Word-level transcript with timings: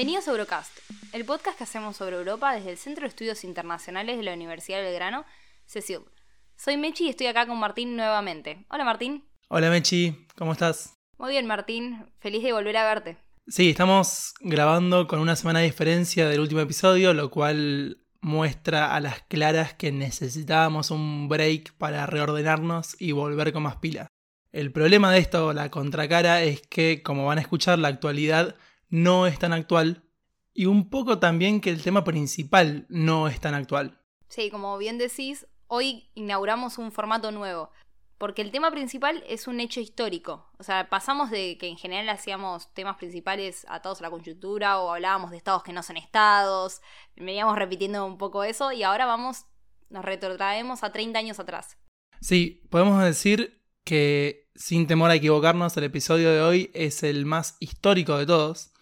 Bienvenidos 0.00 0.28
a 0.28 0.30
Eurocast, 0.30 0.78
el 1.12 1.26
podcast 1.26 1.58
que 1.58 1.64
hacemos 1.64 1.94
sobre 1.94 2.16
Europa 2.16 2.54
desde 2.54 2.70
el 2.70 2.78
Centro 2.78 3.02
de 3.02 3.08
Estudios 3.08 3.44
Internacionales 3.44 4.16
de 4.16 4.22
la 4.22 4.32
Universidad 4.32 4.78
de 4.78 4.84
Belgrano, 4.84 5.26
CECIUB. 5.66 6.08
Soy 6.56 6.78
Mechi 6.78 7.04
y 7.04 7.10
estoy 7.10 7.26
acá 7.26 7.46
con 7.46 7.60
Martín 7.60 7.96
nuevamente. 7.96 8.64
Hola 8.70 8.86
Martín. 8.86 9.28
Hola 9.48 9.68
Mechi, 9.68 10.26
¿cómo 10.38 10.52
estás? 10.52 10.94
Muy 11.18 11.32
bien 11.32 11.46
Martín, 11.46 12.06
feliz 12.18 12.42
de 12.42 12.54
volver 12.54 12.78
a 12.78 12.86
verte. 12.86 13.18
Sí, 13.46 13.68
estamos 13.68 14.32
grabando 14.40 15.06
con 15.06 15.20
una 15.20 15.36
semana 15.36 15.58
de 15.58 15.66
diferencia 15.66 16.26
del 16.30 16.40
último 16.40 16.62
episodio, 16.62 17.12
lo 17.12 17.30
cual 17.30 17.98
muestra 18.22 18.94
a 18.94 19.00
las 19.00 19.20
claras 19.24 19.74
que 19.74 19.92
necesitábamos 19.92 20.90
un 20.90 21.28
break 21.28 21.74
para 21.74 22.06
reordenarnos 22.06 22.96
y 22.98 23.12
volver 23.12 23.52
con 23.52 23.64
más 23.64 23.76
pila. 23.76 24.06
El 24.50 24.72
problema 24.72 25.12
de 25.12 25.18
esto, 25.18 25.52
la 25.52 25.70
contracara, 25.70 26.42
es 26.42 26.62
que, 26.62 27.02
como 27.02 27.26
van 27.26 27.36
a 27.36 27.42
escuchar, 27.42 27.78
la 27.78 27.88
actualidad 27.88 28.56
no 28.90 29.26
es 29.26 29.38
tan 29.38 29.52
actual 29.52 30.04
y 30.52 30.66
un 30.66 30.90
poco 30.90 31.18
también 31.18 31.60
que 31.60 31.70
el 31.70 31.82
tema 31.82 32.04
principal 32.04 32.86
no 32.88 33.28
es 33.28 33.40
tan 33.40 33.54
actual. 33.54 34.00
Sí, 34.28 34.50
como 34.50 34.76
bien 34.78 34.98
decís, 34.98 35.46
hoy 35.68 36.10
inauguramos 36.14 36.78
un 36.78 36.92
formato 36.92 37.30
nuevo, 37.30 37.70
porque 38.18 38.42
el 38.42 38.50
tema 38.50 38.70
principal 38.70 39.24
es 39.28 39.46
un 39.46 39.60
hecho 39.60 39.80
histórico. 39.80 40.50
O 40.58 40.62
sea, 40.62 40.90
pasamos 40.90 41.30
de 41.30 41.56
que 41.56 41.68
en 41.68 41.76
general 41.76 42.08
hacíamos 42.10 42.72
temas 42.74 42.96
principales 42.96 43.64
atados 43.68 44.00
a 44.00 44.04
la 44.04 44.10
coyuntura 44.10 44.78
o 44.78 44.92
hablábamos 44.92 45.30
de 45.30 45.38
estados 45.38 45.62
que 45.62 45.72
no 45.72 45.82
son 45.82 45.96
estados, 45.96 46.82
veníamos 47.16 47.56
repitiendo 47.56 48.04
un 48.04 48.18
poco 48.18 48.44
eso 48.44 48.72
y 48.72 48.82
ahora 48.82 49.06
vamos, 49.06 49.46
nos 49.88 50.04
retrotraemos 50.04 50.82
a 50.82 50.92
30 50.92 51.18
años 51.18 51.40
atrás. 51.40 51.78
Sí, 52.20 52.62
podemos 52.70 53.02
decir 53.02 53.62
que 53.84 54.50
sin 54.54 54.86
temor 54.86 55.10
a 55.10 55.14
equivocarnos, 55.14 55.76
el 55.76 55.84
episodio 55.84 56.30
de 56.30 56.42
hoy 56.42 56.70
es 56.74 57.02
el 57.02 57.24
más 57.24 57.56
histórico 57.60 58.18
de 58.18 58.26
todos. 58.26 58.74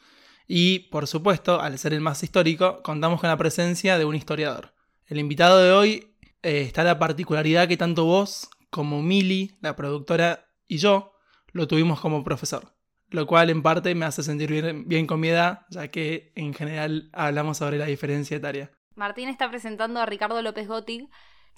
Y, 0.51 0.89
por 0.91 1.07
supuesto, 1.07 1.61
al 1.61 1.79
ser 1.79 1.93
el 1.93 2.01
más 2.01 2.23
histórico, 2.23 2.83
contamos 2.83 3.21
con 3.21 3.29
la 3.29 3.37
presencia 3.37 3.99
de 3.99 4.07
un 4.07 4.15
historiador. 4.15 4.73
El 5.07 5.19
invitado 5.19 5.63
de 5.63 5.73
hoy 5.73 6.15
eh, 6.43 6.63
está 6.63 6.83
la 6.85 6.99
particularidad 6.99 7.69
que 7.69 7.77
tanto 7.77 8.07
vos 8.07 8.49
como 8.71 9.03
Mili, 9.03 9.59
la 9.61 9.77
productora, 9.77 10.47
y 10.67 10.79
yo 10.79 11.13
lo 11.53 11.69
tuvimos 11.69 12.01
como 12.01 12.25
profesor. 12.25 12.75
Lo 13.11 13.27
cual 13.27 13.51
en 13.51 13.63
parte 13.63 13.95
me 13.95 14.07
hace 14.07 14.23
sentir 14.23 14.51
bien, 14.51 14.89
bien 14.89 15.07
con 15.07 15.21
mi 15.21 15.29
edad, 15.29 15.67
ya 15.71 15.89
que 15.89 16.33
en 16.35 16.55
general 16.55 17.11
hablamos 17.13 17.59
sobre 17.59 17.79
la 17.79 17.87
diferencia 17.87 18.37
etaria. 18.37 18.71
Martín 18.95 19.29
está 19.29 19.51
presentando 19.51 20.01
a 20.01 20.07
Ricardo 20.07 20.41
López 20.41 20.67
Gotti, 20.67 21.09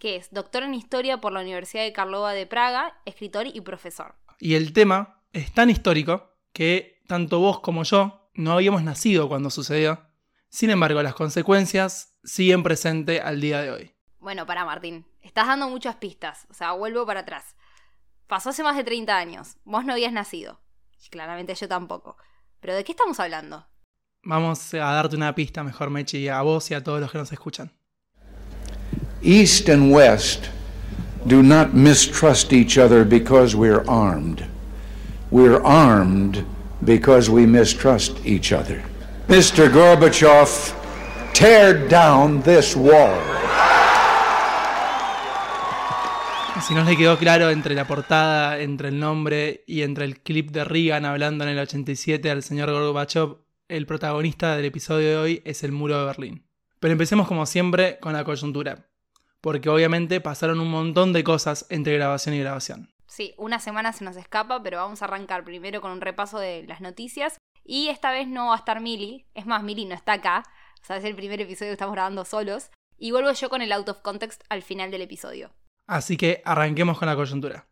que 0.00 0.16
es 0.16 0.32
doctor 0.32 0.64
en 0.64 0.74
historia 0.74 1.20
por 1.20 1.32
la 1.32 1.40
Universidad 1.40 1.84
de 1.84 1.92
Karlova 1.92 2.32
de 2.32 2.46
Praga, 2.46 3.00
escritor 3.04 3.46
y 3.46 3.60
profesor. 3.60 4.16
Y 4.40 4.54
el 4.54 4.72
tema 4.72 5.22
es 5.32 5.52
tan 5.52 5.70
histórico 5.70 6.34
que 6.52 7.02
tanto 7.06 7.38
vos 7.38 7.60
como 7.60 7.84
yo 7.84 8.19
no 8.40 8.52
habíamos 8.52 8.82
nacido 8.82 9.28
cuando 9.28 9.50
sucedió. 9.50 10.00
Sin 10.48 10.70
embargo, 10.70 11.02
las 11.02 11.14
consecuencias 11.14 12.14
siguen 12.24 12.62
presentes 12.62 13.20
al 13.22 13.40
día 13.40 13.60
de 13.60 13.70
hoy. 13.70 13.94
Bueno, 14.18 14.46
para 14.46 14.64
Martín, 14.64 15.06
estás 15.20 15.46
dando 15.46 15.68
muchas 15.68 15.96
pistas, 15.96 16.46
o 16.50 16.54
sea, 16.54 16.72
vuelvo 16.72 17.06
para 17.06 17.20
atrás. 17.20 17.54
Pasó 18.26 18.50
hace 18.50 18.62
más 18.62 18.76
de 18.76 18.84
30 18.84 19.16
años, 19.16 19.56
vos 19.64 19.84
no 19.84 19.92
habías 19.92 20.12
nacido. 20.12 20.60
Y 21.04 21.08
claramente 21.08 21.54
yo 21.54 21.68
tampoco. 21.68 22.16
Pero 22.60 22.74
¿de 22.74 22.84
qué 22.84 22.92
estamos 22.92 23.20
hablando? 23.20 23.66
Vamos 24.22 24.74
a 24.74 24.78
darte 24.78 25.16
una 25.16 25.34
pista 25.34 25.62
mejor, 25.62 25.90
Mechi, 25.90 26.28
a 26.28 26.42
vos 26.42 26.70
y 26.70 26.74
a 26.74 26.82
todos 26.82 27.00
los 27.00 27.10
que 27.10 27.18
nos 27.18 27.32
escuchan. 27.32 27.72
East 29.22 29.68
and 29.68 29.94
West 29.94 30.46
do 31.26 31.42
not 31.42 31.72
mistrust 31.72 32.52
each 32.52 32.78
other 32.78 33.04
because 33.04 33.56
we're 33.56 33.84
armed. 33.86 34.46
We're 35.30 35.62
armed 35.62 36.44
because 36.84 37.30
we 37.30 37.46
mistrust 37.46 38.24
each 38.24 38.52
other. 38.52 38.82
Mr. 39.28 39.68
Gorbachev, 39.70 40.74
tear 41.32 41.88
down 41.88 42.42
this 42.42 42.76
wall. 42.76 43.18
Si 46.60 46.74
no 46.74 46.84
le 46.84 46.96
quedó 46.96 47.16
claro 47.16 47.50
entre 47.50 47.74
la 47.74 47.86
portada, 47.86 48.60
entre 48.60 48.88
el 48.88 49.00
nombre 49.00 49.64
y 49.66 49.82
entre 49.82 50.04
el 50.04 50.20
clip 50.20 50.50
de 50.50 50.62
Reagan 50.62 51.04
hablando 51.04 51.42
en 51.44 51.50
el 51.50 51.58
87 51.58 52.30
al 52.30 52.42
señor 52.42 52.70
Gorbachev, 52.70 53.38
el 53.68 53.86
protagonista 53.86 54.56
del 54.56 54.66
episodio 54.66 55.08
de 55.08 55.16
hoy 55.16 55.42
es 55.44 55.64
el 55.64 55.72
muro 55.72 55.98
de 55.98 56.06
Berlín. 56.06 56.44
Pero 56.78 56.92
empecemos 56.92 57.26
como 57.26 57.46
siempre 57.46 57.98
con 57.98 58.12
la 58.12 58.24
coyuntura, 58.24 58.88
porque 59.40 59.68
obviamente 59.68 60.20
pasaron 60.20 60.60
un 60.60 60.70
montón 60.70 61.12
de 61.12 61.24
cosas 61.24 61.66
entre 61.70 61.94
grabación 61.94 62.34
y 62.34 62.40
grabación. 62.40 62.89
Sí, 63.10 63.34
una 63.38 63.58
semana 63.58 63.92
se 63.92 64.04
nos 64.04 64.16
escapa, 64.16 64.62
pero 64.62 64.76
vamos 64.78 65.02
a 65.02 65.06
arrancar 65.06 65.42
primero 65.42 65.80
con 65.80 65.90
un 65.90 66.00
repaso 66.00 66.38
de 66.38 66.62
las 66.68 66.80
noticias. 66.80 67.38
Y 67.64 67.88
esta 67.88 68.12
vez 68.12 68.28
no 68.28 68.46
va 68.46 68.54
a 68.54 68.58
estar 68.58 68.80
Mili. 68.80 69.26
Es 69.34 69.46
más, 69.46 69.64
Mili 69.64 69.84
no 69.84 69.96
está 69.96 70.12
acá. 70.12 70.44
O 70.80 70.84
sea, 70.84 70.96
es 70.96 71.04
el 71.04 71.16
primer 71.16 71.40
episodio 71.40 71.70
que 71.70 71.74
estamos 71.74 71.94
grabando 71.94 72.24
solos. 72.24 72.70
Y 72.96 73.10
vuelvo 73.10 73.32
yo 73.32 73.50
con 73.50 73.62
el 73.62 73.72
out 73.72 73.88
of 73.88 74.02
context 74.02 74.44
al 74.48 74.62
final 74.62 74.92
del 74.92 75.02
episodio. 75.02 75.50
Así 75.88 76.16
que 76.16 76.40
arranquemos 76.44 77.00
con 77.00 77.08
la 77.08 77.16
coyuntura. 77.16 77.66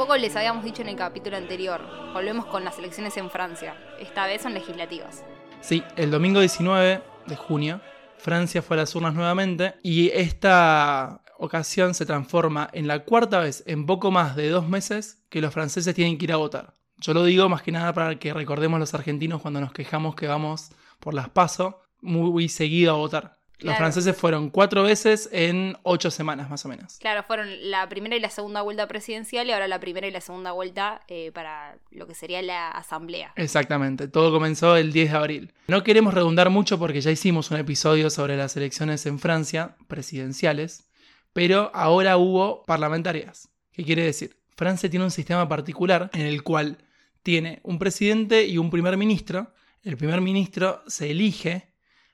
Poco 0.00 0.16
les 0.16 0.34
habíamos 0.34 0.64
dicho 0.64 0.80
en 0.80 0.88
el 0.88 0.96
capítulo 0.96 1.36
anterior. 1.36 1.82
Volvemos 2.14 2.46
con 2.46 2.64
las 2.64 2.78
elecciones 2.78 3.18
en 3.18 3.28
Francia. 3.28 3.76
Esta 4.00 4.24
vez 4.24 4.40
son 4.40 4.54
legislativas. 4.54 5.26
Sí, 5.60 5.84
el 5.94 6.10
domingo 6.10 6.40
19 6.40 7.02
de 7.26 7.36
junio, 7.36 7.82
Francia 8.16 8.62
fue 8.62 8.78
a 8.78 8.80
las 8.80 8.94
urnas 8.94 9.12
nuevamente 9.12 9.74
y 9.82 10.08
esta 10.08 11.20
ocasión 11.36 11.92
se 11.92 12.06
transforma 12.06 12.70
en 12.72 12.88
la 12.88 13.00
cuarta 13.00 13.40
vez 13.40 13.62
en 13.66 13.84
poco 13.84 14.10
más 14.10 14.36
de 14.36 14.48
dos 14.48 14.66
meses 14.66 15.22
que 15.28 15.42
los 15.42 15.52
franceses 15.52 15.94
tienen 15.94 16.16
que 16.16 16.24
ir 16.24 16.32
a 16.32 16.36
votar. 16.36 16.72
Yo 16.96 17.12
lo 17.12 17.22
digo 17.24 17.50
más 17.50 17.60
que 17.60 17.70
nada 17.70 17.92
para 17.92 18.18
que 18.18 18.32
recordemos 18.32 18.80
los 18.80 18.94
argentinos 18.94 19.42
cuando 19.42 19.60
nos 19.60 19.74
quejamos 19.74 20.14
que 20.14 20.26
vamos 20.26 20.70
por 20.98 21.12
las 21.12 21.28
PASO 21.28 21.82
muy 22.00 22.48
seguido 22.48 22.94
a 22.94 22.96
votar. 22.96 23.39
Los 23.60 23.76
franceses 23.76 24.16
fueron 24.16 24.50
cuatro 24.50 24.82
veces 24.82 25.28
en 25.32 25.76
ocho 25.82 26.10
semanas, 26.10 26.50
más 26.50 26.64
o 26.64 26.68
menos. 26.68 26.98
Claro, 26.98 27.22
fueron 27.24 27.48
la 27.70 27.88
primera 27.88 28.16
y 28.16 28.20
la 28.20 28.30
segunda 28.30 28.62
vuelta 28.62 28.86
presidencial 28.88 29.46
y 29.48 29.52
ahora 29.52 29.68
la 29.68 29.80
primera 29.80 30.06
y 30.06 30.10
la 30.10 30.20
segunda 30.20 30.52
vuelta 30.52 31.02
eh, 31.08 31.30
para 31.32 31.76
lo 31.90 32.06
que 32.06 32.14
sería 32.14 32.42
la 32.42 32.70
asamblea. 32.70 33.32
Exactamente, 33.36 34.08
todo 34.08 34.32
comenzó 34.32 34.76
el 34.76 34.92
10 34.92 35.10
de 35.12 35.16
abril. 35.16 35.52
No 35.68 35.82
queremos 35.82 36.14
redundar 36.14 36.50
mucho 36.50 36.78
porque 36.78 37.00
ya 37.00 37.10
hicimos 37.10 37.50
un 37.50 37.58
episodio 37.58 38.10
sobre 38.10 38.36
las 38.36 38.56
elecciones 38.56 39.04
en 39.06 39.18
Francia, 39.18 39.76
presidenciales, 39.88 40.90
pero 41.32 41.70
ahora 41.74 42.16
hubo 42.16 42.64
parlamentarias. 42.64 43.48
¿Qué 43.72 43.84
quiere 43.84 44.04
decir? 44.04 44.36
Francia 44.56 44.90
tiene 44.90 45.04
un 45.04 45.10
sistema 45.10 45.48
particular 45.48 46.10
en 46.12 46.26
el 46.26 46.42
cual 46.42 46.78
tiene 47.22 47.60
un 47.62 47.78
presidente 47.78 48.46
y 48.46 48.58
un 48.58 48.70
primer 48.70 48.96
ministro. 48.96 49.52
El 49.82 49.96
primer 49.96 50.20
ministro 50.20 50.82
se 50.86 51.10
elige 51.10 51.69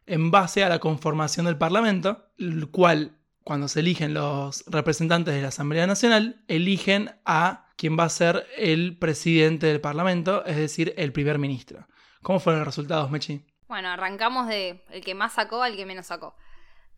en 0.06 0.30
base 0.30 0.64
a 0.64 0.68
la 0.68 0.78
conformación 0.78 1.46
del 1.46 1.58
Parlamento, 1.58 2.26
el 2.38 2.70
cual, 2.70 3.18
cuando 3.42 3.68
se 3.68 3.80
eligen 3.80 4.14
los 4.14 4.64
representantes 4.66 5.34
de 5.34 5.42
la 5.42 5.48
Asamblea 5.48 5.86
Nacional, 5.86 6.44
eligen 6.48 7.10
a 7.24 7.66
quien 7.76 7.98
va 7.98 8.04
a 8.04 8.08
ser 8.08 8.46
el 8.56 8.98
presidente 8.98 9.66
del 9.66 9.80
Parlamento, 9.80 10.44
es 10.46 10.56
decir, 10.56 10.94
el 10.96 11.12
primer 11.12 11.38
ministro. 11.38 11.86
¿Cómo 12.22 12.40
fueron 12.40 12.60
los 12.60 12.68
resultados, 12.68 13.10
Mechi? 13.10 13.44
Bueno, 13.68 13.88
arrancamos 13.88 14.48
de 14.48 14.84
el 14.90 15.04
que 15.04 15.14
más 15.14 15.34
sacó 15.34 15.62
al 15.62 15.76
que 15.76 15.86
menos 15.86 16.06
sacó. 16.06 16.34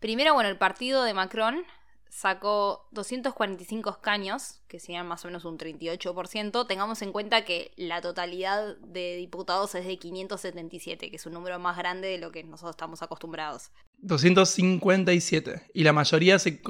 Primero, 0.00 0.34
bueno, 0.34 0.48
el 0.48 0.58
partido 0.58 1.02
de 1.02 1.14
Macron 1.14 1.64
sacó 2.10 2.88
245 2.92 3.90
escaños, 3.90 4.60
que 4.68 4.80
serían 4.80 5.06
más 5.06 5.24
o 5.24 5.28
menos 5.28 5.44
un 5.44 5.58
38%. 5.58 6.66
Tengamos 6.66 7.02
en 7.02 7.12
cuenta 7.12 7.44
que 7.44 7.72
la 7.76 8.00
totalidad 8.00 8.76
de 8.78 9.16
diputados 9.16 9.74
es 9.74 9.86
de 9.86 9.98
577, 9.98 11.10
que 11.10 11.16
es 11.16 11.26
un 11.26 11.32
número 11.34 11.58
más 11.58 11.76
grande 11.76 12.08
de 12.08 12.18
lo 12.18 12.32
que 12.32 12.44
nosotros 12.44 12.72
estamos 12.74 13.02
acostumbrados. 13.02 13.70
257. 13.98 15.70
¿Y 15.74 15.84
la 15.84 15.92
mayoría 15.92 16.38
se, 16.38 16.60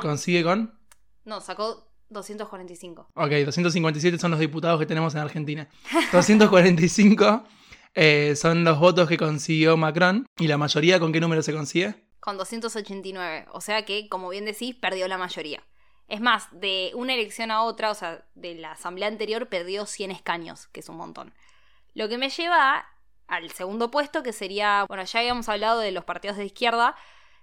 consigue 0.00 0.42
con? 0.42 0.78
No, 1.24 1.40
sacó 1.40 1.88
245. 2.10 3.08
Ok, 3.14 3.30
257 3.30 4.18
son 4.18 4.30
los 4.30 4.40
diputados 4.40 4.78
que 4.80 4.86
tenemos 4.86 5.14
en 5.14 5.20
Argentina. 5.20 5.68
245 6.12 7.44
eh, 7.94 8.34
son 8.36 8.64
los 8.64 8.78
votos 8.78 9.08
que 9.08 9.16
consiguió 9.16 9.76
Macron. 9.76 10.26
¿Y 10.38 10.46
la 10.46 10.58
mayoría 10.58 11.00
con 11.00 11.12
qué 11.12 11.20
número 11.20 11.42
se 11.42 11.52
consigue? 11.52 12.07
Con 12.20 12.36
289. 12.36 13.46
O 13.52 13.60
sea 13.60 13.84
que, 13.84 14.08
como 14.08 14.28
bien 14.28 14.44
decís, 14.44 14.74
perdió 14.74 15.08
la 15.08 15.18
mayoría. 15.18 15.62
Es 16.08 16.20
más, 16.20 16.48
de 16.52 16.92
una 16.94 17.14
elección 17.14 17.50
a 17.50 17.62
otra, 17.62 17.90
o 17.90 17.94
sea, 17.94 18.24
de 18.34 18.54
la 18.54 18.72
asamblea 18.72 19.08
anterior, 19.08 19.48
perdió 19.48 19.84
100 19.84 20.10
escaños, 20.10 20.66
que 20.68 20.80
es 20.80 20.88
un 20.88 20.96
montón. 20.96 21.34
Lo 21.94 22.08
que 22.08 22.16
me 22.16 22.30
lleva 22.30 22.86
al 23.26 23.50
segundo 23.50 23.90
puesto, 23.90 24.22
que 24.22 24.32
sería, 24.32 24.84
bueno, 24.88 25.04
ya 25.04 25.20
habíamos 25.20 25.48
hablado 25.48 25.80
de 25.80 25.92
los 25.92 26.04
partidos 26.04 26.38
de 26.38 26.46
izquierda, 26.46 26.96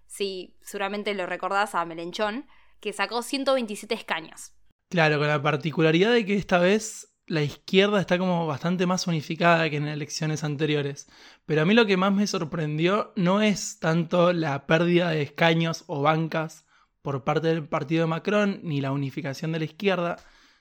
si 0.07 0.57
seguramente 0.62 1.13
lo 1.13 1.28
recordás 1.28 1.75
a 1.75 1.86
Melenchón, 1.86 2.48
que 2.80 2.92
sacó 2.92 3.21
127 3.21 3.94
escaños. 3.94 4.51
Claro, 4.89 5.19
con 5.19 5.28
la 5.28 5.42
particularidad 5.42 6.12
de 6.12 6.25
que 6.25 6.36
esta 6.36 6.57
vez 6.60 7.15
la 7.27 7.42
izquierda 7.42 8.00
está 8.00 8.18
como 8.18 8.45
bastante 8.45 8.86
más 8.86 9.07
unificada 9.07 9.69
que 9.69 9.77
en 9.77 9.88
elecciones 9.88 10.44
anteriores. 10.44 11.07
Pero 11.45 11.62
a 11.62 11.66
mí 11.66 11.74
lo 11.74 11.86
que 11.86 11.98
más 11.98 12.13
me 12.13 12.27
sorprendió 12.27 13.13
no 13.16 13.42
es 13.42 13.80
tanto 13.80 14.33
la 14.33 14.68
pérdida 14.68 15.10
de 15.10 15.24
escaños 15.24 15.83
o 15.88 16.01
bancas 16.01 16.66
por 17.01 17.24
parte 17.24 17.48
del 17.48 17.68
partido 17.68 18.01
de 18.01 18.07
Macron 18.07 18.60
ni 18.63 18.81
la 18.81 18.92
unificación 18.92 19.51
de 19.51 19.60
la 19.60 19.66
izquierda, 19.66 20.18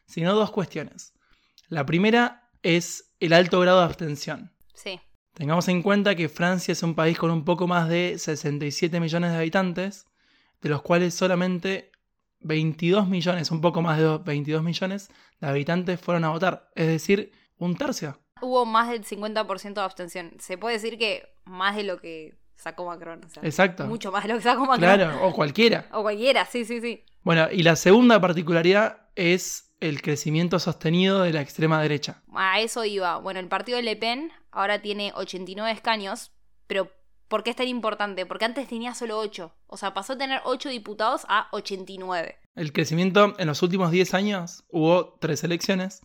sino 0.07 0.35
dos 0.35 0.51
cuestiones. 0.51 1.15
La 1.69 1.87
primera 1.87 2.51
es 2.63 3.15
el 3.21 3.33
alto 3.33 3.61
grado 3.61 3.79
de 3.79 3.85
abstención. 3.87 4.53
Sí. 4.75 5.01
Tengamos 5.35 5.69
en 5.69 5.83
cuenta 5.83 6.15
que 6.15 6.29
Francia 6.29 6.73
es 6.73 6.83
un 6.83 6.95
país 6.95 7.19
con 7.19 7.31
un 7.31 7.45
poco 7.45 7.67
más 7.67 7.89
de 7.89 8.17
67 8.19 9.01
millones 9.01 9.33
de 9.33 9.39
habitantes, 9.39 10.07
de 10.63 10.69
los 10.69 10.83
cuales 10.83 11.15
solamente 11.15 11.91
22 12.45 13.09
millones, 13.09 13.51
un 13.51 13.61
poco 13.61 13.83
más 13.83 13.99
de 13.99 14.19
22 14.19 14.63
millones 14.63 15.11
de 15.41 15.49
habitantes 15.49 16.01
fueron 16.01 16.25
a 16.25 16.31
votar, 16.31 16.71
es 16.75 16.87
decir, 16.87 17.33
un 17.59 17.77
tercio. 17.77 18.21
Hubo 18.41 18.65
más 18.67 18.91
del 18.91 19.05
50% 19.05 19.75
de 19.75 19.81
abstención. 19.81 20.33
Se 20.39 20.59
puede 20.59 20.77
decir 20.77 20.99
que 20.99 21.35
más 21.45 21.77
de 21.77 21.85
lo 21.85 22.01
que 22.01 22.35
sacó 22.57 22.87
Macron. 22.87 23.25
o 23.25 23.29
sea, 23.29 23.43
Exacto. 23.43 23.87
Mucho 23.87 24.13
más 24.13 24.23
de 24.25 24.29
lo 24.31 24.37
que 24.37 24.43
sacó 24.43 24.67
Macron. 24.67 24.79
Claro, 24.79 25.27
o 25.27 25.33
cualquiera. 25.33 25.87
O 25.93 26.03
cualquiera, 26.03 26.45
sí, 26.45 26.65
sí, 26.65 26.81
sí. 26.81 27.05
Bueno, 27.23 27.49
y 27.51 27.63
la 27.63 27.77
segunda 27.77 28.21
particularidad 28.21 29.09
es 29.15 29.75
el 29.81 30.03
crecimiento 30.03 30.59
sostenido 30.59 31.23
de 31.23 31.33
la 31.33 31.41
extrema 31.41 31.81
derecha. 31.81 32.23
A 32.35 32.61
eso 32.61 32.85
iba. 32.85 33.19
Bueno, 33.19 33.41
el 33.41 33.49
partido 33.49 33.77
de 33.77 33.83
Le 33.83 33.97
Pen 33.97 34.31
ahora 34.51 34.83
tiene 34.83 35.13
89 35.15 35.71
escaños, 35.73 36.33
pero 36.67 36.91
¿por 37.29 37.43
qué 37.43 37.51
es 37.51 37.57
tan 37.57 37.69
importante? 37.69 38.27
Porque 38.27 38.45
antes 38.45 38.69
tenía 38.69 38.95
solo 38.95 39.19
8. 39.19 39.53
O 39.67 39.77
sea, 39.77 39.95
pasó 39.95 40.15
a 40.15 40.19
tener 40.19 40.41
8 40.45 40.69
diputados 40.69 41.23
a 41.29 41.49
89. 41.53 42.37
El 42.55 42.73
crecimiento 42.73 43.35
en 43.39 43.47
los 43.47 43.63
últimos 43.63 43.91
10 43.91 44.15
años 44.15 44.65
hubo 44.71 45.17
tres 45.21 45.43
elecciones. 45.45 46.03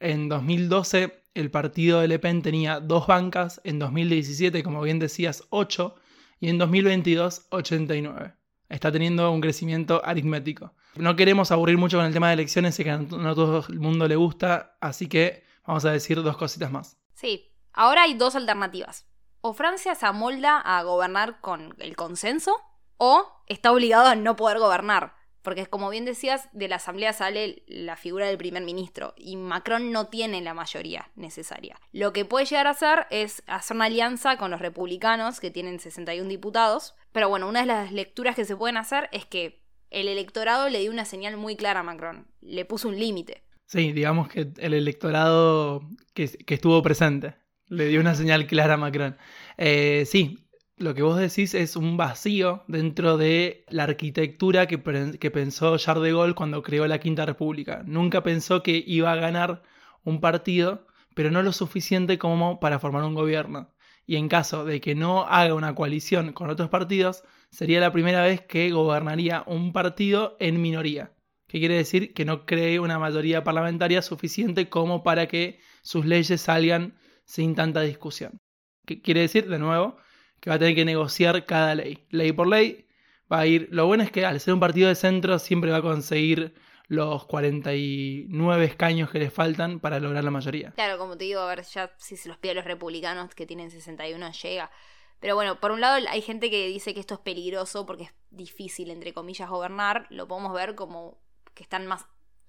En 0.00 0.28
2012 0.28 1.22
el 1.36 1.50
partido 1.50 2.00
de 2.00 2.08
Le 2.08 2.18
Pen 2.18 2.40
tenía 2.40 2.80
dos 2.80 3.06
bancas, 3.06 3.60
en 3.62 3.78
2017, 3.78 4.62
como 4.62 4.80
bien 4.80 4.98
decías, 4.98 5.44
8 5.50 5.94
y 6.40 6.48
en 6.48 6.56
2022 6.56 7.46
89. 7.50 8.34
Está 8.70 8.90
teniendo 8.90 9.30
un 9.30 9.42
crecimiento 9.42 10.02
aritmético. 10.04 10.72
No 10.96 11.14
queremos 11.14 11.52
aburrir 11.52 11.76
mucho 11.76 11.98
con 11.98 12.06
el 12.06 12.12
tema 12.14 12.28
de 12.28 12.34
elecciones, 12.34 12.74
sé 12.74 12.84
que 12.84 12.90
a 12.90 12.98
no 12.98 13.34
todo 13.34 13.64
el 13.68 13.78
mundo 13.78 14.08
le 14.08 14.16
gusta, 14.16 14.78
así 14.80 15.08
que 15.08 15.44
vamos 15.66 15.84
a 15.84 15.92
decir 15.92 16.22
dos 16.22 16.38
cositas 16.38 16.72
más. 16.72 16.96
Sí, 17.14 17.52
ahora 17.74 18.04
hay 18.04 18.14
dos 18.14 18.34
alternativas. 18.34 19.06
O 19.40 19.52
Francia 19.54 19.94
se 19.94 20.06
amolda 20.06 20.58
a 20.58 20.82
gobernar 20.82 21.40
con 21.40 21.74
el 21.78 21.96
consenso, 21.96 22.56
o 22.98 23.26
está 23.46 23.72
obligado 23.72 24.06
a 24.06 24.14
no 24.14 24.36
poder 24.36 24.58
gobernar. 24.58 25.14
Porque 25.46 25.64
como 25.66 25.90
bien 25.90 26.04
decías, 26.04 26.48
de 26.52 26.66
la 26.66 26.74
Asamblea 26.76 27.12
sale 27.12 27.62
la 27.68 27.94
figura 27.94 28.26
del 28.26 28.36
primer 28.36 28.64
ministro 28.64 29.14
y 29.16 29.36
Macron 29.36 29.92
no 29.92 30.08
tiene 30.08 30.40
la 30.40 30.54
mayoría 30.54 31.12
necesaria. 31.14 31.78
Lo 31.92 32.12
que 32.12 32.24
puede 32.24 32.46
llegar 32.46 32.66
a 32.66 32.70
hacer 32.70 33.06
es 33.10 33.44
hacer 33.46 33.76
una 33.76 33.84
alianza 33.84 34.38
con 34.38 34.50
los 34.50 34.60
republicanos, 34.60 35.38
que 35.38 35.52
tienen 35.52 35.78
61 35.78 36.28
diputados. 36.28 36.96
Pero 37.12 37.28
bueno, 37.28 37.48
una 37.48 37.60
de 37.60 37.66
las 37.66 37.92
lecturas 37.92 38.34
que 38.34 38.44
se 38.44 38.56
pueden 38.56 38.76
hacer 38.76 39.08
es 39.12 39.24
que 39.24 39.62
el 39.90 40.08
electorado 40.08 40.68
le 40.68 40.80
dio 40.80 40.90
una 40.90 41.04
señal 41.04 41.36
muy 41.36 41.54
clara 41.54 41.78
a 41.78 41.84
Macron. 41.84 42.26
Le 42.40 42.64
puso 42.64 42.88
un 42.88 42.98
límite. 42.98 43.44
Sí, 43.66 43.92
digamos 43.92 44.26
que 44.26 44.48
el 44.58 44.74
electorado 44.74 45.82
que, 46.12 46.28
que 46.28 46.54
estuvo 46.54 46.82
presente 46.82 47.36
le 47.68 47.86
dio 47.88 48.00
una 48.00 48.14
señal 48.14 48.46
clara 48.46 48.74
a 48.74 48.76
Macron. 48.76 49.16
Eh, 49.56 50.04
sí, 50.06 50.46
lo 50.78 50.94
que 50.94 51.02
vos 51.02 51.18
decís 51.18 51.54
es 51.54 51.76
un 51.76 51.96
vacío 51.96 52.62
dentro 52.68 53.16
de 53.16 53.64
la 53.68 53.84
arquitectura 53.84 54.66
que, 54.66 54.78
pensó 54.78 55.78
Charles 55.78 56.04
de 56.04 56.12
Gaulle 56.12 56.34
cuando 56.34 56.62
creó 56.62 56.86
la 56.86 57.00
Quinta 57.00 57.24
República. 57.26 57.82
Nunca 57.86 58.22
pensó 58.22 58.62
que 58.62 58.84
iba 58.86 59.10
a 59.12 59.16
ganar 59.16 59.62
un 60.04 60.20
partido, 60.20 60.86
pero 61.14 61.30
no 61.30 61.42
lo 61.42 61.52
suficiente 61.52 62.18
como 62.18 62.60
para 62.60 62.78
formar 62.78 63.04
un 63.04 63.14
gobierno. 63.14 63.72
Y 64.06 64.16
en 64.16 64.28
caso 64.28 64.64
de 64.64 64.80
que 64.80 64.94
no 64.94 65.26
haga 65.26 65.54
una 65.54 65.74
coalición 65.74 66.32
con 66.32 66.50
otros 66.50 66.68
partidos, 66.68 67.24
sería 67.50 67.80
la 67.80 67.92
primera 67.92 68.22
vez 68.22 68.42
que 68.42 68.70
gobernaría 68.70 69.42
un 69.46 69.72
partido 69.72 70.36
en 70.40 70.60
minoría. 70.60 71.12
Que 71.48 71.58
quiere 71.58 71.76
decir 71.76 72.12
que 72.12 72.24
no 72.24 72.44
cree 72.44 72.80
una 72.80 72.98
mayoría 72.98 73.44
parlamentaria 73.44 74.02
suficiente 74.02 74.68
como 74.68 75.02
para 75.02 75.26
que 75.26 75.58
sus 75.82 76.04
leyes 76.04 76.40
salgan 76.42 76.96
sin 77.26 77.54
tanta 77.54 77.82
discusión. 77.82 78.40
¿Qué 78.86 79.02
quiere 79.02 79.20
decir, 79.20 79.48
de 79.48 79.58
nuevo, 79.58 79.98
que 80.40 80.50
va 80.50 80.56
a 80.56 80.58
tener 80.58 80.74
que 80.74 80.84
negociar 80.84 81.44
cada 81.44 81.74
ley. 81.74 82.06
Ley 82.10 82.32
por 82.32 82.46
ley 82.46 82.86
va 83.30 83.40
a 83.40 83.46
ir... 83.46 83.68
Lo 83.70 83.86
bueno 83.86 84.04
es 84.04 84.10
que 84.10 84.24
al 84.24 84.40
ser 84.40 84.54
un 84.54 84.60
partido 84.60 84.88
de 84.88 84.94
centro 84.94 85.38
siempre 85.38 85.70
va 85.70 85.78
a 85.78 85.82
conseguir 85.82 86.54
los 86.88 87.26
49 87.26 88.64
escaños 88.64 89.10
que 89.10 89.18
le 89.18 89.30
faltan 89.30 89.80
para 89.80 89.98
lograr 89.98 90.22
la 90.22 90.30
mayoría. 90.30 90.70
Claro, 90.72 90.98
como 90.98 91.18
te 91.18 91.24
digo, 91.24 91.40
a 91.40 91.46
ver, 91.46 91.62
ya 91.64 91.92
si 91.98 92.16
se 92.16 92.28
los 92.28 92.38
pide 92.38 92.52
a 92.52 92.54
los 92.54 92.64
republicanos 92.64 93.34
que 93.34 93.46
tienen 93.46 93.70
61 93.70 94.30
llega. 94.30 94.70
Pero 95.18 95.34
bueno, 95.34 95.58
por 95.60 95.72
un 95.72 95.80
lado 95.80 96.06
hay 96.08 96.20
gente 96.20 96.50
que 96.50 96.68
dice 96.68 96.94
que 96.94 97.00
esto 97.00 97.14
es 97.14 97.20
peligroso 97.20 97.86
porque 97.86 98.04
es 98.04 98.14
difícil, 98.30 98.90
entre 98.90 99.12
comillas, 99.12 99.48
gobernar. 99.48 100.06
Lo 100.10 100.28
podemos 100.28 100.52
ver 100.52 100.74
como 100.74 101.18
que 101.54 101.62
están 101.62 101.86
más 101.86 102.06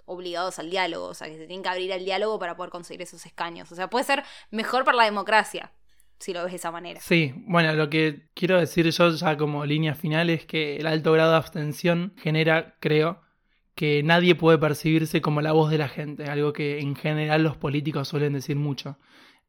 obligados 0.08 0.58
al 0.58 0.72
diálogo, 0.72 1.08
o 1.08 1.14
sea, 1.14 1.28
que 1.28 1.38
se 1.38 1.46
tienen 1.46 1.62
que 1.62 1.70
abrir 1.70 1.94
al 1.94 2.04
diálogo 2.04 2.40
para 2.40 2.56
poder 2.56 2.72
conseguir 2.72 3.02
esos 3.04 3.26
escaños. 3.26 3.72
O 3.72 3.76
sea, 3.76 3.90
puede 3.90 4.06
ser 4.06 4.24
mejor 4.50 4.84
para 4.84 4.98
la 4.98 5.04
democracia, 5.04 5.72
si 6.18 6.34
lo 6.34 6.42
ves 6.44 6.54
de 6.54 6.58
esa 6.58 6.72
manera. 6.72 7.00
Sí, 7.02 7.34
bueno, 7.46 7.74
lo 7.74 7.90
que 7.90 8.30
quiero 8.34 8.58
decir 8.58 8.90
yo 8.90 9.10
ya 9.10 9.38
como 9.38 9.66
línea 9.66 9.94
final 9.94 10.30
es 10.30 10.46
que 10.46 10.78
el 10.78 10.88
alto 10.88 11.12
grado 11.12 11.32
de 11.32 11.38
abstención 11.38 12.14
genera, 12.18 12.78
creo, 12.80 13.22
que 13.76 14.02
nadie 14.02 14.34
puede 14.34 14.58
percibirse 14.58 15.22
como 15.22 15.42
la 15.42 15.52
voz 15.52 15.70
de 15.70 15.78
la 15.78 15.90
gente, 15.90 16.26
algo 16.26 16.54
que 16.54 16.80
en 16.80 16.96
general 16.96 17.44
los 17.44 17.58
políticos 17.58 18.08
suelen 18.08 18.34
decir 18.34 18.56
mucho. 18.56 18.98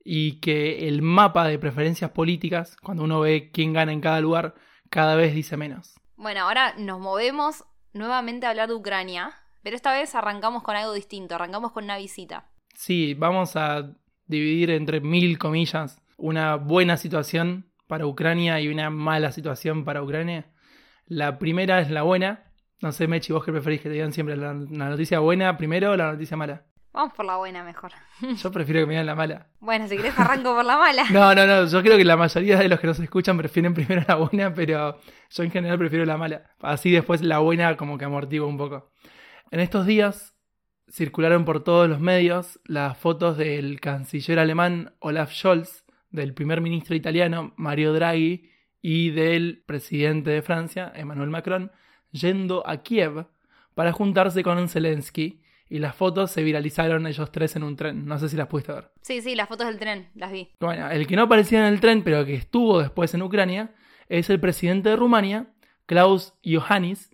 Y 0.04 0.40
que 0.40 0.88
el 0.88 1.02
mapa 1.02 1.46
de 1.46 1.58
preferencias 1.58 2.11
políticas, 2.11 2.76
cuando 2.82 3.04
uno 3.04 3.20
ve 3.20 3.50
quién 3.52 3.72
gana 3.72 3.93
en 3.93 4.00
cada 4.00 4.20
lugar, 4.20 4.54
cada 4.90 5.14
vez 5.14 5.34
dice 5.34 5.56
menos. 5.56 5.94
Bueno, 6.16 6.43
ahora 6.43 6.75
nos 6.76 6.99
movemos 6.99 7.64
nuevamente 7.93 8.46
a 8.46 8.50
hablar 8.50 8.69
de 8.69 8.75
Ucrania, 8.75 9.34
pero 9.62 9.76
esta 9.76 9.93
vez 9.93 10.14
arrancamos 10.14 10.62
con 10.62 10.76
algo 10.76 10.93
distinto, 10.93 11.34
arrancamos 11.34 11.72
con 11.72 11.84
una 11.84 11.96
visita. 11.96 12.46
Sí, 12.75 13.14
vamos 13.14 13.56
a 13.56 13.93
dividir 14.26 14.70
entre 14.70 15.00
mil 15.00 15.38
comillas 15.38 16.00
una 16.16 16.56
buena 16.56 16.96
situación 16.96 17.70
para 17.87 18.06
Ucrania 18.06 18.60
y 18.60 18.69
una 18.69 18.90
mala 18.90 19.32
situación 19.32 19.85
para 19.85 20.02
Ucrania. 20.02 20.47
La 21.06 21.38
primera 21.38 21.80
es 21.80 21.90
la 21.90 22.02
buena. 22.02 22.44
No 22.80 22.92
sé, 22.92 23.09
Mechi, 23.09 23.32
vos 23.32 23.44
qué 23.44 23.50
preferís 23.50 23.80
que 23.80 23.88
te 23.88 23.94
digan 23.94 24.12
siempre 24.12 24.37
la, 24.37 24.52
la 24.52 24.90
noticia 24.90 25.18
buena 25.18 25.56
primero 25.56 25.92
o 25.92 25.97
la 25.97 26.12
noticia 26.12 26.37
mala. 26.37 26.64
Vamos 26.92 27.14
por 27.14 27.26
la 27.26 27.37
buena 27.37 27.62
mejor. 27.62 27.92
Yo 28.42 28.50
prefiero 28.50 28.80
que 28.80 28.87
me 28.87 28.92
digan 28.94 29.06
la 29.06 29.14
mala. 29.14 29.47
Bueno, 29.61 29.87
si 29.88 29.97
querés 29.97 30.18
arranco 30.18 30.54
por 30.54 30.64
la 30.64 30.76
mala. 30.76 31.04
No, 31.11 31.35
no, 31.35 31.47
no, 31.47 31.66
yo 31.66 31.82
creo 31.82 31.97
que 31.97 32.04
la 32.04 32.16
mayoría 32.16 32.59
de 32.59 32.68
los 32.68 32.80
que 32.80 32.87
nos 32.87 32.99
escuchan 32.99 33.37
prefieren 33.37 33.75
primero 33.75 34.02
la 34.06 34.16
buena, 34.16 34.52
pero 34.52 34.99
yo 35.30 35.42
en 35.42 35.50
general 35.50 35.78
prefiero 35.78 36.04
la 36.04 36.16
mala. 36.16 36.42
Así 36.61 36.90
después 36.90 37.23
la 37.23 37.38
buena 37.38 37.76
como 37.76 37.99
que 37.99 38.04
amortigua 38.04 38.47
un 38.49 38.59
poco. 38.59 38.90
En 39.50 39.61
estos 39.61 39.87
días 39.87 40.35
circularon 40.90 41.47
por 41.47 41.64
todos 41.64 41.88
los 41.88 42.00
medios 42.00 42.61
las 42.67 42.99
fotos 42.99 43.38
del 43.38 43.81
canciller 43.81 44.38
alemán 44.38 44.95
Olaf 44.99 45.33
Scholz, 45.33 45.85
del 46.11 46.35
primer 46.35 46.61
ministro 46.61 46.95
italiano 46.95 47.55
Mario 47.57 47.95
Draghi 47.95 48.50
y 48.83 49.11
del 49.11 49.62
presidente 49.64 50.31
de 50.31 50.43
Francia, 50.43 50.93
Emmanuel 50.95 51.31
Macron, 51.31 51.73
yendo 52.11 52.67
a 52.67 52.83
Kiev 52.83 53.26
para 53.75 53.93
juntarse 53.93 54.43
con 54.43 54.69
Zelensky 54.69 55.40
y 55.71 55.78
las 55.78 55.95
fotos 55.95 56.31
se 56.31 56.43
viralizaron 56.43 57.07
ellos 57.07 57.33
tres 57.33 57.57
en 57.57 57.62
un 57.62 57.76
tren. 57.76 58.05
No 58.05 58.19
sé 58.19 58.28
si 58.28 58.37
las 58.37 58.49
pudiste 58.49 58.73
ver. 58.73 58.90
Sí, 59.00 59.23
sí, 59.23 59.35
las 59.35 59.49
fotos 59.49 59.67
del 59.67 59.78
tren, 59.78 60.11
las 60.14 60.31
vi. 60.31 60.50
Bueno, 60.61 60.90
el 60.90 61.07
que 61.07 61.17
no 61.17 61.23
aparecía 61.23 61.67
en 61.67 61.73
el 61.73 61.81
tren, 61.81 62.02
pero 62.02 62.25
que 62.26 62.35
estuvo 62.35 62.81
después 62.81 63.14
en 63.14 63.23
Ucrania, 63.23 63.75
es 64.09 64.28
el 64.28 64.40
presidente 64.40 64.90
de 64.90 64.97
Rumania, 64.97 65.55
Klaus 65.87 66.35
Iohannis, 66.43 67.11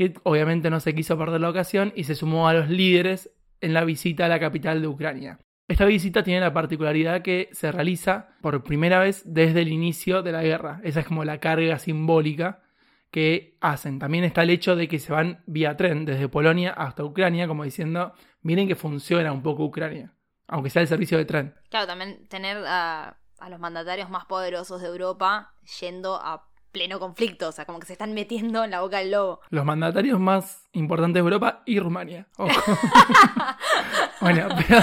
que 0.00 0.14
obviamente 0.22 0.70
no 0.70 0.80
se 0.80 0.94
quiso 0.94 1.18
perder 1.18 1.42
la 1.42 1.50
ocasión 1.50 1.92
y 1.94 2.04
se 2.04 2.14
sumó 2.14 2.48
a 2.48 2.54
los 2.54 2.70
líderes 2.70 3.30
en 3.60 3.74
la 3.74 3.84
visita 3.84 4.24
a 4.24 4.28
la 4.28 4.40
capital 4.40 4.80
de 4.80 4.88
Ucrania. 4.88 5.38
Esta 5.68 5.84
visita 5.84 6.22
tiene 6.22 6.40
la 6.40 6.54
particularidad 6.54 7.20
que 7.20 7.50
se 7.52 7.70
realiza 7.70 8.30
por 8.40 8.64
primera 8.64 8.98
vez 8.98 9.22
desde 9.26 9.60
el 9.60 9.68
inicio 9.68 10.22
de 10.22 10.32
la 10.32 10.42
guerra. 10.42 10.80
Esa 10.84 11.00
es 11.00 11.06
como 11.06 11.22
la 11.22 11.38
carga 11.38 11.78
simbólica 11.78 12.62
que 13.10 13.58
hacen. 13.60 13.98
También 13.98 14.24
está 14.24 14.42
el 14.42 14.48
hecho 14.48 14.74
de 14.74 14.88
que 14.88 14.98
se 14.98 15.12
van 15.12 15.42
vía 15.44 15.76
tren 15.76 16.06
desde 16.06 16.30
Polonia 16.30 16.70
hasta 16.70 17.04
Ucrania, 17.04 17.46
como 17.46 17.64
diciendo, 17.64 18.14
miren 18.40 18.68
que 18.68 18.76
funciona 18.76 19.32
un 19.32 19.42
poco 19.42 19.66
Ucrania, 19.66 20.14
aunque 20.48 20.70
sea 20.70 20.80
el 20.80 20.88
servicio 20.88 21.18
de 21.18 21.26
tren. 21.26 21.54
Claro, 21.68 21.86
también 21.86 22.26
tener 22.28 22.56
a, 22.66 23.18
los 23.50 23.60
mandatarios 23.60 24.08
más 24.08 24.24
poderosos 24.24 24.80
de 24.80 24.88
Europa 24.88 25.52
yendo 25.78 26.16
a 26.16 26.48
pleno 26.72 26.98
conflicto, 26.98 27.48
o 27.48 27.52
sea, 27.52 27.64
como 27.64 27.80
que 27.80 27.86
se 27.86 27.94
están 27.94 28.14
metiendo 28.14 28.64
en 28.64 28.70
la 28.70 28.80
boca 28.80 28.98
del 28.98 29.10
lobo. 29.10 29.40
Los 29.50 29.64
mandatarios 29.64 30.18
más 30.20 30.68
importantes 30.72 31.14
de 31.14 31.20
Europa 31.20 31.62
y 31.66 31.78
Rumania. 31.78 32.28
Ojo. 32.36 32.50
bueno, 34.20 34.48
pero... 34.56 34.80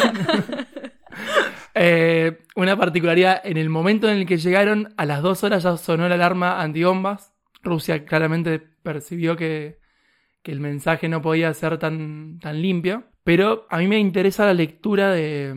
Eh, 1.80 2.40
una 2.56 2.76
particularidad, 2.76 3.40
en 3.44 3.58
el 3.58 3.70
momento 3.70 4.10
en 4.10 4.18
el 4.18 4.26
que 4.26 4.38
llegaron, 4.38 4.94
a 4.98 5.06
las 5.06 5.22
dos 5.22 5.44
horas 5.44 5.62
ya 5.62 5.78
sonó 5.78 6.10
la 6.10 6.16
alarma 6.16 6.60
antibombas. 6.62 7.34
Rusia 7.62 8.04
claramente 8.04 8.60
percibió 8.60 9.36
que, 9.36 9.80
que 10.42 10.52
el 10.52 10.60
mensaje 10.60 11.08
no 11.08 11.22
podía 11.22 11.54
ser 11.54 11.78
tan, 11.78 12.40
tan 12.40 12.62
limpio. 12.62 13.04
Pero 13.24 13.68
a 13.70 13.78
mí 13.78 13.88
me 13.88 14.00
interesa 14.00 14.46
la 14.46 14.54
lectura 14.54 15.12
de 15.12 15.54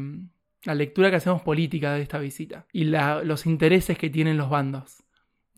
la 0.65 0.75
lectura 0.75 1.11
que 1.11 1.17
hacemos 1.17 1.43
política 1.43 1.95
de 1.95 2.03
esta 2.03 2.19
visita 2.19 2.67
y 2.73 2.85
los 2.85 3.47
intereses 3.47 3.97
que 3.97 4.11
tienen 4.11 4.37
los 4.37 4.51
bandos. 4.51 5.03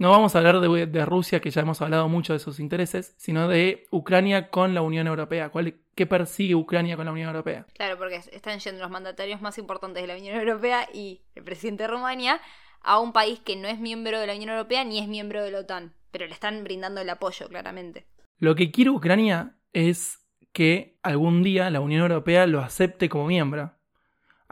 No 0.02 0.10
vamos 0.10 0.34
a 0.34 0.38
hablar 0.38 0.58
de, 0.58 1.04
Rusia, 1.04 1.38
que 1.38 1.52
ya 1.52 1.60
hemos 1.60 1.80
hablado 1.80 2.08
mucho 2.08 2.32
de 2.32 2.40
sus 2.40 2.58
intereses, 2.58 3.14
sino 3.18 3.46
de 3.46 3.86
Ucrania 3.92 4.50
con 4.50 4.74
la 4.74 4.82
Unión 4.82 5.06
Europea. 5.06 5.50
¿Cuál, 5.50 5.76
¿Qué 5.94 6.08
persigue 6.08 6.56
Ucrania 6.56 6.96
con 6.96 7.06
la 7.06 7.12
Unión 7.12 7.28
Europea? 7.28 7.66
Claro, 7.74 7.96
porque 7.98 8.16
están 8.16 8.58
yendo 8.58 8.82
los 8.82 8.90
mandatarios 8.90 9.40
más 9.40 9.58
importantes 9.58 10.02
de 10.02 10.08
la 10.08 10.16
Unión 10.16 10.36
Europea 10.36 10.88
y 10.92 11.20
el 11.36 11.44
presidente 11.44 11.84
de 11.84 11.88
Rumania 11.88 12.40
a 12.80 12.98
un 12.98 13.12
país 13.12 13.38
que 13.38 13.54
no 13.54 13.68
es 13.68 13.78
miembro 13.78 14.18
de 14.18 14.26
la 14.26 14.34
Unión 14.34 14.50
Europea 14.50 14.82
ni 14.82 14.98
es 14.98 15.06
miembro 15.06 15.40
de 15.44 15.52
la 15.52 15.60
OTAN, 15.60 15.94
pero 16.10 16.26
le 16.26 16.32
están 16.32 16.64
brindando 16.64 17.00
el 17.00 17.08
apoyo, 17.08 17.48
claramente. 17.48 18.08
Lo 18.38 18.56
que 18.56 18.72
quiere 18.72 18.90
Ucrania 18.90 19.54
es 19.72 20.18
que 20.52 20.98
algún 21.04 21.44
día 21.44 21.70
la 21.70 21.78
Unión 21.78 22.02
Europea 22.02 22.48
lo 22.48 22.58
acepte 22.58 23.08
como 23.08 23.28
miembro. 23.28 23.70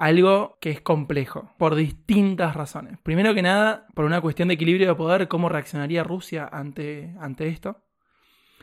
Algo 0.01 0.57
que 0.63 0.71
es 0.71 0.81
complejo, 0.81 1.53
por 1.59 1.75
distintas 1.75 2.57
razones. 2.57 2.99
Primero 3.03 3.35
que 3.35 3.43
nada, 3.43 3.87
por 3.95 4.07
una 4.07 4.23
cuestión 4.23 4.49
de 4.49 4.55
equilibrio 4.55 4.89
de 4.89 4.95
poder, 4.95 5.29
cómo 5.29 5.51
reaccionaría 5.51 6.03
Rusia 6.03 6.49
ante, 6.51 7.15
ante 7.21 7.49
esto. 7.49 7.85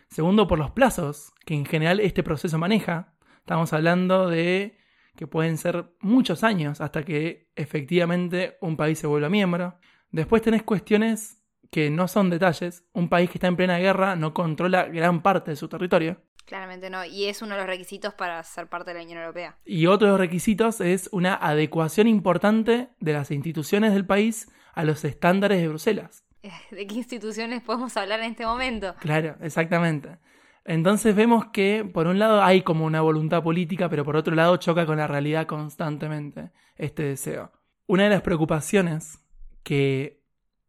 Segundo, 0.10 0.48
por 0.48 0.58
los 0.58 0.72
plazos 0.72 1.34
que 1.46 1.54
en 1.54 1.66
general 1.68 2.00
este 2.00 2.24
proceso 2.24 2.58
maneja. 2.58 3.14
Estamos 3.38 3.72
hablando 3.72 4.28
de 4.28 4.80
que 5.16 5.28
pueden 5.28 5.60
ser 5.60 5.86
muchos 6.00 6.44
años 6.44 6.82
hasta 6.82 7.04
que 7.04 7.52
efectivamente 7.56 8.58
un 8.60 8.76
país 8.76 8.98
se 8.98 9.06
vuelva 9.06 9.30
miembro. 9.30 9.78
Después 10.10 10.42
tenés 10.42 10.64
cuestiones 10.64 11.44
que 11.70 11.92
no 11.92 12.08
son 12.08 12.32
detalles. 12.32 12.84
Un 12.94 13.10
país 13.10 13.30
que 13.30 13.38
está 13.38 13.46
en 13.46 13.58
plena 13.58 13.78
guerra 13.78 14.16
no 14.16 14.34
controla 14.34 14.86
gran 14.86 15.22
parte 15.22 15.52
de 15.52 15.58
su 15.58 15.68
territorio. 15.68 16.20
Claramente 16.48 16.90
no, 16.90 17.04
y 17.04 17.26
es 17.26 17.42
uno 17.42 17.56
de 17.56 17.60
los 17.60 17.68
requisitos 17.68 18.14
para 18.14 18.42
ser 18.42 18.68
parte 18.68 18.92
de 18.92 19.00
la 19.00 19.04
Unión 19.04 19.20
Europea. 19.20 19.58
Y 19.66 19.86
otro 19.88 20.08
de 20.08 20.12
los 20.12 20.20
requisitos 20.20 20.80
es 20.80 21.10
una 21.12 21.36
adecuación 21.36 22.08
importante 22.08 22.88
de 23.02 23.14
las 23.14 23.32
instituciones 23.32 23.94
del 23.94 24.06
país 24.06 24.50
a 24.74 24.86
los 24.86 25.04
estándares 25.04 25.60
de 25.60 25.68
Bruselas. 25.68 26.24
¿De 26.72 26.88
qué 26.88 26.96
instituciones 26.96 27.62
podemos 27.64 27.98
hablar 27.98 28.22
en 28.22 28.32
este 28.32 28.46
momento? 28.46 28.96
Claro, 29.02 29.36
exactamente. 29.42 30.20
Entonces 30.64 31.14
vemos 31.14 31.48
que 31.48 31.84
por 31.84 32.08
un 32.08 32.18
lado 32.18 32.42
hay 32.42 32.62
como 32.62 32.86
una 32.86 33.02
voluntad 33.02 33.44
política, 33.44 33.90
pero 33.90 34.06
por 34.06 34.16
otro 34.16 34.34
lado 34.34 34.56
choca 34.56 34.86
con 34.86 35.00
la 35.00 35.08
realidad 35.08 35.48
constantemente 35.48 36.52
este 36.78 37.04
deseo. 37.04 37.52
Una 37.88 38.04
de 38.04 38.10
las 38.10 38.22
preocupaciones 38.22 39.20
que 39.64 40.24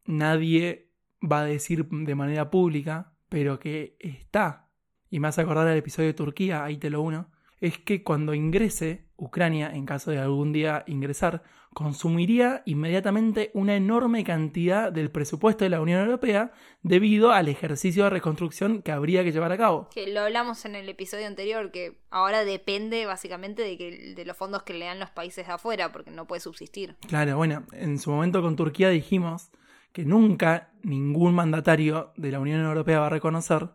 nadie 0.07 0.91
va 1.21 1.41
a 1.41 1.45
decir 1.45 1.87
de 1.89 2.15
manera 2.17 2.51
pública, 2.51 3.13
pero 3.29 3.61
que 3.61 3.97
está 4.01 4.68
y 5.11 5.21
me 5.21 5.29
hace 5.29 5.41
acordar 5.41 5.67
al 5.69 5.77
episodio 5.77 6.09
de 6.09 6.15
Turquía, 6.15 6.65
ahí 6.65 6.77
te 6.77 6.91
lo 6.91 7.03
uno, 7.03 7.31
es 7.61 7.79
que 7.79 8.03
cuando 8.03 8.35
ingrese 8.35 9.07
Ucrania, 9.17 9.71
en 9.75 9.85
caso 9.85 10.11
de 10.11 10.19
algún 10.19 10.53
día 10.53 10.85
ingresar, 10.87 11.43
consumiría 11.75 12.63
inmediatamente 12.67 13.51
una 13.53 13.77
enorme 13.77 14.25
cantidad 14.25 14.93
del 14.93 15.11
presupuesto 15.11 15.65
de 15.65 15.71
la 15.71 15.81
Unión 15.81 16.01
Europea 16.01 16.53
debido 16.83 17.33
al 17.33 17.49
ejercicio 17.49 18.05
de 18.05 18.11
reconstrucción 18.11 18.83
que 18.83 18.93
habría 18.93 19.25
que 19.25 19.33
llevar 19.33 19.53
a 19.53 19.59
cabo. 19.59 19.89
Que 19.93 20.07
lo 20.09 20.21
hablamos 20.21 20.65
en 20.65 20.77
el 20.77 20.89
episodio 20.89 21.27
anterior, 21.27 21.71
que 21.71 21.99
ahora 22.11 22.45
depende 22.45 23.07
básicamente 23.07 23.63
de, 23.63 23.77
que, 23.77 24.15
de 24.15 24.25
los 24.25 24.37
fondos 24.37 24.63
que 24.63 24.75
le 24.75 24.87
dan 24.87 24.99
los 24.99 25.11
países 25.11 25.47
de 25.47 25.53
afuera, 25.53 25.93
porque 25.93 26.11
no 26.11 26.27
puede 26.27 26.41
subsistir. 26.41 26.97
Claro, 27.07 27.37
bueno, 27.37 27.65
en 27.73 27.99
su 27.99 28.11
momento 28.11 28.41
con 28.41 28.57
Turquía 28.57 28.89
dijimos 28.89 29.51
que 29.93 30.05
nunca 30.05 30.73
ningún 30.83 31.35
mandatario 31.35 32.13
de 32.17 32.33
la 32.33 32.41
Unión 32.41 32.61
Europea 32.61 33.01
va 33.01 33.07
a 33.07 33.11
reconocer 33.11 33.71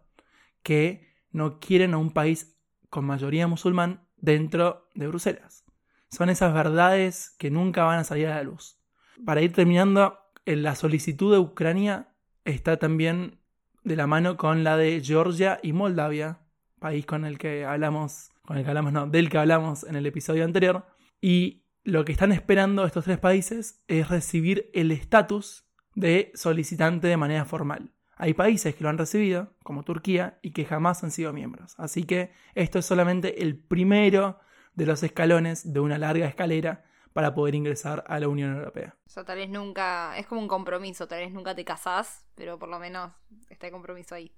que 0.62 1.13
no 1.34 1.60
quieren 1.60 1.94
a 1.94 1.98
un 1.98 2.12
país 2.12 2.58
con 2.90 3.06
mayoría 3.06 3.48
musulmán 3.48 4.08
dentro 4.16 4.88
de 4.96 5.08
Bruselas. 5.08 5.66
Son 6.10 6.30
esas 6.30 6.54
verdades 6.54 7.36
que 7.38 7.52
nunca 7.52 7.84
van 7.84 8.00
a 8.00 8.04
salir 8.04 8.28
a 8.28 8.36
la 8.36 8.44
luz. 8.44 8.80
Para 9.26 9.42
ir 9.42 9.52
terminando, 9.52 10.20
en 10.46 10.64
la 10.64 10.76
solicitud 10.76 11.34
de 11.34 11.40
Ucrania 11.40 12.14
está 12.46 12.78
también 12.78 13.40
de 13.84 13.96
la 13.96 14.08
mano 14.08 14.38
con 14.38 14.64
la 14.64 14.78
de 14.78 15.02
Georgia 15.04 15.60
y 15.62 15.74
Moldavia, 15.74 16.40
país 16.80 17.06
con 17.06 17.26
el 17.26 17.38
que 17.38 17.66
hablamos, 17.66 18.30
con 18.46 18.58
el 18.58 18.64
que 18.64 18.70
hablamos, 18.70 18.94
no, 18.94 19.08
del 19.08 19.30
que 19.30 19.38
hablamos 19.38 19.84
en 19.84 19.96
el 19.96 20.06
episodio 20.06 20.46
anterior. 20.46 20.86
Y 21.20 21.66
lo 21.84 22.06
que 22.06 22.12
están 22.12 22.32
esperando 22.32 22.86
estos 22.86 23.06
tres 23.06 23.20
países 23.20 23.84
es 23.88 24.10
recibir 24.10 24.70
el 24.74 24.92
estatus 24.92 25.66
de 25.96 26.32
solicitante 26.36 27.08
de 27.08 27.18
manera 27.18 27.46
formal. 27.46 27.92
Hay 28.24 28.34
países 28.34 28.74
que 28.74 28.86
lo 28.86 28.90
han 28.90 28.98
recibido, 28.98 29.50
como 29.64 29.84
Turquía, 29.84 30.40
y 30.42 30.52
que 30.52 30.64
jamás 30.64 31.04
han 31.04 31.12
sido 31.12 31.34
miembros. 31.34 31.76
Así 31.78 32.06
que 32.06 32.32
esto 32.56 32.80
es 32.80 32.86
solamente 32.86 33.44
el 33.44 33.58
primero 33.60 34.40
de 34.76 34.86
los 34.86 35.04
escalones 35.04 35.74
de 35.74 35.82
una 35.82 35.98
larga 35.98 36.26
escalera 36.26 36.86
para 37.12 37.36
poder 37.36 37.54
ingresar 37.54 38.06
a 38.08 38.22
la 38.22 38.30
Unión 38.30 38.56
Europea. 38.56 38.96
O 39.06 39.10
sea, 39.10 39.26
tal 39.26 39.40
vez 39.40 39.50
nunca, 39.50 40.18
es 40.18 40.26
como 40.26 40.40
un 40.40 40.48
compromiso, 40.48 41.06
tal 41.06 41.20
vez 41.20 41.34
nunca 41.34 41.54
te 41.54 41.66
casás, 41.66 42.26
pero 42.34 42.58
por 42.58 42.70
lo 42.70 42.80
menos 42.80 43.12
está 43.50 43.68
el 43.68 43.74
compromiso 43.74 44.16
ahí. 44.16 44.34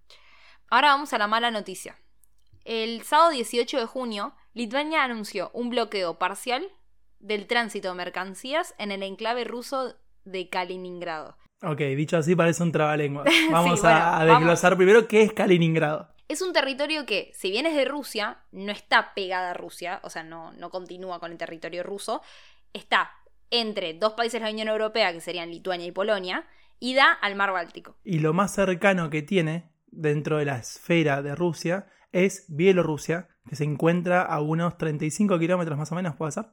Ahora 0.72 0.88
vamos 0.88 1.13
a 1.13 1.20
la 1.20 1.27
mala 1.27 1.51
noticia. 1.51 1.96
El 2.63 3.04
sábado 3.04 3.30
18 3.30 3.82
de 3.82 3.86
junio, 3.86 4.34
Lituania 4.56 5.04
anunció 5.04 5.51
un 5.54 5.70
bloqueo 5.70 6.18
parcial 6.18 6.72
del 7.20 7.46
tránsito 7.46 7.89
de 7.89 7.94
mercancías 7.94 8.74
en 8.80 8.92
el 8.92 9.04
enclave 9.04 9.44
ruso 9.44 9.94
de 10.24 10.50
Kaliningrado. 10.50 11.38
Ok, 11.62 11.79
dicho 11.79 12.17
así 12.17 12.35
parece 12.35 12.63
un 12.63 12.71
trabalengua. 12.71 13.24
Vamos 13.51 13.81
a, 13.83 14.24
desglosar 14.25 14.75
primero 14.75 15.07
qué 15.07 15.24
es 15.24 15.33
Kaliningrado. 15.33 16.09
Es 16.27 16.41
un 16.41 16.53
territorio 16.53 17.05
que, 17.05 17.31
si 17.35 17.51
bien 17.51 17.65
es 17.65 17.75
de 17.75 17.85
Rusia, 17.85 18.39
no 18.51 18.71
está 18.71 19.13
pegada 19.13 19.51
a 19.51 19.53
Rusia, 19.53 20.00
o 20.03 20.09
sea, 20.09 20.24
no, 20.24 20.53
no 20.53 20.69
continúa 20.71 21.19
con 21.19 21.31
el 21.31 21.38
territorio 21.38 21.83
ruso, 21.83 22.21
está 22.74 23.12
entre 23.51 23.93
dos 23.93 24.13
países 24.13 24.41
de 24.41 24.45
la 24.45 24.51
Unión 24.51 24.67
Europea, 24.67 25.13
que 25.13 25.21
serían 25.21 25.51
Lituania 25.51 25.85
y 25.85 25.91
Polonia, 25.91 26.45
y 26.79 26.95
da 26.95 27.12
al 27.12 27.35
mar 27.35 27.51
Báltico. 27.51 27.95
Y 28.03 28.19
lo 28.19 28.33
más 28.33 28.53
cercano 28.53 29.09
que 29.09 29.21
tiene 29.21 29.71
dentro 29.88 30.38
de 30.38 30.45
la 30.45 30.57
esfera 30.57 31.21
de 31.21 31.35
Rusia 31.35 31.88
es 32.12 32.45
Bielorrusia, 32.47 33.29
que 33.47 33.55
se 33.55 33.63
encuentra 33.63 34.24
a 34.24 34.41
unos 34.41 34.77
35 34.77 35.38
kilómetros 35.38 35.77
más 35.77 35.91
o 35.91 35.95
menos, 35.95 36.15
¿puede 36.15 36.31
ser? 36.31 36.45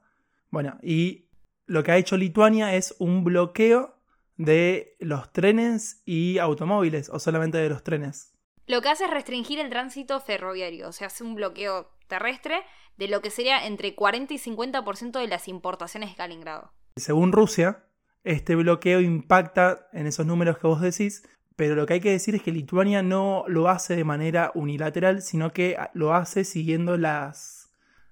Bueno, 0.50 0.78
y 0.82 1.30
lo 1.66 1.82
que 1.82 1.92
ha 1.92 1.97
hecho 1.97 2.16
Lituania 2.16 2.75
es 2.75 2.94
un 2.99 3.25
bloqueo 3.25 4.01
de 4.37 4.97
los 5.01 5.33
trenes 5.33 6.03
y 6.05 6.39
automóviles 6.39 7.09
o 7.11 7.19
solamente 7.19 7.59
de 7.59 7.69
los 7.69 7.83
trenes. 7.83 8.35
Lo 8.67 8.81
que 8.81 8.89
hace 8.89 9.05
es 9.05 9.11
restringir 9.11 9.59
el 9.59 9.71
tránsito 9.71 10.21
ferroviario, 10.21 10.89
o 10.89 10.93
sea, 10.93 11.09
hace 11.09 11.25
un 11.25 11.35
bloqueo 11.35 11.91
terrestre 12.07 12.62
de 12.97 13.09
lo 13.09 13.21
que 13.23 13.31
sería 13.31 13.67
entre 13.67 13.95
40 13.95 14.35
y 14.35 14.39
50% 14.39 15.19
de 15.19 15.27
las 15.27 15.49
importaciones 15.49 16.11
de 16.11 16.17
Kaliningrado. 16.17 16.73
Según 16.97 17.33
Rusia, 17.33 17.85
este 18.25 18.55
bloqueo 18.55 19.01
impacta 19.01 19.89
en 19.93 20.07
esos 20.07 20.27
números 20.27 20.59
que 20.59 20.67
vos 20.67 20.81
decís, 20.81 21.23
pero 21.57 21.75
lo 21.75 21.87
que 21.87 21.95
hay 21.95 22.01
que 22.01 22.11
decir 22.11 22.35
es 22.35 22.43
que 22.43 22.53
Lituania 22.53 23.03
no 23.03 23.45
lo 23.49 23.69
hace 23.69 23.97
de 23.97 24.05
manera 24.05 24.53
unilateral, 24.55 25.23
sino 25.23 25.53
que 25.53 25.77
lo 25.95 26.15
hace 26.15 26.45
siguiendo 26.45 26.97
las... 26.97 27.71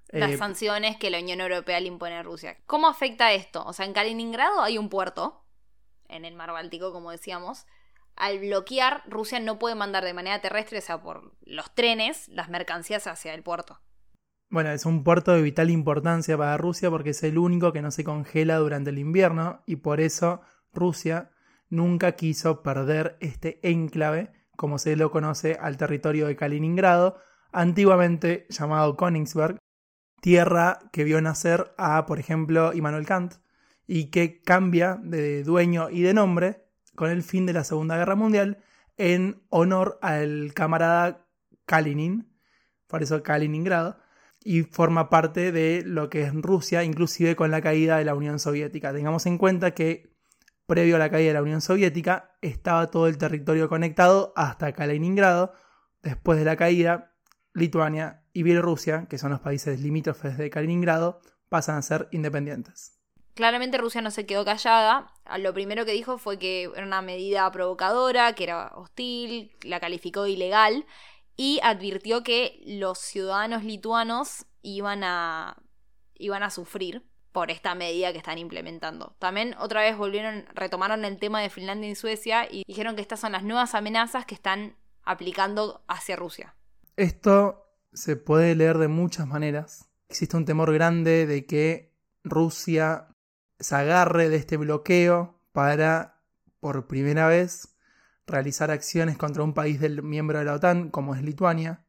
Las 0.08 0.32
eh, 0.32 0.36
sanciones 0.38 0.96
que 0.96 1.10
la 1.10 1.20
Unión 1.20 1.40
Europea 1.40 1.78
le 1.78 1.86
impone 1.86 2.16
a 2.16 2.22
Rusia. 2.22 2.56
¿Cómo 2.66 2.88
afecta 2.88 3.32
esto? 3.32 3.64
O 3.64 3.72
sea, 3.72 3.86
en 3.86 3.92
Kaliningrado 3.92 4.60
hay 4.60 4.76
un 4.76 4.88
puerto, 4.88 5.44
en 6.10 6.24
el 6.24 6.34
mar 6.34 6.52
Báltico, 6.52 6.92
como 6.92 7.10
decíamos, 7.10 7.66
al 8.16 8.38
bloquear, 8.38 9.02
Rusia 9.06 9.40
no 9.40 9.58
puede 9.58 9.74
mandar 9.74 10.04
de 10.04 10.14
manera 10.14 10.40
terrestre, 10.40 10.78
o 10.78 10.82
sea, 10.82 11.02
por 11.02 11.32
los 11.42 11.74
trenes, 11.74 12.28
las 12.28 12.48
mercancías 12.48 13.06
hacia 13.06 13.34
el 13.34 13.42
puerto. 13.42 13.80
Bueno, 14.50 14.70
es 14.70 14.84
un 14.84 15.04
puerto 15.04 15.32
de 15.32 15.42
vital 15.42 15.70
importancia 15.70 16.36
para 16.36 16.56
Rusia 16.56 16.90
porque 16.90 17.10
es 17.10 17.22
el 17.22 17.38
único 17.38 17.72
que 17.72 17.82
no 17.82 17.90
se 17.90 18.04
congela 18.04 18.56
durante 18.56 18.90
el 18.90 18.98
invierno 18.98 19.62
y 19.64 19.76
por 19.76 20.00
eso 20.00 20.40
Rusia 20.72 21.30
nunca 21.68 22.12
quiso 22.12 22.62
perder 22.62 23.16
este 23.20 23.60
enclave, 23.62 24.32
como 24.56 24.78
se 24.78 24.96
lo 24.96 25.10
conoce 25.10 25.56
al 25.60 25.76
territorio 25.76 26.26
de 26.26 26.36
Kaliningrado, 26.36 27.18
antiguamente 27.52 28.46
llamado 28.50 28.96
Königsberg, 28.96 29.56
tierra 30.20 30.80
que 30.92 31.04
vio 31.04 31.20
nacer 31.22 31.72
a, 31.78 32.04
por 32.06 32.18
ejemplo, 32.18 32.72
Immanuel 32.74 33.06
Kant, 33.06 33.34
y 33.92 34.04
que 34.12 34.40
cambia 34.40 35.00
de 35.02 35.42
dueño 35.42 35.90
y 35.90 36.02
de 36.02 36.14
nombre 36.14 36.64
con 36.94 37.10
el 37.10 37.24
fin 37.24 37.44
de 37.44 37.52
la 37.52 37.64
Segunda 37.64 37.96
Guerra 37.96 38.14
Mundial 38.14 38.62
en 38.96 39.42
honor 39.48 39.98
al 40.00 40.52
camarada 40.54 41.26
Kalinin, 41.66 42.32
por 42.86 43.02
eso 43.02 43.24
Kaliningrado, 43.24 43.98
y 44.44 44.62
forma 44.62 45.10
parte 45.10 45.50
de 45.50 45.82
lo 45.84 46.08
que 46.08 46.22
es 46.22 46.32
Rusia, 46.32 46.84
inclusive 46.84 47.34
con 47.34 47.50
la 47.50 47.62
caída 47.62 47.98
de 47.98 48.04
la 48.04 48.14
Unión 48.14 48.38
Soviética. 48.38 48.92
Tengamos 48.92 49.26
en 49.26 49.38
cuenta 49.38 49.72
que 49.72 50.14
previo 50.66 50.94
a 50.94 51.00
la 51.00 51.10
caída 51.10 51.30
de 51.30 51.34
la 51.34 51.42
Unión 51.42 51.60
Soviética 51.60 52.36
estaba 52.42 52.92
todo 52.92 53.08
el 53.08 53.18
territorio 53.18 53.68
conectado 53.68 54.32
hasta 54.36 54.72
Kaliningrado. 54.72 55.52
Después 56.00 56.38
de 56.38 56.44
la 56.44 56.54
caída, 56.54 57.16
Lituania 57.54 58.22
y 58.32 58.44
Bielorrusia, 58.44 59.06
que 59.06 59.18
son 59.18 59.32
los 59.32 59.40
países 59.40 59.80
limítrofes 59.80 60.38
de 60.38 60.48
Kaliningrado, 60.48 61.22
pasan 61.48 61.76
a 61.76 61.82
ser 61.82 62.06
independientes. 62.12 62.99
Claramente 63.40 63.78
Rusia 63.78 64.02
no 64.02 64.10
se 64.10 64.26
quedó 64.26 64.44
callada. 64.44 65.14
Lo 65.38 65.54
primero 65.54 65.86
que 65.86 65.92
dijo 65.92 66.18
fue 66.18 66.38
que 66.38 66.64
era 66.64 66.84
una 66.84 67.00
medida 67.00 67.50
provocadora, 67.50 68.34
que 68.34 68.44
era 68.44 68.70
hostil, 68.74 69.56
la 69.62 69.80
calificó 69.80 70.24
de 70.24 70.32
ilegal 70.32 70.84
y 71.38 71.58
advirtió 71.62 72.22
que 72.22 72.60
los 72.66 72.98
ciudadanos 72.98 73.64
lituanos 73.64 74.44
iban 74.60 75.04
a, 75.04 75.56
iban 76.16 76.42
a 76.42 76.50
sufrir 76.50 77.02
por 77.32 77.50
esta 77.50 77.74
medida 77.74 78.12
que 78.12 78.18
están 78.18 78.36
implementando. 78.36 79.16
También 79.18 79.56
otra 79.58 79.80
vez 79.80 79.96
volvieron, 79.96 80.44
retomaron 80.52 81.06
el 81.06 81.18
tema 81.18 81.40
de 81.40 81.48
Finlandia 81.48 81.88
y 81.88 81.94
Suecia 81.94 82.46
y 82.46 82.64
dijeron 82.66 82.94
que 82.94 83.00
estas 83.00 83.20
son 83.20 83.32
las 83.32 83.42
nuevas 83.42 83.74
amenazas 83.74 84.26
que 84.26 84.34
están 84.34 84.76
aplicando 85.02 85.82
hacia 85.88 86.14
Rusia. 86.14 86.56
Esto 86.96 87.72
se 87.94 88.16
puede 88.16 88.54
leer 88.54 88.76
de 88.76 88.88
muchas 88.88 89.26
maneras. 89.26 89.88
Existe 90.10 90.36
un 90.36 90.44
temor 90.44 90.74
grande 90.74 91.24
de 91.24 91.46
que 91.46 91.96
Rusia 92.22 93.06
se 93.60 93.74
agarre 93.76 94.28
de 94.28 94.36
este 94.36 94.56
bloqueo 94.56 95.38
para, 95.52 96.20
por 96.60 96.86
primera 96.86 97.28
vez, 97.28 97.76
realizar 98.26 98.70
acciones 98.70 99.16
contra 99.16 99.42
un 99.42 99.54
país 99.54 99.80
del 99.80 100.02
miembro 100.02 100.38
de 100.38 100.44
la 100.44 100.54
OTAN, 100.54 100.90
como 100.90 101.14
es 101.14 101.22
Lituania, 101.22 101.84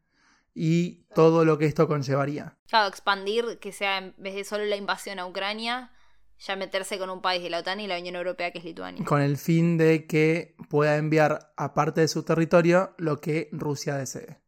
y 0.53 1.05
todo 1.15 1.45
lo 1.45 1.57
que 1.57 1.65
esto 1.65 1.87
conllevaría. 1.87 2.57
Claro, 2.67 2.89
expandir 2.89 3.59
que 3.59 3.71
sea 3.71 3.97
en 3.99 4.13
vez 4.17 4.35
de 4.35 4.43
solo 4.43 4.65
la 4.65 4.75
invasión 4.75 5.19
a 5.19 5.25
Ucrania, 5.25 5.91
ya 6.39 6.55
meterse 6.55 6.97
con 6.97 7.09
un 7.09 7.21
país 7.21 7.43
de 7.43 7.49
la 7.49 7.59
OTAN 7.59 7.79
y 7.79 7.87
la 7.87 7.99
Unión 7.99 8.15
Europea 8.15 8.51
que 8.51 8.59
es 8.59 8.65
Lituania. 8.65 9.05
Con 9.05 9.21
el 9.21 9.37
fin 9.37 9.77
de 9.77 10.07
que 10.07 10.55
pueda 10.69 10.97
enviar 10.97 11.53
a 11.55 11.73
parte 11.73 12.01
de 12.01 12.07
su 12.07 12.23
territorio 12.23 12.95
lo 12.97 13.21
que 13.21 13.49
Rusia 13.51 13.95
desee. 13.95 14.39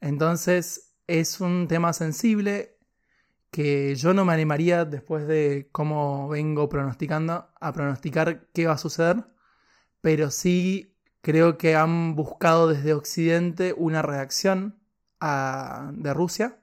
Entonces 0.00 0.96
es 1.06 1.40
un 1.40 1.68
tema 1.68 1.92
sensible 1.92 2.73
que 3.54 3.94
yo 3.94 4.14
no 4.14 4.24
me 4.24 4.32
animaría 4.32 4.84
después 4.84 5.28
de 5.28 5.68
cómo 5.70 6.28
vengo 6.28 6.68
pronosticando 6.68 7.46
a 7.60 7.72
pronosticar 7.72 8.48
qué 8.52 8.66
va 8.66 8.72
a 8.72 8.78
suceder, 8.78 9.26
pero 10.00 10.32
sí 10.32 10.98
creo 11.20 11.56
que 11.56 11.76
han 11.76 12.16
buscado 12.16 12.66
desde 12.66 12.94
Occidente 12.94 13.72
una 13.76 14.02
reacción 14.02 14.80
de 15.20 16.12
Rusia 16.12 16.58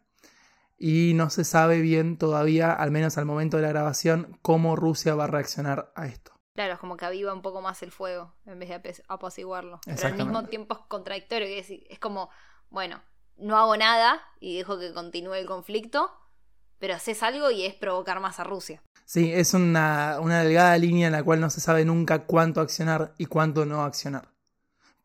y 0.77 1.13
no 1.15 1.29
se 1.29 1.45
sabe 1.45 1.79
bien 1.79 2.17
todavía, 2.17 2.73
al 2.73 2.91
menos 2.91 3.17
al 3.17 3.23
momento 3.23 3.55
de 3.55 3.63
la 3.63 3.69
grabación, 3.69 4.37
cómo 4.41 4.75
Rusia 4.75 5.15
va 5.15 5.23
a 5.23 5.27
reaccionar 5.27 5.93
a 5.95 6.07
esto. 6.07 6.33
Claro, 6.55 6.73
es 6.73 6.79
como 6.79 6.97
que 6.97 7.05
aviva 7.05 7.33
un 7.33 7.41
poco 7.41 7.61
más 7.61 7.81
el 7.83 7.93
fuego 7.93 8.33
en 8.45 8.59
vez 8.59 8.67
de 8.67 9.01
apaciguarlo. 9.07 9.79
Pero 9.85 10.07
al 10.07 10.15
mismo 10.15 10.43
tiempo 10.43 10.75
es 10.75 10.81
contradictorio, 10.89 11.47
es, 11.47 11.67
es 11.69 11.99
como, 11.99 12.29
bueno, 12.69 13.01
no 13.37 13.57
hago 13.57 13.77
nada 13.77 14.21
y 14.41 14.57
dejo 14.57 14.77
que 14.77 14.93
continúe 14.93 15.35
el 15.35 15.45
conflicto, 15.45 16.11
pero 16.81 16.95
haces 16.95 17.21
algo 17.21 17.51
y 17.51 17.63
es 17.63 17.75
provocar 17.75 18.19
más 18.19 18.39
a 18.39 18.43
Rusia. 18.43 18.81
Sí, 19.05 19.31
es 19.31 19.53
una, 19.53 20.17
una 20.19 20.41
delgada 20.43 20.75
línea 20.77 21.07
en 21.07 21.13
la 21.13 21.23
cual 21.23 21.39
no 21.39 21.49
se 21.49 21.61
sabe 21.61 21.85
nunca 21.85 22.25
cuánto 22.25 22.59
accionar 22.59 23.13
y 23.19 23.27
cuánto 23.27 23.65
no 23.65 23.83
accionar. 23.83 24.33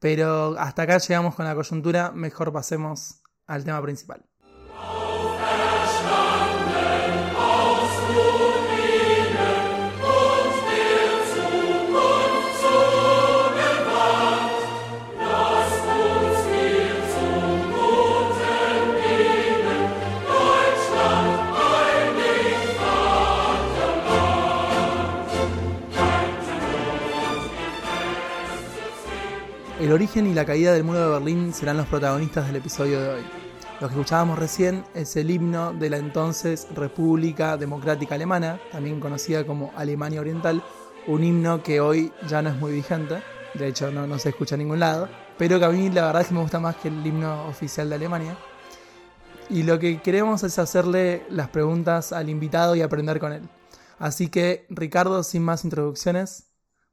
Pero 0.01 0.57
hasta 0.59 0.83
acá 0.83 0.99
llegamos 0.99 1.35
con 1.35 1.45
la 1.45 1.55
coyuntura, 1.55 2.13
mejor 2.13 2.53
pasemos 2.53 3.21
al 3.47 3.65
tema 3.65 3.83
principal. 3.83 4.25
El 29.87 29.93
origen 29.93 30.27
y 30.27 30.35
la 30.35 30.45
caída 30.45 30.73
del 30.73 30.83
muro 30.83 30.99
de 30.99 31.13
Berlín 31.13 31.55
serán 31.55 31.77
los 31.77 31.87
protagonistas 31.87 32.49
del 32.49 32.57
episodio 32.57 33.01
de 33.01 33.09
hoy. 33.09 33.23
Lo 33.81 33.87
que 33.87 33.95
escuchábamos 33.95 34.37
recién 34.37 34.85
es 34.95 35.15
el 35.15 35.31
himno 35.31 35.73
de 35.75 35.89
la 35.89 35.97
entonces 35.97 36.67
República 36.75 37.57
Democrática 37.57 38.17
Alemana, 38.17 38.61
también 38.73 38.99
conocida 38.99 39.47
como 39.47 39.71
Alemania 39.77 40.21
Oriental, 40.21 40.61
un 41.07 41.23
himno 41.23 41.63
que 41.63 41.81
hoy 41.81 42.13
ya 42.27 42.43
no 42.43 42.49
es 42.49 42.57
muy 42.57 42.73
vigente, 42.73 43.23
de 43.55 43.69
hecho 43.69 43.93
no, 43.93 44.19
se 44.19 44.31
escucha 44.31 44.57
en 44.57 44.63
ningún 44.63 44.81
lado, 44.81 45.09
pero 45.39 45.61
que 45.61 45.67
a 45.67 45.69
mí 45.69 45.89
la 45.89 46.07
verdad 46.07 46.23
es 46.23 46.29
que 46.29 46.35
me 46.35 46.41
gusta 46.41 46.59
más 46.59 46.75
que 46.75 46.89
el 46.89 47.07
himno 47.07 47.47
oficial 47.47 47.89
de 47.89 47.95
Alemania. 47.95 48.37
Y 49.49 49.63
lo 49.63 49.79
que 49.79 50.03
queremos 50.03 50.43
es 50.43 50.59
hacerle 50.59 51.25
las 51.31 51.51
preguntas 51.51 52.13
al 52.13 52.29
invitado 52.29 52.75
y 52.75 52.83
aprender 52.83 53.21
con 53.21 53.33
él. 53.33 53.49
Así 54.01 54.31
que, 54.31 54.67
Ricardo, 54.69 55.23
sin 55.23 55.45
más 55.45 55.63
introducciones, 55.63 56.49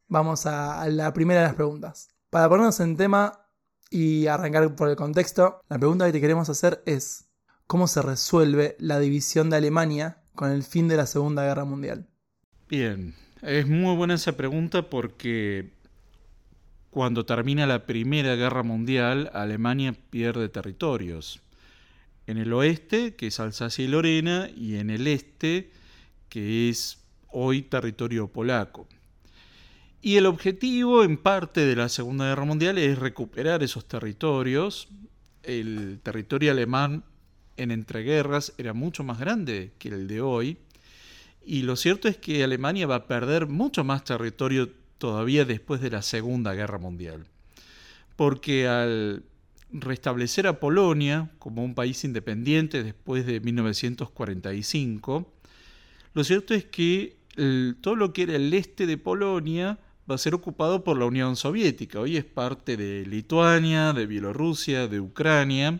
vamos 0.08 0.45
a 0.45 0.88
la 0.89 1.12
primera 1.12 1.41
de 1.41 1.47
las 1.47 1.56
preguntas. 1.56 2.12
Para 2.33 2.49
ponernos 2.49 2.79
en 2.79 2.97
tema 2.97 3.45
y 3.91 4.25
arrancar 4.25 4.75
por 4.75 4.89
el 4.89 4.95
contexto, 4.95 5.61
la 5.69 5.77
pregunta 5.77 6.07
que 6.07 6.13
te 6.13 6.19
queremos 6.19 6.49
hacer 6.49 6.81
es, 6.87 7.29
¿cómo 7.67 7.87
se 7.87 8.01
resuelve 8.01 8.75
la 8.79 8.97
división 8.97 9.51
de 9.51 9.57
Alemania 9.57 10.23
con 10.33 10.49
el 10.49 10.63
fin 10.63 10.87
de 10.87 10.97
la 10.97 11.05
Segunda 11.05 11.45
Guerra 11.45 11.63
Mundial? 11.63 12.07
Bien, 12.67 13.13
es 13.43 13.67
muy 13.67 13.95
buena 13.95 14.15
esa 14.15 14.35
pregunta 14.35 14.89
porque 14.89 15.73
cuando 16.89 17.23
termina 17.23 17.67
la 17.67 17.85
Primera 17.85 18.33
Guerra 18.33 18.63
Mundial, 18.63 19.29
Alemania 19.35 19.93
pierde 20.09 20.49
territorios. 20.49 21.39
En 22.25 22.39
el 22.39 22.51
oeste, 22.51 23.15
que 23.15 23.27
es 23.27 23.39
Alsacia 23.39 23.85
y 23.85 23.89
Lorena, 23.89 24.49
y 24.57 24.77
en 24.77 24.89
el 24.89 25.05
este, 25.05 25.69
que 26.29 26.67
es 26.69 26.97
hoy 27.27 27.61
territorio 27.61 28.27
polaco. 28.27 28.87
Y 30.05 30.17
el 30.17 30.25
objetivo, 30.25 31.05
en 31.05 31.15
parte, 31.15 31.65
de 31.65 31.77
la 31.77 31.87
Segunda 31.87 32.25
Guerra 32.25 32.43
Mundial 32.43 32.77
es 32.77 32.99
recuperar 32.99 33.63
esos 33.63 33.87
territorios. 33.87 34.89
El 35.43 36.01
territorio 36.03 36.51
alemán 36.51 37.05
en 37.55 37.71
entreguerras 37.71 38.51
era 38.57 38.73
mucho 38.73 39.05
más 39.05 39.17
grande 39.17 39.71
que 39.79 39.87
el 39.87 40.09
de 40.09 40.19
hoy. 40.19 40.57
Y 41.45 41.61
lo 41.61 41.77
cierto 41.77 42.09
es 42.09 42.17
que 42.17 42.43
Alemania 42.43 42.85
va 42.85 42.95
a 42.95 43.07
perder 43.07 43.47
mucho 43.47 43.85
más 43.85 44.03
territorio 44.03 44.69
todavía 44.97 45.45
después 45.45 45.79
de 45.79 45.91
la 45.91 46.01
Segunda 46.01 46.53
Guerra 46.53 46.79
Mundial. 46.79 47.25
Porque 48.17 48.67
al 48.67 49.23
restablecer 49.71 50.47
a 50.47 50.59
Polonia 50.59 51.31
como 51.39 51.63
un 51.63 51.75
país 51.75 52.03
independiente 52.03 52.83
después 52.83 53.25
de 53.25 53.39
1945, 53.39 55.31
lo 56.13 56.23
cierto 56.25 56.53
es 56.53 56.65
que 56.65 57.15
todo 57.79 57.95
lo 57.95 58.11
que 58.11 58.23
era 58.23 58.35
el 58.35 58.53
este 58.53 58.85
de 58.85 58.97
Polonia 58.97 59.79
va 60.09 60.15
a 60.15 60.17
ser 60.17 60.35
ocupado 60.35 60.83
por 60.83 60.97
la 60.97 61.05
Unión 61.05 61.35
Soviética. 61.35 61.99
Hoy 61.99 62.17
es 62.17 62.25
parte 62.25 62.75
de 62.75 63.05
Lituania, 63.05 63.93
de 63.93 64.05
Bielorrusia, 64.05 64.87
de 64.87 64.99
Ucrania. 64.99 65.79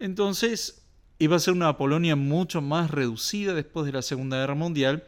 Entonces, 0.00 0.82
iba 1.18 1.36
a 1.36 1.40
ser 1.40 1.54
una 1.54 1.76
Polonia 1.76 2.16
mucho 2.16 2.60
más 2.60 2.90
reducida 2.90 3.54
después 3.54 3.86
de 3.86 3.92
la 3.92 4.02
Segunda 4.02 4.38
Guerra 4.38 4.54
Mundial 4.54 5.04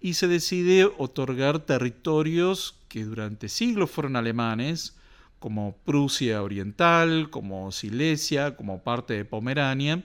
y 0.00 0.14
se 0.14 0.28
decide 0.28 0.90
otorgar 0.98 1.60
territorios 1.60 2.76
que 2.88 3.04
durante 3.04 3.48
siglos 3.48 3.90
fueron 3.90 4.16
alemanes, 4.16 4.96
como 5.38 5.76
Prusia 5.84 6.42
Oriental, 6.42 7.30
como 7.30 7.72
Silesia, 7.72 8.56
como 8.56 8.82
parte 8.82 9.14
de 9.14 9.24
Pomerania, 9.24 10.04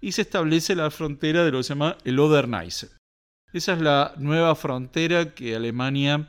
y 0.00 0.12
se 0.12 0.22
establece 0.22 0.76
la 0.76 0.90
frontera 0.90 1.44
de 1.44 1.50
lo 1.50 1.58
que 1.58 1.64
se 1.64 1.68
llama 1.70 1.98
el 2.04 2.18
Oder-Neisse. 2.18 2.90
Esa 3.52 3.72
es 3.72 3.80
la 3.80 4.14
nueva 4.16 4.54
frontera 4.54 5.34
que 5.34 5.56
Alemania 5.56 6.28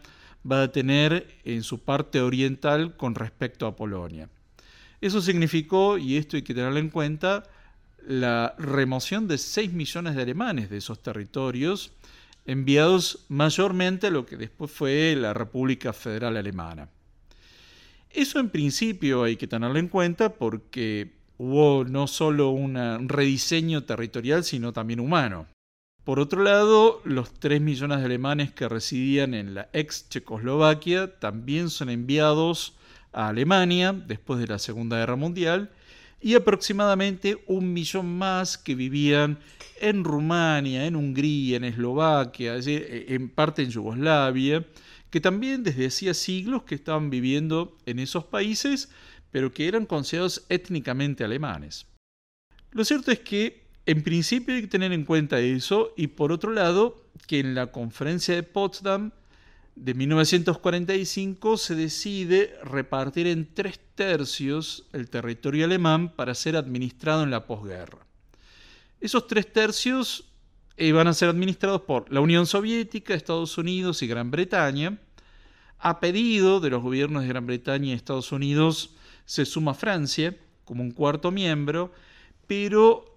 va 0.49 0.63
a 0.63 0.71
tener 0.71 1.27
en 1.43 1.63
su 1.63 1.79
parte 1.79 2.21
oriental 2.21 2.95
con 2.95 3.15
respecto 3.15 3.67
a 3.67 3.75
Polonia. 3.75 4.29
Eso 5.01 5.21
significó, 5.21 5.97
y 5.97 6.17
esto 6.17 6.37
hay 6.37 6.43
que 6.43 6.53
tenerlo 6.53 6.79
en 6.79 6.89
cuenta, 6.89 7.43
la 8.07 8.55
remoción 8.57 9.27
de 9.27 9.37
6 9.37 9.73
millones 9.73 10.15
de 10.15 10.21
alemanes 10.21 10.69
de 10.69 10.77
esos 10.77 11.03
territorios, 11.03 11.91
enviados 12.45 13.25
mayormente 13.27 14.07
a 14.07 14.11
lo 14.11 14.25
que 14.25 14.37
después 14.37 14.71
fue 14.71 15.15
la 15.17 15.33
República 15.33 15.91
Federal 15.91 16.37
Alemana. 16.37 16.89
Eso 18.09 18.39
en 18.39 18.49
principio 18.49 19.23
hay 19.23 19.35
que 19.35 19.47
tenerlo 19.47 19.77
en 19.77 19.89
cuenta 19.89 20.33
porque 20.33 21.11
hubo 21.37 21.83
no 21.83 22.07
solo 22.07 22.49
un 22.49 23.09
rediseño 23.09 23.83
territorial, 23.83 24.43
sino 24.43 24.71
también 24.71 25.01
humano. 25.01 25.45
Por 26.07 26.21
otro 26.21 26.41
lado, 26.41 27.01
los 27.03 27.33
3 27.33 27.59
millones 27.59 27.99
de 27.99 28.05
alemanes 28.05 28.53
que 28.53 28.69
residían 28.69 29.33
en 29.33 29.53
la 29.53 29.69
ex 29.73 30.07
Checoslovaquia 30.07 31.19
también 31.19 31.69
son 31.69 31.89
enviados 31.89 32.77
a 33.11 33.27
Alemania 33.27 33.91
después 33.91 34.39
de 34.39 34.47
la 34.47 34.57
Segunda 34.57 34.99
Guerra 34.99 35.17
Mundial 35.17 35.69
y 36.21 36.35
aproximadamente 36.35 37.43
un 37.47 37.73
millón 37.73 38.17
más 38.17 38.57
que 38.57 38.73
vivían 38.73 39.39
en 39.81 40.05
Rumania, 40.05 40.85
en 40.85 40.95
Hungría, 40.95 41.57
en 41.57 41.65
Eslovaquia, 41.65 42.55
en 42.57 43.27
parte 43.27 43.63
en 43.63 43.71
Yugoslavia, 43.71 44.65
que 45.09 45.19
también 45.19 45.61
desde 45.61 45.87
hacía 45.87 46.13
siglos 46.13 46.63
que 46.63 46.75
estaban 46.75 47.09
viviendo 47.09 47.75
en 47.85 47.99
esos 47.99 48.23
países, 48.23 48.89
pero 49.29 49.51
que 49.51 49.67
eran 49.67 49.85
considerados 49.85 50.45
étnicamente 50.47 51.25
alemanes. 51.25 51.85
Lo 52.71 52.85
cierto 52.85 53.11
es 53.11 53.19
que 53.19 53.66
en 53.87 54.03
principio 54.03 54.53
hay 54.53 54.61
que 54.61 54.67
tener 54.67 54.91
en 54.91 55.05
cuenta 55.05 55.39
eso 55.39 55.93
y 55.95 56.07
por 56.07 56.33
otro 56.33 56.51
lado 56.51 57.05
que 57.25 57.39
en 57.39 57.55
la 57.55 57.71
conferencia 57.71 58.35
de 58.35 58.43
Potsdam 58.43 59.11
de 59.77 59.93
1945 59.93 61.55
se 61.55 61.73
decide 61.73 62.53
repartir 62.63 63.27
en 63.27 63.47
tres 63.53 63.79
tercios 63.95 64.87
el 64.91 65.09
territorio 65.09 65.63
alemán 65.63 66.13
para 66.13 66.35
ser 66.35 66.57
administrado 66.57 67.23
en 67.23 67.31
la 67.31 67.47
posguerra. 67.47 67.99
Esos 68.99 69.25
tres 69.25 69.53
tercios 69.53 70.25
eh, 70.75 70.91
van 70.91 71.07
a 71.07 71.13
ser 71.13 71.29
administrados 71.29 71.81
por 71.81 72.11
la 72.11 72.19
Unión 72.19 72.45
Soviética, 72.45 73.13
Estados 73.13 73.57
Unidos 73.57 74.01
y 74.03 74.07
Gran 74.07 74.31
Bretaña. 74.31 74.99
A 75.79 76.01
pedido 76.01 76.59
de 76.59 76.71
los 76.71 76.83
gobiernos 76.83 77.21
de 77.23 77.29
Gran 77.29 77.45
Bretaña 77.45 77.87
y 77.87 77.93
Estados 77.93 78.33
Unidos 78.33 78.95
se 79.23 79.45
suma 79.45 79.73
Francia 79.73 80.35
como 80.65 80.83
un 80.83 80.91
cuarto 80.91 81.31
miembro, 81.31 81.93
pero 82.47 83.16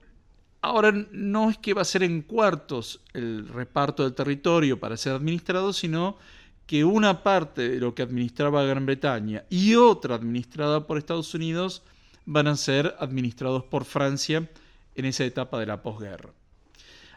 ahora 0.63 0.93
no 1.13 1.51
es 1.51 1.59
que 1.59 1.75
va 1.75 1.83
a 1.83 1.87
ser 1.87 2.03
en 2.03 2.23
cuartos 2.23 3.01
el 3.13 3.49
reparto 3.49 4.05
del 4.05 4.15
territorio 4.15 4.79
para 4.79 4.97
ser 4.97 5.15
administrado, 5.15 5.73
sino 5.73 6.19
que 6.67 6.85
una 6.85 7.23
parte 7.23 7.69
de 7.69 7.81
lo 7.81 7.95
que 7.95 8.03
administraba 8.03 8.63
Gran 8.63 8.87
Bretaña 8.87 9.45
y 9.51 9.75
otra 9.75 10.15
administrada 10.15 10.87
por 10.87 10.99
Estados 10.99 11.35
Unidos 11.35 11.83
van 12.27 12.47
a 12.47 12.57
ser 12.57 12.95
administrados 13.01 13.65
por 13.65 13.85
Francia 13.85 14.49
en 14.95 15.05
esa 15.05 15.25
etapa 15.25 15.59
de 15.59 15.67
la 15.67 15.83
posguerra. 15.83 16.31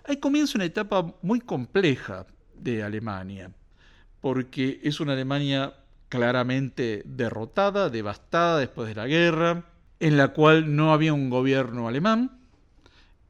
Ahí 0.06 0.18
comienza 0.18 0.58
una 0.58 0.66
etapa 0.66 1.14
muy 1.22 1.40
compleja 1.40 2.26
de 2.56 2.84
Alemania, 2.84 3.52
porque 4.22 4.80
es 4.84 5.00
una 5.00 5.14
Alemania 5.14 5.74
claramente 6.10 7.04
derrotada, 7.06 7.90
devastada 7.90 8.60
después 8.60 8.88
de 8.88 8.96
la 8.96 9.08
guerra, 9.08 9.66
en 10.00 10.18
la 10.18 10.30
cual 10.30 10.76
no 10.76 10.94
había 10.94 11.14
un 11.14 11.30
gobierno 11.30 11.88
alemán. 11.88 12.43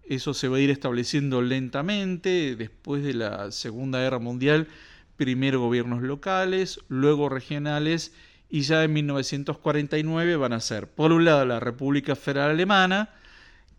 Eso 0.08 0.34
se 0.34 0.48
va 0.48 0.58
a 0.58 0.60
ir 0.60 0.70
estableciendo 0.70 1.42
lentamente 1.42 2.56
después 2.56 3.04
de 3.04 3.14
la 3.14 3.52
Segunda 3.52 4.00
Guerra 4.00 4.20
Mundial 4.20 4.68
primero 5.16 5.60
gobiernos 5.60 6.02
locales, 6.02 6.80
luego 6.90 7.30
regionales 7.30 8.14
y 8.50 8.62
ya 8.62 8.84
en 8.84 8.94
1949 8.94 10.36
van 10.36 10.54
a 10.54 10.60
ser, 10.60 10.88
por 10.88 11.12
un 11.12 11.26
lado, 11.26 11.46
la 11.46 11.60
República 11.60 12.16
Federal 12.16 12.52
Alemana, 12.52 13.10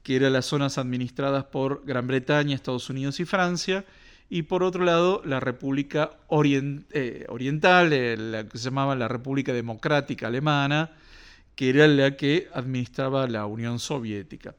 que 0.02 0.16
eran 0.16 0.32
las 0.32 0.46
zonas 0.46 0.78
administradas 0.78 1.44
por 1.44 1.84
Gran 1.86 2.06
Bretaña, 2.06 2.54
Estados 2.54 2.90
Unidos 2.90 3.20
y 3.20 3.24
Francia, 3.24 3.84
y 4.28 4.42
por 4.42 4.62
otro 4.62 4.84
lado 4.84 5.22
la 5.24 5.38
República 5.38 6.12
eh, 6.30 7.26
Oriental, 7.28 7.92
eh, 7.92 8.16
la 8.16 8.48
que 8.48 8.58
se 8.58 8.64
llamaba 8.64 8.96
la 8.96 9.06
República 9.06 9.52
Democrática 9.52 10.26
Alemana, 10.26 10.90
que 11.54 11.70
era 11.70 11.86
la 11.86 12.16
que 12.16 12.48
administraba 12.52 13.28
la 13.28 13.46
Unión 13.46 13.78
Soviética. 13.78 14.54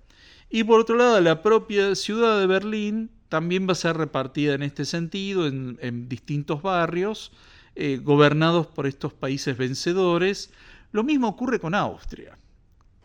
Y 0.55 0.63
por 0.63 0.79
otro 0.79 0.95
lado 0.95 1.19
la 1.19 1.41
propia 1.41 1.95
ciudad 1.95 2.39
de 2.39 2.47
Berlín, 2.47 3.09
también 3.27 3.67
va 3.67 3.73
a 3.73 3.75
ser 3.75 3.97
repartida 3.97 4.53
en 4.53 4.63
este 4.63 4.85
sentido 4.85 5.47
en, 5.47 6.07
distintos 6.07 6.61
barrios, 6.61 7.33
eh, 7.75 7.99
gobernados 8.01 8.65
por 8.65 8.87
estos 8.87 9.11
países 9.11 9.57
vencedores. 9.57 10.51
Lo 10.93 11.03
mismo 11.03 11.27
ocurre 11.27 11.59
con 11.59 11.75
Austria. 11.75 12.37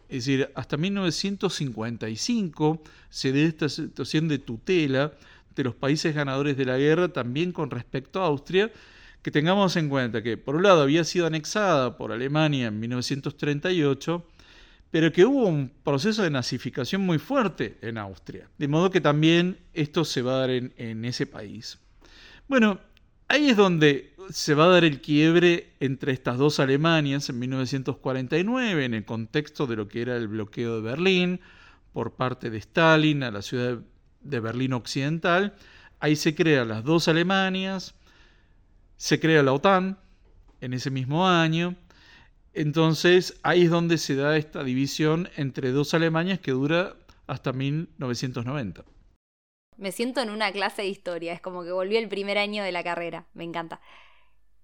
Es 0.09 0.27
decir, 0.27 0.49
hasta 0.55 0.77
1955 0.77 2.83
se 3.09 3.33
da 3.33 3.41
esta 3.41 3.69
situación 3.69 4.29
de 4.29 4.39
tutela 4.39 5.11
de 5.57 5.65
los 5.65 5.75
países 5.75 6.15
ganadores 6.15 6.57
de 6.57 6.67
la 6.67 6.79
guerra 6.79 7.09
también 7.09 7.51
con 7.51 7.73
respecto 7.73 8.23
a 8.23 8.27
Austria, 8.27 8.71
que 9.23 9.33
tengamos 9.33 9.75
en 9.75 9.89
cuenta 9.89 10.23
que 10.23 10.37
por 10.37 10.55
un 10.55 10.63
lado 10.63 10.83
había 10.83 11.03
sido 11.03 11.27
anexada 11.27 11.97
por 11.97 12.13
Alemania 12.13 12.69
en 12.69 12.79
1938, 12.79 14.25
pero 14.91 15.13
que 15.13 15.25
hubo 15.25 15.47
un 15.47 15.71
proceso 15.85 16.23
de 16.23 16.31
nazificación 16.31 17.03
muy 17.03 17.19
fuerte 17.19 17.79
en 17.81 17.97
Austria. 17.99 18.49
De 18.59 18.69
modo 18.69 18.91
que 18.91 19.01
también 19.01 19.59
esto 19.73 20.05
se 20.05 20.23
va 20.23 20.35
a 20.35 20.39
dar 20.41 20.51
en, 20.51 21.05
ese 21.05 21.27
país. 21.27 21.79
Bueno, 22.49 22.81
ahí 23.29 23.51
es 23.51 23.57
donde 23.57 24.15
se 24.31 24.55
va 24.55 24.65
a 24.65 24.69
dar 24.69 24.85
el 24.85 25.01
quiebre 25.01 25.75
entre 25.79 26.13
estas 26.13 26.39
dos 26.39 26.59
Alemanias 26.59 27.29
en 27.29 27.39
1949, 27.39 28.85
en 28.85 28.95
el 28.95 29.05
contexto 29.05 29.67
de 29.67 29.77
lo 29.77 29.87
que 29.87 30.03
era 30.03 30.17
el 30.17 30.27
bloqueo 30.27 30.77
de 30.77 30.83
Berlín 30.83 31.41
por 31.93 32.15
parte 32.15 32.51
de 32.51 32.59
Stalin 32.59 33.23
a 33.23 33.31
la 33.31 33.43
ciudad 33.43 33.79
de 34.21 34.41
Berlín 34.41 34.73
Occidental. 34.73 35.55
Ahí 36.01 36.17
se 36.17 36.35
crean 36.35 36.69
las 36.69 36.83
dos 36.83 37.07
Alemanias, 37.07 37.95
se 38.97 39.21
crea 39.21 39.43
la 39.43 39.53
OTAN 39.53 39.99
en 40.61 40.73
ese 40.75 40.91
mismo 40.91 41.29
año, 41.29 41.77
entonces 42.55 43.39
ahí 43.43 43.65
es 43.65 43.71
donde 43.71 43.99
se 43.99 44.17
da 44.17 44.37
esta 44.37 44.65
división 44.65 45.29
entre 45.37 45.71
dos 45.71 45.95
Alemanias 45.95 46.41
que 46.41 46.51
dura 46.51 46.97
hasta 47.27 47.53
1990. 47.53 48.85
Me 49.77 49.93
siento 49.93 50.21
en 50.21 50.31
una 50.31 50.53
clase 50.53 50.83
de 50.83 50.89
historia, 50.89 51.33
es 51.33 51.41
como 51.41 51.65
que 51.65 51.73
volví 51.73 51.97
el 51.97 52.09
primer 52.09 52.39
año 52.39 52.63
de 52.63 52.73
la 52.73 52.85
carrera, 52.85 53.27
me 53.33 53.45
encanta. 53.45 53.81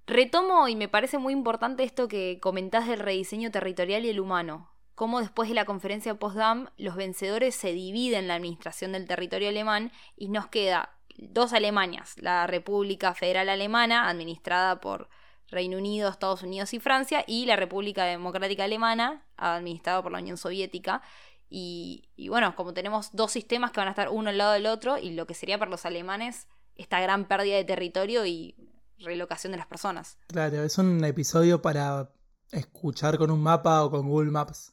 Retomo 0.07 0.69
y 0.69 0.77
me 0.77 0.89
parece 0.89 1.19
muy 1.19 1.33
importante 1.33 1.83
esto 1.83 2.07
que 2.07 2.39
comentás 2.41 2.87
del 2.87 3.01
rediseño 3.01 3.51
territorial 3.51 4.05
y 4.05 4.11
el 4.11 4.21
humano, 4.21 4.71
cómo 4.95 5.21
después 5.21 5.49
de 5.49 5.55
la 5.55 5.65
conferencia 5.65 6.13
de 6.13 6.19
Potsdam 6.19 6.69
los 6.77 6.97
vencedores 6.97 7.55
se 7.55 7.73
dividen 7.73 8.29
la 8.29 8.35
administración 8.35 8.93
del 8.93 9.07
territorio 9.07 9.49
alemán 9.49 9.91
y 10.17 10.29
nos 10.29 10.49
queda 10.49 10.97
dos 11.19 11.53
Alemanias, 11.53 12.17
la 12.19 12.47
República 12.47 13.15
Federal 13.15 13.49
Alemana, 13.49 14.09
administrada 14.09 14.81
por 14.81 15.09
Reino 15.49 15.79
Unido, 15.79 16.09
Estados 16.09 16.43
Unidos 16.43 16.75
y 16.75 16.81
Francia, 16.81 17.25
y 17.27 17.47
la 17.47 17.57
República 17.57 18.05
Democrática 18.05 18.65
Alemana, 18.65 19.25
administrada 19.37 20.03
por 20.03 20.13
la 20.13 20.19
Unión 20.19 20.37
Soviética. 20.37 21.03
Y, 21.49 22.09
bueno, 22.29 22.57
como 22.57 22.75
tenemos 22.75 23.11
dos 23.13 23.31
sistemas 23.31 23.71
que 23.71 23.81
van 23.81 23.89
a 23.89 23.93
estar 23.93 24.09
uno 24.09 24.31
al 24.31 24.39
lado 24.39 24.53
del 24.53 24.67
otro, 24.67 24.99
y 24.99 25.11
lo 25.11 25.27
que 25.27 25.35
sería 25.35 25.59
para 25.59 25.71
los 25.71 25.87
alemanes 25.87 26.49
esta 26.75 27.01
gran 27.01 27.27
pérdida 27.27 27.57
de 27.57 27.65
territorio 27.65 28.27
y 28.27 28.55
relocación 28.99 29.53
de 29.53 29.59
las 29.59 29.67
personas. 29.67 30.19
Claro, 30.27 30.63
es 30.65 30.77
un 30.79 31.05
episodio 31.05 31.63
para 31.63 32.11
escuchar 32.51 33.17
con 33.17 33.31
un 33.31 33.43
mapa 33.43 33.85
o 33.85 33.91
con 33.91 34.09
Google 34.09 34.31
Maps. 34.31 34.73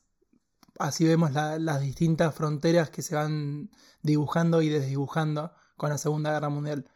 Así 0.80 1.06
vemos 1.06 1.32
las 1.32 1.82
distintas 1.82 2.34
fronteras 2.34 2.90
que 2.90 3.04
se 3.04 3.16
van 3.16 3.70
dibujando 4.02 4.62
y 4.62 4.70
desdibujando 4.70 5.52
con 5.78 5.92
la 5.92 5.98
Segunda 5.98 6.32
Guerra 6.32 6.50
Mundial. 6.50 6.90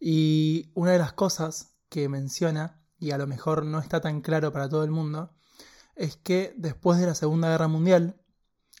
Y 0.00 0.70
una 0.74 0.92
de 0.92 0.98
las 0.98 1.12
cosas 1.12 1.76
que 1.88 2.08
menciona 2.08 2.77
y 2.98 3.12
a 3.12 3.18
lo 3.18 3.26
mejor 3.26 3.64
no 3.64 3.78
está 3.78 4.00
tan 4.00 4.20
claro 4.20 4.52
para 4.52 4.68
todo 4.68 4.84
el 4.84 4.90
mundo, 4.90 5.34
es 5.94 6.16
que 6.16 6.54
después 6.56 6.98
de 6.98 7.06
la 7.06 7.14
Segunda 7.14 7.50
Guerra 7.50 7.68
Mundial, 7.68 8.20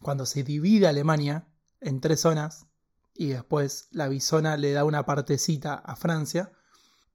cuando 0.02 0.26
se 0.26 0.44
divide 0.44 0.86
Alemania 0.86 1.48
en 1.80 2.00
tres 2.00 2.20
zonas, 2.20 2.66
y 3.14 3.28
después 3.28 3.88
la 3.90 4.08
bisona 4.08 4.56
le 4.56 4.72
da 4.72 4.84
una 4.84 5.04
partecita 5.04 5.74
a 5.74 5.96
Francia, 5.96 6.52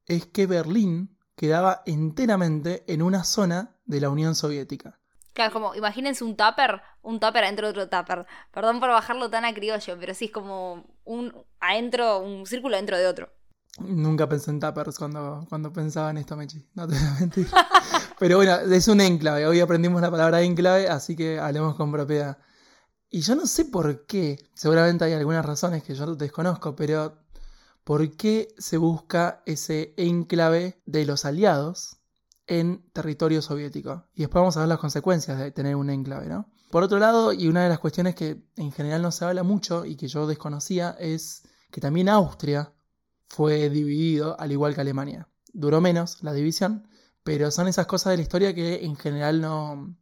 es 0.05 0.25
que 0.25 0.47
Berlín 0.47 1.17
quedaba 1.35 1.81
enteramente 1.85 2.83
en 2.87 3.01
una 3.01 3.23
zona 3.23 3.77
de 3.85 4.01
la 4.01 4.09
Unión 4.09 4.35
Soviética. 4.35 4.99
Claro, 5.33 5.53
como 5.53 5.75
imagínense 5.75 6.23
un 6.23 6.35
tupper, 6.35 6.81
un 7.01 7.19
tupper 7.19 7.45
adentro 7.45 7.67
de 7.71 7.71
otro 7.71 7.89
tupper. 7.89 8.27
Perdón 8.51 8.79
por 8.79 8.89
bajarlo 8.89 9.29
tan 9.29 9.45
a 9.45 9.53
criollo, 9.53 9.97
pero 9.99 10.13
sí 10.13 10.25
es 10.25 10.31
como 10.31 10.85
un 11.05 11.33
adentro, 11.59 12.19
un 12.19 12.45
círculo 12.45 12.75
dentro 12.75 12.97
de 12.97 13.07
otro. 13.07 13.33
Nunca 13.79 14.29
pensé 14.29 14.51
en 14.51 14.59
tappers 14.59 14.99
cuando, 14.99 15.45
cuando 15.49 15.73
pensaba 15.73 16.11
en 16.11 16.17
esto, 16.17 16.37
Mechi. 16.37 16.63
No 16.75 16.87
te 16.87 16.95
voy 16.95 17.07
a 17.07 17.19
mentir. 17.19 17.47
Pero 18.19 18.37
bueno, 18.37 18.55
es 18.55 18.87
un 18.87 19.01
enclave. 19.01 19.47
Hoy 19.47 19.59
aprendimos 19.59 20.01
la 20.01 20.11
palabra 20.11 20.41
enclave, 20.41 20.87
así 20.87 21.15
que 21.15 21.39
hablemos 21.39 21.75
con 21.75 21.91
propiedad. 21.91 22.37
Y 23.09 23.21
yo 23.21 23.35
no 23.35 23.45
sé 23.45 23.65
por 23.65 24.05
qué, 24.05 24.39
seguramente 24.53 25.05
hay 25.05 25.13
algunas 25.13 25.45
razones 25.45 25.83
que 25.83 25.93
yo 25.93 26.15
desconozco, 26.15 26.75
pero 26.75 27.19
¿por 27.83 28.15
qué 28.15 28.47
se 28.57 28.77
busca 28.77 29.43
ese 29.45 29.93
enclave 29.97 30.81
de 30.85 31.05
los 31.05 31.25
aliados 31.25 31.97
en 32.47 32.83
territorio 32.91 33.41
soviético? 33.41 34.05
Y 34.15 34.21
después 34.21 34.41
vamos 34.41 34.57
a 34.57 34.61
ver 34.61 34.69
las 34.69 34.79
consecuencias 34.79 35.37
de 35.37 35.51
tener 35.51 35.75
un 35.75 35.91
enclave, 35.91 36.27
¿no? 36.27 36.49
Por 36.71 36.81
otro 36.81 36.97
lado, 36.97 37.33
y 37.33 37.47
una 37.47 37.61
de 37.61 37.69
las 37.69 37.77
cuestiones 37.77 38.15
que 38.15 38.43
en 38.55 38.71
general 38.71 39.03
no 39.03 39.11
se 39.11 39.25
habla 39.25 39.43
mucho 39.43 39.85
y 39.85 39.95
que 39.95 40.07
yo 40.07 40.25
desconocía, 40.25 40.95
es 40.99 41.43
que 41.69 41.81
también 41.81 42.09
Austria 42.09 42.72
fue 43.33 43.67
dividido 43.69 44.39
al 44.39 44.51
igual 44.51 44.75
que 44.75 44.81
Alemania. 44.81 45.27
Duró 45.53 45.81
menos 45.81 46.21
la 46.21 46.33
división, 46.33 46.87
pero 47.23 47.49
son 47.49 47.67
esas 47.67 47.87
cosas 47.87 48.11
de 48.11 48.17
la 48.17 48.23
historia 48.23 48.53
que 48.53 48.85
en 48.85 48.95
general 48.95 49.41
no, 49.41 49.95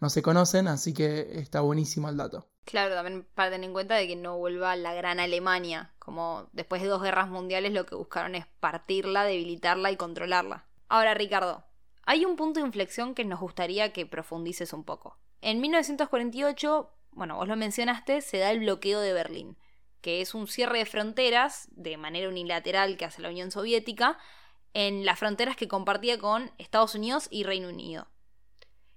no 0.00 0.10
se 0.10 0.20
conocen, 0.20 0.68
así 0.68 0.92
que 0.92 1.38
está 1.38 1.62
buenísimo 1.62 2.10
el 2.10 2.18
dato. 2.18 2.46
Claro, 2.66 2.94
también 2.94 3.26
para 3.34 3.50
tener 3.50 3.68
en 3.68 3.72
cuenta 3.72 3.94
de 3.94 4.06
que 4.06 4.16
no 4.16 4.36
vuelva 4.36 4.76
la 4.76 4.92
gran 4.92 5.18
Alemania, 5.18 5.94
como 5.98 6.50
después 6.52 6.82
de 6.82 6.88
dos 6.88 7.02
guerras 7.02 7.30
mundiales 7.30 7.72
lo 7.72 7.86
que 7.86 7.94
buscaron 7.94 8.34
es 8.34 8.44
partirla, 8.60 9.24
debilitarla 9.24 9.90
y 9.90 9.96
controlarla. 9.96 10.66
Ahora, 10.90 11.14
Ricardo, 11.14 11.64
hay 12.04 12.26
un 12.26 12.36
punto 12.36 12.60
de 12.60 12.66
inflexión 12.66 13.14
que 13.14 13.24
nos 13.24 13.40
gustaría 13.40 13.94
que 13.94 14.04
profundices 14.04 14.74
un 14.74 14.84
poco. 14.84 15.16
En 15.40 15.62
1948, 15.62 16.90
bueno, 17.12 17.36
vos 17.36 17.48
lo 17.48 17.56
mencionaste, 17.56 18.20
se 18.20 18.36
da 18.36 18.50
el 18.50 18.60
bloqueo 18.60 19.00
de 19.00 19.14
Berlín 19.14 19.56
que 20.00 20.20
es 20.20 20.34
un 20.34 20.46
cierre 20.46 20.78
de 20.78 20.86
fronteras 20.86 21.68
de 21.72 21.96
manera 21.96 22.28
unilateral 22.28 22.96
que 22.96 23.04
hace 23.04 23.22
la 23.22 23.30
Unión 23.30 23.50
Soviética 23.50 24.18
en 24.74 25.04
las 25.04 25.18
fronteras 25.18 25.56
que 25.56 25.68
compartía 25.68 26.18
con 26.18 26.50
Estados 26.58 26.94
Unidos 26.94 27.28
y 27.30 27.44
Reino 27.44 27.68
Unido. 27.68 28.08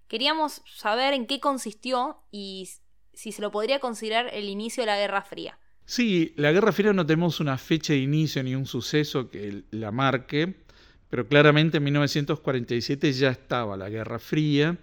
Queríamos 0.07 0.61
saber 0.65 1.13
en 1.13 1.25
qué 1.25 1.39
consistió 1.39 2.21
y 2.31 2.69
si 3.13 3.31
se 3.31 3.41
lo 3.41 3.51
podría 3.51 3.79
considerar 3.79 4.29
el 4.33 4.49
inicio 4.49 4.83
de 4.83 4.87
la 4.87 4.97
Guerra 4.97 5.21
Fría. 5.21 5.57
Sí, 5.85 6.33
la 6.37 6.51
Guerra 6.51 6.71
Fría 6.71 6.93
no 6.93 7.05
tenemos 7.05 7.39
una 7.39 7.57
fecha 7.57 7.93
de 7.93 7.99
inicio 7.99 8.43
ni 8.43 8.55
un 8.55 8.65
suceso 8.65 9.29
que 9.29 9.63
la 9.71 9.91
marque, 9.91 10.63
pero 11.09 11.27
claramente 11.27 11.77
en 11.77 11.83
1947 11.83 13.11
ya 13.13 13.29
estaba 13.29 13.75
la 13.75 13.89
Guerra 13.89 14.19
Fría, 14.19 14.77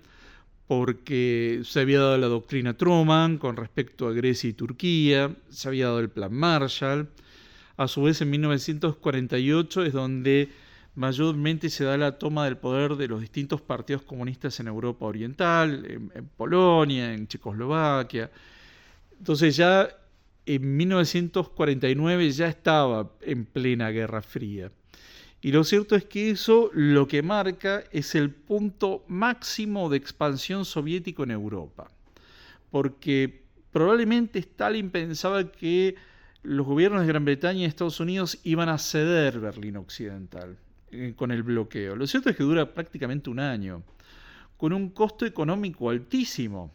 porque 0.68 1.62
se 1.64 1.80
había 1.80 1.98
dado 1.98 2.18
la 2.18 2.28
doctrina 2.28 2.76
Truman 2.76 3.38
con 3.38 3.56
respecto 3.56 4.06
a 4.06 4.12
Grecia 4.12 4.50
y 4.50 4.52
Turquía, 4.52 5.34
se 5.48 5.66
había 5.66 5.86
dado 5.86 6.00
el 6.00 6.10
plan 6.10 6.32
Marshall. 6.32 7.08
A 7.78 7.88
su 7.88 8.02
vez, 8.02 8.20
en 8.20 8.30
1948 8.30 9.84
es 9.84 9.92
donde 9.94 10.50
mayormente 10.94 11.70
se 11.70 11.84
da 11.84 11.96
la 11.96 12.18
toma 12.18 12.44
del 12.44 12.58
poder 12.58 12.96
de 12.96 13.08
los 13.08 13.22
distintos 13.22 13.62
partidos 13.62 14.02
comunistas 14.02 14.60
en 14.60 14.66
Europa 14.66 15.06
Oriental, 15.06 16.10
en, 16.14 16.28
Polonia, 16.36 17.14
en 17.14 17.26
Checoslovaquia. 17.26 18.30
Entonces 19.18 19.56
ya 19.56 19.88
en 20.44 20.76
1949 20.76 22.30
ya 22.30 22.48
estaba 22.48 23.10
en 23.22 23.46
plena 23.46 23.88
Guerra 23.88 24.20
Fría. 24.20 24.70
Y 25.40 25.52
lo 25.52 25.62
cierto 25.62 25.94
es 25.94 26.04
que 26.04 26.30
eso 26.30 26.70
lo 26.74 27.06
que 27.06 27.22
marca 27.22 27.84
es 27.92 28.14
el 28.14 28.30
punto 28.30 29.04
máximo 29.06 29.88
de 29.88 29.96
expansión 29.96 30.64
soviético 30.64 31.22
en 31.22 31.30
Europa. 31.30 31.90
Porque 32.70 33.42
probablemente 33.70 34.40
Stalin 34.40 34.90
pensaba 34.90 35.50
que 35.52 35.94
los 36.42 36.66
gobiernos 36.66 37.02
de 37.02 37.08
Gran 37.08 37.24
Bretaña 37.24 37.60
y 37.60 37.64
Estados 37.64 38.00
Unidos 38.00 38.38
iban 38.42 38.68
a 38.68 38.78
ceder 38.78 39.38
Berlín 39.38 39.76
Occidental 39.76 40.56
eh, 40.90 41.14
con 41.16 41.30
el 41.30 41.42
bloqueo. 41.42 41.94
Lo 41.94 42.06
cierto 42.06 42.30
es 42.30 42.36
que 42.36 42.42
dura 42.42 42.74
prácticamente 42.74 43.30
un 43.30 43.38
año, 43.38 43.82
con 44.56 44.72
un 44.72 44.90
costo 44.90 45.24
económico 45.24 45.90
altísimo. 45.90 46.72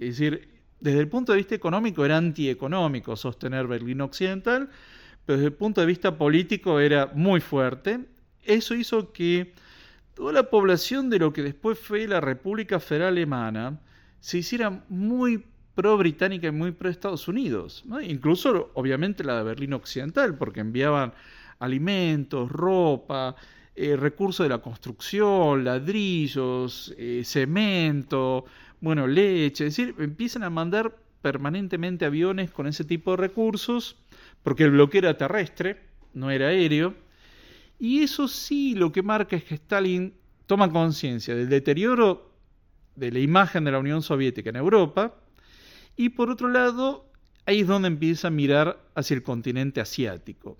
Es 0.00 0.18
decir, 0.18 0.48
desde 0.80 1.00
el 1.00 1.08
punto 1.08 1.32
de 1.32 1.38
vista 1.38 1.54
económico 1.54 2.04
era 2.04 2.16
antieconómico 2.16 3.16
sostener 3.16 3.66
Berlín 3.66 4.00
Occidental, 4.00 4.70
pero 5.24 5.36
desde 5.36 5.48
el 5.48 5.54
punto 5.54 5.80
de 5.80 5.86
vista 5.86 6.16
político 6.16 6.80
era 6.80 7.10
muy 7.14 7.40
fuerte. 7.40 8.00
Eso 8.42 8.74
hizo 8.74 9.12
que 9.12 9.52
toda 10.14 10.32
la 10.32 10.50
población 10.50 11.10
de 11.10 11.18
lo 11.18 11.32
que 11.32 11.42
después 11.42 11.78
fue 11.78 12.06
la 12.06 12.20
República 12.20 12.80
Federal 12.80 13.08
Alemana 13.08 13.80
se 14.20 14.38
hiciera 14.38 14.84
muy 14.88 15.44
pro-británica 15.74 16.48
y 16.48 16.52
muy 16.52 16.72
pro-Estados 16.72 17.28
Unidos. 17.28 17.84
Incluso, 18.02 18.70
obviamente, 18.74 19.24
la 19.24 19.38
de 19.38 19.44
Berlín 19.44 19.72
Occidental, 19.72 20.36
porque 20.36 20.60
enviaban 20.60 21.14
alimentos, 21.58 22.50
ropa, 22.50 23.36
eh, 23.74 23.96
recursos 23.96 24.44
de 24.44 24.50
la 24.50 24.58
construcción, 24.58 25.64
ladrillos, 25.64 26.94
eh, 26.98 27.22
cemento, 27.24 28.44
bueno, 28.80 29.06
leche. 29.06 29.66
Es 29.66 29.76
decir, 29.76 29.94
empiezan 29.98 30.42
a 30.42 30.50
mandar 30.50 30.96
permanentemente 31.22 32.04
aviones 32.04 32.50
con 32.50 32.66
ese 32.66 32.84
tipo 32.84 33.12
de 33.12 33.18
recursos 33.18 33.96
porque 34.42 34.64
el 34.64 34.72
bloqueo 34.72 35.00
era 35.00 35.16
terrestre, 35.16 35.80
no 36.14 36.30
era 36.30 36.48
aéreo, 36.48 36.94
y 37.78 38.02
eso 38.02 38.28
sí 38.28 38.74
lo 38.74 38.92
que 38.92 39.02
marca 39.02 39.36
es 39.36 39.44
que 39.44 39.54
Stalin 39.54 40.14
toma 40.46 40.70
conciencia 40.70 41.34
del 41.34 41.48
deterioro 41.48 42.30
de 42.96 43.10
la 43.12 43.20
imagen 43.20 43.64
de 43.64 43.72
la 43.72 43.78
Unión 43.78 44.02
Soviética 44.02 44.50
en 44.50 44.56
Europa, 44.56 45.14
y 45.96 46.10
por 46.10 46.30
otro 46.30 46.48
lado, 46.48 47.10
ahí 47.46 47.60
es 47.60 47.66
donde 47.66 47.88
empieza 47.88 48.28
a 48.28 48.30
mirar 48.30 48.80
hacia 48.94 49.14
el 49.14 49.22
continente 49.22 49.80
asiático. 49.80 50.58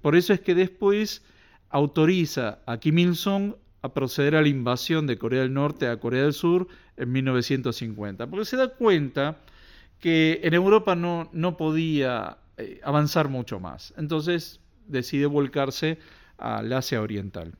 Por 0.00 0.16
eso 0.16 0.32
es 0.32 0.40
que 0.40 0.54
después 0.54 1.22
autoriza 1.70 2.60
a 2.66 2.78
Kim 2.78 2.98
Il-sung 2.98 3.54
a 3.82 3.94
proceder 3.94 4.36
a 4.36 4.42
la 4.42 4.48
invasión 4.48 5.06
de 5.06 5.18
Corea 5.18 5.42
del 5.42 5.54
Norte 5.54 5.88
a 5.88 5.98
Corea 5.98 6.22
del 6.22 6.32
Sur 6.32 6.68
en 6.96 7.12
1950, 7.12 8.26
porque 8.28 8.44
se 8.44 8.56
da 8.56 8.68
cuenta 8.68 9.38
que 9.98 10.40
en 10.42 10.54
Europa 10.54 10.94
no, 10.94 11.30
no 11.32 11.56
podía 11.56 12.38
eh, 12.60 12.80
avanzar 12.84 13.28
mucho 13.28 13.60
más. 13.60 13.94
Entonces 13.96 14.60
decide 14.86 15.26
volcarse 15.26 15.98
al 16.36 16.72
Asia 16.72 17.00
Oriental. 17.00 17.56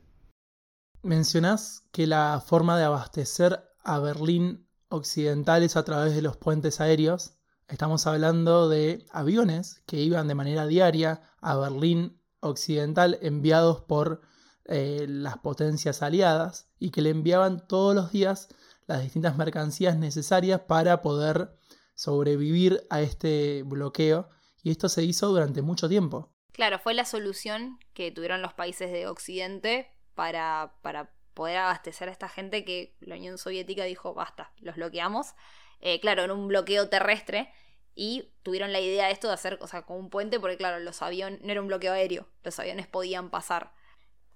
Mencionás 1.03 1.83
que 1.91 2.07
la 2.07 2.41
forma 2.45 2.77
de 2.77 2.83
abastecer 2.83 3.63
a 3.83 3.99
Berlín 3.99 4.67
Occidental 4.89 5.63
es 5.63 5.75
a 5.75 5.83
través 5.83 6.13
de 6.13 6.21
los 6.21 6.37
puentes 6.37 6.81
aéreos. 6.81 7.33
Estamos 7.67 8.05
hablando 8.05 8.69
de 8.69 9.05
aviones 9.11 9.81
que 9.85 10.01
iban 10.01 10.27
de 10.27 10.35
manera 10.35 10.67
diaria 10.67 11.21
a 11.39 11.55
Berlín 11.55 12.21
Occidental 12.41 13.17
enviados 13.21 13.81
por 13.81 14.21
eh, 14.65 15.05
las 15.07 15.37
potencias 15.37 16.01
aliadas 16.01 16.69
y 16.77 16.91
que 16.91 17.01
le 17.01 17.09
enviaban 17.09 17.65
todos 17.67 17.95
los 17.95 18.11
días 18.11 18.49
las 18.87 19.01
distintas 19.01 19.37
mercancías 19.37 19.97
necesarias 19.97 20.61
para 20.67 21.01
poder 21.01 21.57
sobrevivir 21.95 22.85
a 22.89 23.01
este 23.01 23.63
bloqueo 23.63 24.29
y 24.63 24.71
esto 24.71 24.89
se 24.89 25.03
hizo 25.03 25.27
durante 25.27 25.61
mucho 25.61 25.89
tiempo. 25.89 26.33
Claro, 26.51 26.79
fue 26.79 26.93
la 26.93 27.05
solución 27.05 27.79
que 27.93 28.11
tuvieron 28.11 28.41
los 28.41 28.53
países 28.53 28.91
de 28.91 29.07
Occidente 29.07 29.91
para, 30.15 30.75
para 30.81 31.13
poder 31.33 31.57
abastecer 31.57 32.09
a 32.09 32.11
esta 32.11 32.29
gente 32.29 32.65
que 32.65 32.95
la 32.99 33.15
Unión 33.15 33.37
Soviética 33.37 33.85
dijo, 33.85 34.13
basta, 34.13 34.51
los 34.59 34.75
bloqueamos. 34.75 35.33
Eh, 35.79 35.99
claro, 35.99 36.23
en 36.23 36.31
un 36.31 36.47
bloqueo 36.47 36.89
terrestre 36.89 37.51
y 37.95 38.31
tuvieron 38.43 38.71
la 38.71 38.79
idea 38.79 39.07
de 39.07 39.13
esto 39.13 39.27
de 39.27 39.33
hacer, 39.33 39.57
o 39.61 39.67
sea, 39.67 39.83
con 39.83 39.97
un 39.97 40.09
puente, 40.09 40.39
porque 40.39 40.57
claro, 40.57 40.79
los 40.79 41.01
aviones, 41.01 41.41
no 41.41 41.51
era 41.51 41.61
un 41.61 41.67
bloqueo 41.67 41.93
aéreo, 41.93 42.27
los 42.43 42.59
aviones 42.59 42.87
podían 42.87 43.29
pasar. 43.29 43.73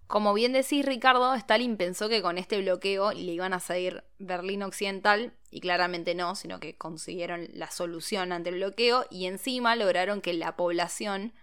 Como 0.07 0.33
bien 0.35 0.53
decís, 0.53 0.85
Ricardo, 0.85 1.33
Stalin 1.33 1.77
pensó 1.77 2.09
que 2.09 2.21
con 2.21 2.37
este 2.37 2.61
bloqueo 2.61 3.11
le 3.11 3.31
iban 3.31 3.53
a 3.53 3.59
seguir 3.59 4.03
Berlín 4.19 4.61
Occidental, 4.61 5.33
y 5.49 5.61
claramente 5.61 6.13
no, 6.15 6.35
sino 6.35 6.59
que 6.59 6.77
consiguieron 6.77 7.47
la 7.53 7.71
solución 7.71 8.31
ante 8.31 8.49
el 8.49 8.55
bloqueo 8.55 9.05
y 9.09 9.25
encima 9.25 9.75
lograron 9.75 10.21
que 10.21 10.33
la 10.33 10.55
población 10.57 11.33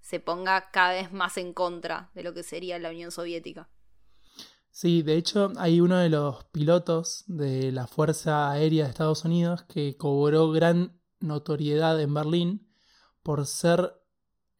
se 0.00 0.20
ponga 0.20 0.70
cada 0.70 0.92
vez 0.92 1.12
más 1.12 1.36
en 1.36 1.52
contra 1.52 2.10
de 2.14 2.22
lo 2.22 2.34
que 2.34 2.44
sería 2.44 2.78
la 2.78 2.90
Unión 2.90 3.10
Soviética. 3.10 3.68
Sí, 4.70 5.02
de 5.02 5.16
hecho 5.16 5.52
hay 5.58 5.80
uno 5.80 5.98
de 5.98 6.08
los 6.08 6.44
pilotos 6.46 7.24
de 7.26 7.72
la 7.72 7.86
Fuerza 7.86 8.50
Aérea 8.50 8.84
de 8.84 8.90
Estados 8.90 9.24
Unidos 9.24 9.64
que 9.64 9.96
cobró 9.96 10.50
gran 10.50 10.98
notoriedad 11.20 12.00
en 12.00 12.14
Berlín 12.14 12.72
por 13.22 13.44
ser 13.44 13.92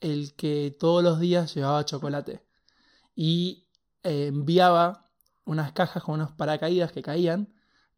el 0.01 0.35
que 0.35 0.77
todos 0.79 1.03
los 1.03 1.19
días 1.19 1.55
llevaba 1.55 1.85
chocolate 1.85 2.43
y 3.15 3.69
eh, 4.03 4.27
enviaba 4.29 5.11
unas 5.45 5.73
cajas 5.73 6.03
con 6.03 6.17
unos 6.17 6.33
paracaídas 6.33 6.93
que 6.93 7.03
caían 7.03 7.53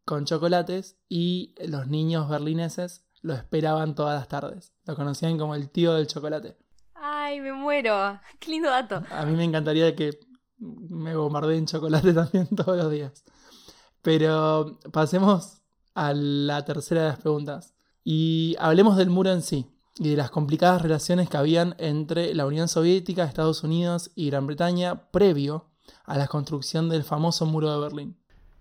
con 0.05 0.24
chocolates 0.24 0.98
y 1.09 1.55
los 1.66 1.87
niños 1.88 2.29
berlineses 2.29 3.05
lo 3.22 3.35
esperaban 3.35 3.94
todas 3.94 4.18
las 4.18 4.29
tardes. 4.29 4.72
Lo 4.85 4.96
conocían 4.96 5.38
como 5.38 5.55
el 5.55 5.70
tío 5.70 5.94
del 5.94 6.07
chocolate. 6.07 6.59
Ay, 6.94 7.40
me 7.40 7.53
muero. 7.53 8.20
Qué 8.38 8.50
lindo 8.50 8.68
dato. 8.68 9.03
A 9.11 9.24
mí 9.24 9.35
me 9.35 9.44
encantaría 9.44 9.96
que 9.96 10.18
me 10.59 11.16
bombardeen 11.16 11.66
chocolate 11.66 12.12
también 12.14 12.48
todos 12.48 12.77
los 12.77 12.90
días. 12.90 13.24
Pero 14.03 14.79
pasemos 14.92 15.62
a 15.94 16.12
la 16.12 16.64
tercera 16.64 17.03
de 17.03 17.09
las 17.09 17.18
preguntas. 17.20 17.74
Y 18.05 18.57
hablemos 18.59 18.98
del 18.98 19.09
muro 19.09 19.33
en 19.33 19.40
sí 19.40 19.73
y 19.98 20.11
de 20.11 20.16
las 20.16 20.30
complicadas 20.30 20.83
relaciones 20.83 21.28
que 21.28 21.37
habían 21.37 21.76
entre 21.78 22.35
la 22.35 22.46
Unión 22.46 22.68
Soviética, 22.68 23.24
Estados 23.24 23.62
Unidos 23.62 24.11
y 24.14 24.30
Gran 24.30 24.46
Bretaña 24.46 25.11
previo 25.11 25.66
a 26.04 26.18
la 26.18 26.26
construcción 26.26 26.88
del 26.88 27.04
famoso 27.04 27.46
muro 27.46 27.72
de 27.72 27.80
Berlín. 27.80 28.16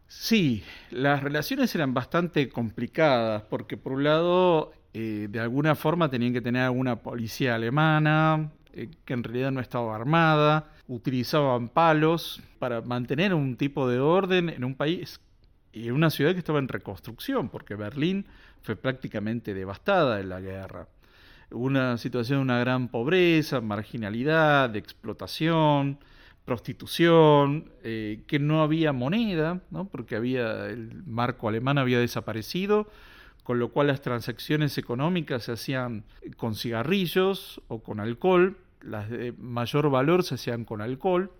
Sí, 0.08 0.64
las 0.92 1.24
relaciones 1.24 1.74
eran 1.74 1.94
bastante 1.94 2.50
complicadas 2.50 3.44
porque 3.50 3.78
por 3.78 3.94
un 3.94 4.04
lado 4.04 4.72
eh, 4.94 5.28
de 5.30 5.40
alguna 5.40 5.74
forma 5.76 6.10
tenían 6.10 6.34
que 6.34 6.42
tener 6.42 6.62
alguna 6.62 6.98
policía 6.98 7.56
alemana 7.56 8.52
eh, 8.74 8.92
que 9.06 9.14
en 9.14 9.24
realidad 9.24 9.52
no 9.52 9.60
estaba 9.60 9.96
armada, 9.96 10.72
utilizaban 10.88 11.68
palos 11.68 12.42
para 12.60 12.82
mantener 12.82 13.34
un 13.34 13.58
tipo 13.58 13.90
de 13.90 14.00
orden 14.00 14.50
en 14.50 14.64
un 14.64 14.76
país 14.76 15.20
y 15.72 15.88
en 15.88 15.94
una 15.96 16.12
ciudad 16.12 16.34
que 16.34 16.40
estaba 16.40 16.60
en 16.60 16.68
reconstrucción 16.68 17.50
porque 17.50 17.74
Berlín 17.74 18.28
fue 18.62 18.76
prácticamente 18.76 19.56
devastada 19.56 20.20
en 20.20 20.30
la 20.30 20.40
guerra 20.40 20.88
una 21.52 21.98
situación 21.98 22.40
de 22.40 22.44
una 22.44 22.60
gran 22.60 22.88
pobreza, 22.88 23.62
marginalidad, 23.62 24.76
explotación, 24.76 26.00
prostitución, 26.46 27.72
eh, 27.84 28.22
que 28.28 28.40
no 28.40 28.64
había 28.64 28.92
moneda, 28.92 29.62
¿no? 29.72 29.86
porque 29.86 30.16
había 30.16 30.68
el 30.68 31.04
marco 31.06 31.48
alemán 31.48 31.78
había 31.78 32.00
desaparecido, 32.00 32.90
con 33.44 33.60
lo 33.60 33.70
cual 33.70 33.88
las 33.88 34.02
transacciones 34.02 34.78
económicas 34.78 35.44
se 35.44 35.54
hacían 35.54 36.04
con 36.38 36.56
cigarrillos 36.56 37.62
o 37.68 37.80
con 37.80 38.00
alcohol, 38.00 38.58
las 38.82 39.10
de 39.10 39.34
mayor 39.38 39.90
valor 39.90 40.24
se 40.24 40.36
hacían 40.36 40.66
con 40.66 40.82
alcohol, 40.82 41.32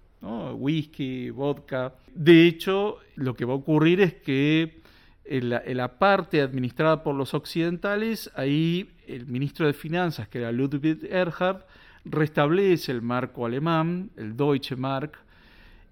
whisky, 0.54 1.30
vodka. 1.30 1.94
De 2.14 2.48
hecho, 2.48 3.00
lo 3.16 3.36
que 3.36 3.46
va 3.46 3.54
a 3.54 3.58
ocurrir 3.58 4.02
es 4.02 4.14
que 4.14 4.82
en 5.26 5.78
la, 5.78 6.00
parte 6.00 6.42
administrada 6.42 7.04
por 7.04 7.16
los 7.16 7.34
occidentales, 7.34 8.32
ahí 8.36 8.92
el 9.08 9.26
ministro 9.26 9.68
de 9.68 9.74
Finanzas, 9.74 10.28
que 10.28 10.40
era 10.40 10.52
Ludwig 10.52 11.08
Erhard, 11.10 11.66
restablece 12.06 12.92
el 12.92 13.02
marco 13.02 13.46
alemán, 13.46 14.12
el 14.18 14.36
Deutsche 14.36 14.76
Mark, 14.76 15.14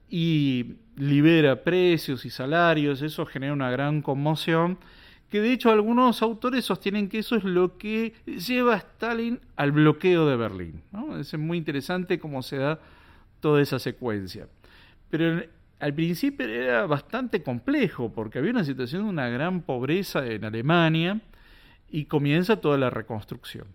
y 0.10 0.76
libera 0.98 1.64
precios 1.64 2.26
y 2.26 2.30
salarios, 2.30 3.02
eso 3.02 3.26
genera 3.26 3.54
una 3.54 3.72
gran 3.72 4.02
conmoción, 4.02 4.78
que 5.30 5.40
de 5.40 5.54
hecho 5.54 5.72
algunos 5.72 6.22
autores 6.22 6.66
sostienen 6.66 7.08
que 7.08 7.20
eso 7.20 7.38
es 7.38 7.46
lo 7.46 7.78
que 7.78 8.14
lleva 8.26 8.74
a 8.74 8.78
Stalin 8.78 9.40
al 9.56 9.72
bloqueo 9.72 10.28
de 10.28 10.36
Berlín. 10.36 10.82
Es 11.18 11.38
muy 11.38 11.58
interesante 11.58 12.20
cómo 12.20 12.44
se 12.44 12.58
da 12.58 12.82
toda 13.40 13.62
esa 13.62 13.80
secuencia. 13.80 14.50
Pero 15.10 15.44
al 15.82 15.96
principio 15.96 16.48
era 16.48 16.86
bastante 16.86 17.42
complejo 17.42 18.14
porque 18.14 18.38
había 18.38 18.52
una 18.52 18.64
situación 18.64 19.04
de 19.04 19.10
una 19.10 19.30
gran 19.30 19.64
pobreza 19.64 20.26
en 20.28 20.46
Alemania 20.46 21.20
y 21.90 22.06
comienza 22.06 22.62
toda 22.62 22.78
la 22.78 22.92
reconstrucción. 22.92 23.66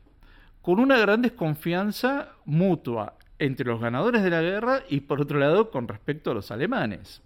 Con 0.62 0.78
una 0.78 0.98
gran 0.98 1.20
desconfianza 1.22 2.28
mutua 2.44 3.14
entre 3.40 3.66
los 3.66 3.80
ganadores 3.80 4.22
de 4.22 4.30
la 4.30 4.40
guerra 4.40 4.84
y 4.88 5.00
por 5.00 5.20
otro 5.20 5.40
lado 5.40 5.72
con 5.72 5.88
respecto 5.88 6.30
a 6.30 6.34
los 6.34 6.52
alemanes. 6.52 7.22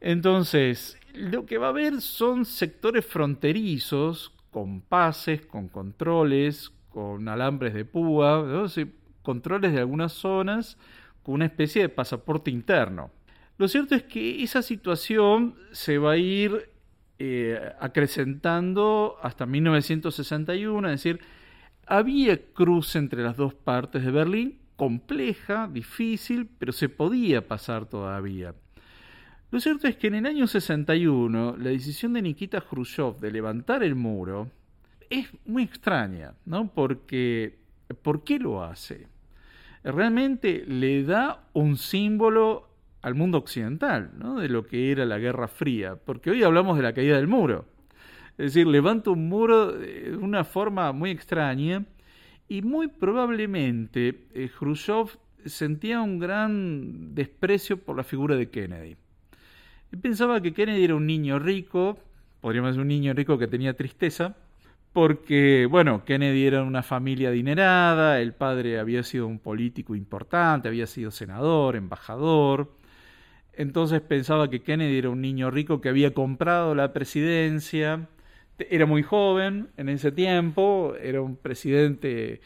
Entonces, 0.00 0.98
lo 1.12 1.46
que 1.46 1.58
va 1.58 1.66
a 1.66 1.70
haber 1.70 2.00
son 2.00 2.44
sectores 2.44 3.06
fronterizos 3.06 4.32
con 4.50 4.80
pases, 4.80 5.46
con 5.46 5.68
controles, 5.68 6.72
con 6.90 7.28
alambres 7.28 7.72
de 7.72 7.84
púa, 7.84 8.66
controles 9.22 9.72
de 9.72 9.78
algunas 9.78 10.12
zonas 10.12 10.76
con 11.22 11.36
una 11.36 11.46
especie 11.46 11.82
de 11.82 11.88
pasaporte 11.88 12.50
interno. 12.50 13.12
Lo 13.56 13.68
cierto 13.68 13.94
es 13.94 14.02
que 14.02 14.42
esa 14.42 14.62
situación 14.62 15.54
se 15.72 15.98
va 15.98 16.12
a 16.12 16.16
ir 16.16 16.70
eh, 17.18 17.72
acrecentando 17.78 19.16
hasta 19.22 19.46
1961, 19.46 20.88
es 20.88 21.02
decir, 21.02 21.20
había 21.86 22.40
cruce 22.52 22.98
entre 22.98 23.22
las 23.22 23.36
dos 23.36 23.54
partes 23.54 24.04
de 24.04 24.10
Berlín, 24.10 24.58
compleja, 24.76 25.68
difícil, 25.72 26.48
pero 26.58 26.72
se 26.72 26.88
podía 26.88 27.46
pasar 27.46 27.86
todavía. 27.86 28.54
Lo 29.52 29.60
cierto 29.60 29.86
es 29.86 29.96
que 29.96 30.08
en 30.08 30.16
el 30.16 30.26
año 30.26 30.48
61 30.48 31.56
la 31.56 31.70
decisión 31.70 32.14
de 32.14 32.22
Nikita 32.22 32.60
Khrushchev 32.60 33.20
de 33.20 33.30
levantar 33.30 33.84
el 33.84 33.94
muro 33.94 34.50
es 35.08 35.28
muy 35.46 35.62
extraña, 35.62 36.34
¿no? 36.44 36.66
Porque 36.66 37.58
¿por 38.02 38.24
qué 38.24 38.40
lo 38.40 38.64
hace? 38.64 39.06
Realmente 39.84 40.64
le 40.66 41.04
da 41.04 41.44
un 41.52 41.76
símbolo 41.76 42.73
al 43.04 43.14
mundo 43.14 43.36
occidental, 43.36 44.12
¿no? 44.18 44.40
de 44.40 44.48
lo 44.48 44.66
que 44.66 44.90
era 44.90 45.04
la 45.04 45.18
Guerra 45.18 45.46
Fría, 45.46 45.94
porque 45.94 46.30
hoy 46.30 46.42
hablamos 46.42 46.78
de 46.78 46.82
la 46.82 46.94
caída 46.94 47.16
del 47.16 47.28
muro. 47.28 47.66
Es 48.38 48.54
decir, 48.54 48.66
levanta 48.66 49.10
un 49.10 49.28
muro 49.28 49.72
de 49.72 50.16
una 50.16 50.42
forma 50.42 50.90
muy 50.92 51.10
extraña 51.10 51.84
y 52.48 52.62
muy 52.62 52.88
probablemente 52.88 54.24
eh, 54.32 54.48
Khrushchev 54.58 55.18
sentía 55.44 56.00
un 56.00 56.18
gran 56.18 57.14
desprecio 57.14 57.76
por 57.76 57.94
la 57.94 58.04
figura 58.04 58.36
de 58.36 58.48
Kennedy. 58.48 58.96
Pensaba 60.00 60.40
que 60.40 60.54
Kennedy 60.54 60.84
era 60.84 60.94
un 60.94 61.06
niño 61.06 61.38
rico, 61.38 61.98
podríamos 62.40 62.70
decir 62.70 62.80
un 62.80 62.88
niño 62.88 63.12
rico 63.12 63.36
que 63.36 63.48
tenía 63.48 63.76
tristeza, 63.76 64.34
porque, 64.94 65.68
bueno, 65.70 66.06
Kennedy 66.06 66.46
era 66.46 66.62
una 66.62 66.82
familia 66.82 67.28
adinerada, 67.28 68.22
el 68.22 68.32
padre 68.32 68.78
había 68.78 69.02
sido 69.02 69.26
un 69.26 69.40
político 69.40 69.94
importante, 69.94 70.68
había 70.68 70.86
sido 70.86 71.10
senador, 71.10 71.76
embajador, 71.76 72.72
entonces 73.56 74.00
pensaba 74.00 74.50
que 74.50 74.62
Kennedy 74.62 74.98
era 74.98 75.10
un 75.10 75.20
niño 75.20 75.50
rico 75.50 75.80
que 75.80 75.88
había 75.88 76.12
comprado 76.12 76.74
la 76.74 76.92
presidencia, 76.92 78.08
era 78.58 78.86
muy 78.86 79.02
joven 79.02 79.68
en 79.76 79.88
ese 79.88 80.12
tiempo, 80.12 80.94
era 81.00 81.20
un 81.20 81.36
presidente 81.36 82.40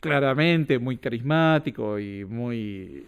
claramente 0.00 0.78
muy 0.78 0.98
carismático 0.98 1.98
y 1.98 2.24
muy 2.24 3.06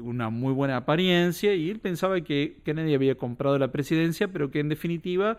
una 0.00 0.30
muy 0.30 0.52
buena 0.52 0.76
apariencia 0.76 1.54
y 1.54 1.68
él 1.68 1.80
pensaba 1.80 2.20
que 2.20 2.58
Kennedy 2.64 2.94
había 2.94 3.16
comprado 3.16 3.58
la 3.58 3.72
presidencia, 3.72 4.28
pero 4.28 4.50
que 4.50 4.60
en 4.60 4.68
definitiva 4.68 5.36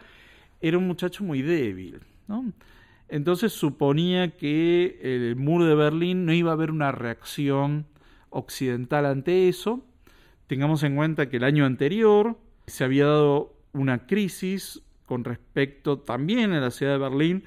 era 0.60 0.78
un 0.78 0.88
muchacho 0.88 1.24
muy 1.24 1.42
débil, 1.42 2.00
Entonces 3.10 3.54
suponía 3.54 4.32
que 4.38 5.00
el 5.02 5.36
muro 5.36 5.66
de 5.66 5.76
Berlín 5.76 6.26
no 6.26 6.34
iba 6.34 6.52
a 6.52 6.54
haber 6.54 6.72
una 6.72 6.92
reacción 6.92 7.86
occidental 8.30 9.06
ante 9.06 9.50
eso 9.50 9.84
Tengamos 10.52 10.84
en 10.84 10.98
cuenta 10.98 11.30
que 11.30 11.38
el 11.38 11.46
año 11.46 11.66
anterior 11.66 12.38
se 12.68 12.84
había 12.84 13.06
dado 13.06 13.56
una 13.72 14.06
crisis 14.06 14.82
con 15.06 15.24
respecto 15.24 16.00
también 16.00 16.52
a 16.52 16.60
la 16.60 16.72
ciudad 16.72 16.92
de 16.92 16.98
Berlín, 16.98 17.46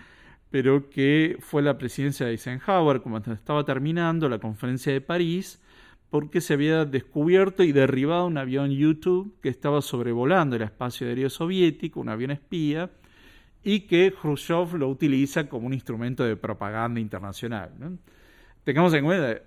pero 0.50 0.88
que 0.88 1.36
fue 1.40 1.60
la 1.60 1.76
presidencia 1.76 2.24
de 2.24 2.32
Eisenhower, 2.32 3.02
como 3.02 3.18
estaba 3.18 3.62
terminando 3.66 4.26
la 4.30 4.38
conferencia 4.38 4.90
de 4.90 5.02
París, 5.02 5.60
porque 6.08 6.40
se 6.40 6.54
había 6.54 6.86
descubierto 6.86 7.62
y 7.62 7.72
derribado 7.72 8.26
un 8.26 8.38
avión 8.38 8.70
YouTube 8.70 9.36
que 9.42 9.50
estaba 9.50 9.82
sobrevolando 9.82 10.56
el 10.56 10.62
espacio 10.62 11.06
aéreo 11.06 11.28
soviético, 11.28 12.00
un 12.00 12.08
avión 12.08 12.30
espía, 12.30 12.90
y 13.62 13.80
que 13.80 14.14
Khrushchev 14.18 14.78
lo 14.78 14.88
utiliza 14.88 15.46
como 15.46 15.66
un 15.66 15.74
instrumento 15.74 16.24
de 16.24 16.36
propaganda 16.36 17.00
internacional. 17.00 17.70
Tengamos 18.64 18.94
en 18.94 19.04
cuenta, 19.04 19.42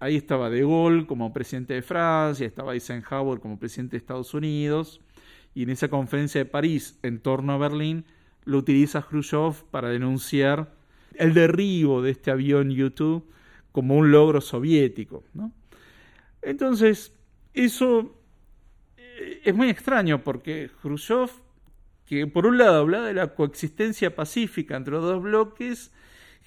ahí 0.00 0.16
estaba 0.16 0.50
De 0.50 0.62
Gaulle 0.62 1.06
como 1.06 1.32
presidente 1.32 1.74
de 1.74 1.82
Francia, 1.82 2.44
estaba 2.44 2.74
Eisenhower 2.74 3.38
como 3.38 3.60
presidente 3.60 3.92
de 3.92 3.98
Estados 3.98 4.34
Unidos, 4.34 5.00
y 5.54 5.62
en 5.62 5.70
esa 5.70 5.86
conferencia 5.88 6.40
de 6.40 6.46
París 6.46 6.98
en 7.04 7.20
torno 7.20 7.52
a 7.52 7.58
Berlín 7.58 8.04
lo 8.44 8.58
utiliza 8.58 9.02
Khrushchev 9.02 9.64
para 9.70 9.88
denunciar 9.88 10.74
el 11.14 11.32
derribo 11.32 12.02
de 12.02 12.10
este 12.10 12.32
avión 12.32 12.70
YouTube 12.70 13.24
como 13.70 13.96
un 13.96 14.10
logro 14.10 14.40
soviético. 14.40 15.22
Entonces, 16.42 17.12
eso 17.54 18.20
eh, 18.96 19.42
es 19.44 19.54
muy 19.54 19.68
extraño 19.68 20.24
porque 20.24 20.70
Khrushchev, 20.82 21.30
que 22.04 22.26
por 22.26 22.46
un 22.46 22.58
lado 22.58 22.80
habla 22.80 23.02
de 23.02 23.14
la 23.14 23.32
coexistencia 23.34 24.16
pacífica 24.16 24.76
entre 24.76 24.94
los 24.94 25.04
dos 25.04 25.22
bloques, 25.22 25.92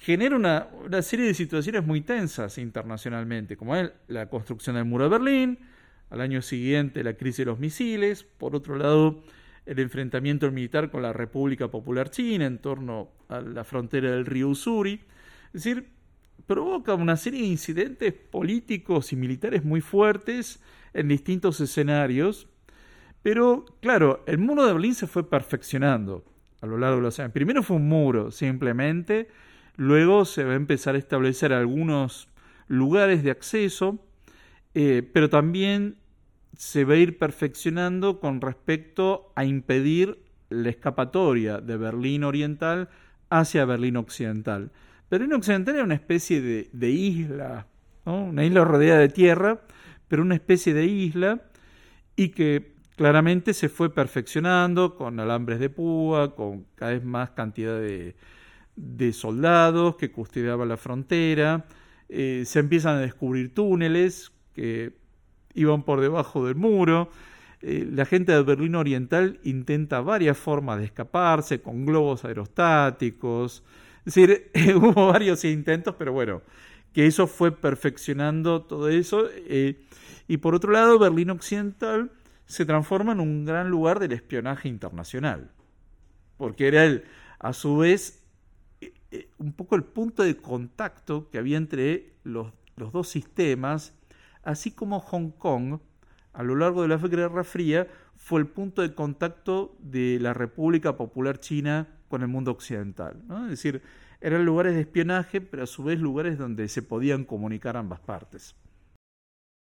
genera 0.00 0.34
una, 0.34 1.02
serie 1.02 1.26
de 1.26 1.34
situaciones 1.34 1.84
muy 1.86 2.00
tensas 2.00 2.56
internacionalmente, 2.56 3.58
como 3.58 3.76
la 4.08 4.30
construcción 4.30 4.76
del 4.76 4.86
muro 4.86 5.04
de 5.04 5.10
Berlín, 5.10 5.58
al 6.08 6.22
año 6.22 6.40
siguiente 6.40 7.04
la 7.04 7.14
crisis 7.14 7.38
de 7.38 7.44
los 7.44 7.58
misiles, 7.58 8.24
por 8.24 8.56
otro 8.56 8.76
lado 8.76 9.22
el 9.66 9.78
enfrentamiento 9.78 10.50
militar 10.50 10.90
con 10.90 11.02
la 11.02 11.12
República 11.12 11.68
Popular 11.68 12.10
China 12.10 12.46
en 12.46 12.58
torno 12.58 13.10
a 13.28 13.42
la 13.42 13.62
frontera 13.62 14.10
del 14.10 14.24
río 14.24 14.48
Usuri, 14.48 15.02
es 15.52 15.64
decir, 15.64 15.90
provoca 16.46 16.94
una 16.94 17.16
serie 17.16 17.42
de 17.42 17.48
incidentes 17.48 18.14
políticos 18.14 19.12
y 19.12 19.16
militares 19.16 19.64
muy 19.64 19.82
fuertes 19.82 20.62
en 20.94 21.08
distintos 21.08 21.60
escenarios, 21.60 22.48
pero 23.22 23.66
claro, 23.82 24.24
el 24.26 24.38
muro 24.38 24.64
de 24.64 24.72
Berlín 24.72 24.94
se 24.94 25.06
fue 25.06 25.28
perfeccionando 25.28 26.24
a 26.62 26.66
lo 26.66 26.78
largo 26.78 26.96
de 26.96 27.02
los 27.02 27.20
años. 27.20 27.32
Primero 27.32 27.62
fue 27.62 27.76
un 27.76 27.86
muro, 27.86 28.30
simplemente, 28.30 29.28
Luego 29.80 30.26
se 30.26 30.44
va 30.44 30.52
a 30.52 30.56
empezar 30.56 30.94
a 30.94 30.98
establecer 30.98 31.54
algunos 31.54 32.28
lugares 32.68 33.22
de 33.22 33.30
acceso, 33.30 33.98
eh, 34.74 35.08
pero 35.14 35.30
también 35.30 35.96
se 36.54 36.84
va 36.84 36.92
a 36.92 36.96
ir 36.98 37.16
perfeccionando 37.16 38.20
con 38.20 38.42
respecto 38.42 39.32
a 39.36 39.46
impedir 39.46 40.22
la 40.50 40.68
escapatoria 40.68 41.62
de 41.62 41.78
Berlín 41.78 42.24
Oriental 42.24 42.90
hacia 43.30 43.64
Berlín 43.64 43.96
Occidental. 43.96 44.70
Berlín 45.10 45.32
Occidental 45.32 45.76
era 45.76 45.84
una 45.84 45.94
especie 45.94 46.42
de, 46.42 46.90
isla, 46.90 47.66
una 48.04 48.44
isla 48.44 48.66
rodeada 48.66 49.00
de 49.00 49.08
tierra, 49.08 49.62
pero 50.08 50.20
una 50.20 50.34
especie 50.34 50.74
de 50.74 50.84
isla 50.84 51.40
y 52.16 52.28
que 52.28 52.74
claramente 52.96 53.54
se 53.54 53.70
fue 53.70 53.94
perfeccionando 53.94 54.94
con 54.94 55.18
alambres 55.20 55.58
de 55.58 55.70
púa, 55.70 56.36
con 56.36 56.66
cada 56.74 56.92
vez 56.92 57.02
más 57.02 57.30
cantidad 57.30 57.80
de, 57.80 58.14
de 58.80 59.12
soldados 59.12 59.96
que 59.96 60.10
custodiaban 60.10 60.68
la 60.68 60.76
frontera, 60.76 61.66
eh, 62.08 62.44
se 62.46 62.60
empiezan 62.60 62.96
a 62.96 63.00
descubrir 63.00 63.54
túneles 63.54 64.32
que 64.54 64.92
iban 65.54 65.82
por 65.82 66.00
debajo 66.00 66.46
del 66.46 66.54
muro, 66.56 67.10
eh, 67.62 67.86
la 67.90 68.06
gente 68.06 68.32
de 68.32 68.42
Berlín 68.42 68.74
Oriental 68.74 69.38
intenta 69.44 70.00
varias 70.00 70.38
formas 70.38 70.78
de 70.78 70.86
escaparse 70.86 71.60
con 71.60 71.84
globos 71.84 72.24
aerostáticos, 72.24 73.62
es 74.06 74.14
decir, 74.14 74.50
hubo 74.76 75.08
varios 75.08 75.44
intentos, 75.44 75.94
pero 75.98 76.12
bueno, 76.12 76.40
que 76.94 77.06
eso 77.06 77.26
fue 77.26 77.52
perfeccionando 77.52 78.62
todo 78.62 78.88
eso. 78.88 79.28
Eh, 79.30 79.82
y 80.26 80.38
por 80.38 80.54
otro 80.54 80.72
lado, 80.72 80.98
Berlín 80.98 81.30
Occidental 81.30 82.10
se 82.46 82.64
transforma 82.64 83.12
en 83.12 83.20
un 83.20 83.44
gran 83.44 83.68
lugar 83.68 84.00
del 84.00 84.12
espionaje 84.12 84.68
internacional, 84.68 85.50
porque 86.38 86.66
era 86.66 86.84
el, 86.84 87.04
a 87.38 87.52
su 87.52 87.76
vez 87.76 88.19
un 89.40 89.52
poco 89.54 89.74
el 89.74 89.84
punto 89.84 90.22
de 90.22 90.36
contacto 90.36 91.30
que 91.30 91.38
había 91.38 91.56
entre 91.56 92.12
los, 92.24 92.52
dos 92.76 93.08
sistemas, 93.08 93.94
así 94.42 94.70
como 94.70 95.00
Hong 95.00 95.30
Kong, 95.30 95.80
a 96.32 96.42
lo 96.42 96.54
largo 96.54 96.82
de 96.82 96.88
la 96.88 96.98
Guerra 96.98 97.42
Fría, 97.42 97.88
fue 98.16 98.40
el 98.40 98.46
punto 98.46 98.82
de 98.82 98.94
contacto 98.94 99.76
de 99.80 100.18
la 100.20 100.34
República 100.34 100.96
Popular 100.96 101.40
China 101.40 101.88
con 102.08 102.22
el 102.22 102.28
mundo 102.28 102.50
occidental. 102.50 103.22
Es 103.44 103.50
decir, 103.50 103.82
eran 104.20 104.44
lugares 104.44 104.74
de 104.74 104.82
espionaje, 104.82 105.40
pero 105.40 105.62
a 105.62 105.66
su 105.66 105.82
vez 105.82 105.98
lugares 105.98 106.36
donde 106.36 106.68
se 106.68 106.82
podían 106.82 107.24
comunicar 107.24 107.76
ambas 107.76 108.00
partes. 108.00 108.54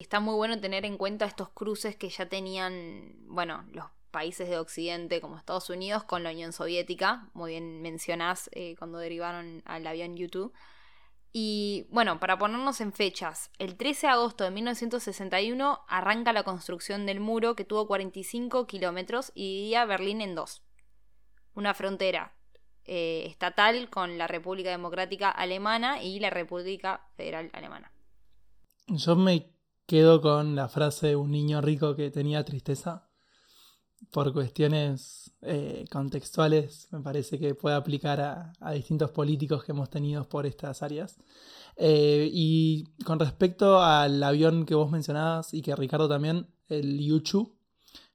Está 0.01 0.19
muy 0.19 0.35
bueno 0.35 0.61
tener 0.61 0.85
en 0.85 0.97
cuenta 0.97 1.27
estos 1.27 1.51
cruces 1.51 1.95
que 1.95 2.09
ya 2.09 2.29
tenían, 2.29 3.15
bueno, 3.29 3.65
los 3.73 3.87
países 4.11 4.49
de 4.49 4.59
Occidente 4.59 5.21
como 5.21 5.37
Estados 5.37 5.71
Unidos 5.71 6.05
con 6.05 6.23
la 6.23 6.31
Unión 6.31 6.53
Soviética, 6.53 7.29
muy 7.33 7.53
bien 7.53 7.81
mencionás 7.83 8.51
eh, 8.53 8.77
cuando 8.79 8.99
derivaron 8.99 9.63
al 9.65 9.87
avión 9.87 10.17
YouTube. 10.17 10.53
Y 11.33 11.87
bueno, 11.91 12.19
para 12.19 12.39
ponernos 12.39 12.81
en 12.81 12.93
fechas, 12.93 13.51
el 13.59 13.77
13 13.77 14.09
de 14.09 14.13
agosto 14.13 14.45
de 14.45 14.51
1961 14.51 15.81
arranca 15.87 16.33
la 16.33 16.43
construcción 16.43 17.07
del 17.07 17.21
muro 17.21 17.55
que 17.55 17.65
tuvo 17.65 17.87
45 17.87 18.67
kilómetros 18.67 19.31
y 19.35 19.55
dividía 19.55 19.85
Berlín 19.85 20.21
en 20.21 20.35
dos. 20.35 20.63
Una 21.55 21.73
frontera 21.75 22.35
eh, 22.85 23.27
estatal 23.27 23.89
con 23.91 24.19
la 24.19 24.27
República 24.27 24.71
Democrática 24.71 25.31
Alemana 25.31 26.03
y 26.03 26.19
la 26.19 26.31
República 26.31 27.07
Federal 27.17 27.51
Alemana. 27.53 27.93
Yo 28.89 29.15
me 29.15 29.53
quedo 29.87 30.21
con 30.21 30.57
la 30.57 30.69
frase 30.69 31.09
de 31.09 31.17
un 31.17 31.31
niño 31.31 31.61
rico 31.61 31.95
que 31.95 32.11
tenía 32.11 32.45
tristeza. 32.45 33.10
Por 34.11 34.33
cuestiones 34.33 35.33
eh, 35.43 35.85
contextuales, 35.91 36.89
me 36.91 37.01
parece 37.01 37.39
que 37.39 37.55
puede 37.55 37.77
aplicar 37.77 38.21
a, 38.61 38.73
distintos 38.73 39.11
políticos 39.11 39.65
que 39.65 39.73
hemos 39.73 39.91
tenido 39.91 40.29
por 40.29 40.47
estas 40.47 40.83
áreas. 40.83 41.17
Eh, 41.77 42.29
y 42.33 42.85
con 43.05 43.19
respecto 43.19 43.83
al 43.83 44.23
avión 44.23 44.67
que 44.67 44.75
vos 44.75 44.91
mencionabas 44.91 45.55
y 45.55 45.63
que 45.63 45.77
Ricardo 45.77 46.09
también, 46.09 46.49
el 46.69 46.99
Yuchu, 46.99 47.55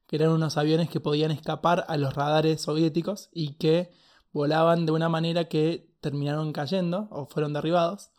que 0.06 0.16
eran 0.16 0.30
unos 0.30 0.56
aviones 0.56 0.88
que 0.88 1.00
podían 1.00 1.30
escapar 1.30 1.84
a 1.88 1.96
los 1.96 2.14
radares 2.14 2.60
soviéticos 2.60 3.28
y 3.32 3.54
que 3.54 3.90
volaban 4.32 4.86
de 4.86 4.92
una 4.92 5.08
manera 5.08 5.44
que 5.44 5.88
terminaron 6.00 6.52
cayendo 6.52 7.08
o 7.10 7.26
fueron 7.26 7.52
derribados. 7.52 8.10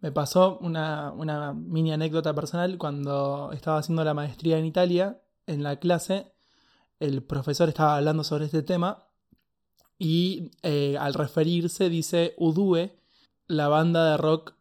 Me 0.00 0.12
pasó 0.12 0.58
una, 0.60 1.12
mini 1.54 1.92
anécdota 1.92 2.34
personal 2.34 2.78
cuando 2.78 3.50
estaba 3.52 3.78
haciendo 3.78 4.02
la 4.02 4.14
maestría 4.14 4.58
en 4.58 4.64
Italia, 4.64 5.20
en 5.46 5.62
la 5.62 5.76
clase, 5.76 6.32
el 7.00 7.22
profesor 7.22 7.68
estaba 7.68 7.96
hablando 7.96 8.22
sobre 8.22 8.44
este 8.44 8.62
tema 8.62 9.06
y 9.98 10.52
eh, 10.62 10.96
al 10.98 11.14
referirse 11.14 11.88
dice 11.88 12.34
Udue, 12.38 12.98
la 13.48 13.68
banda 13.68 14.12
de 14.12 14.16
rock 14.16 14.54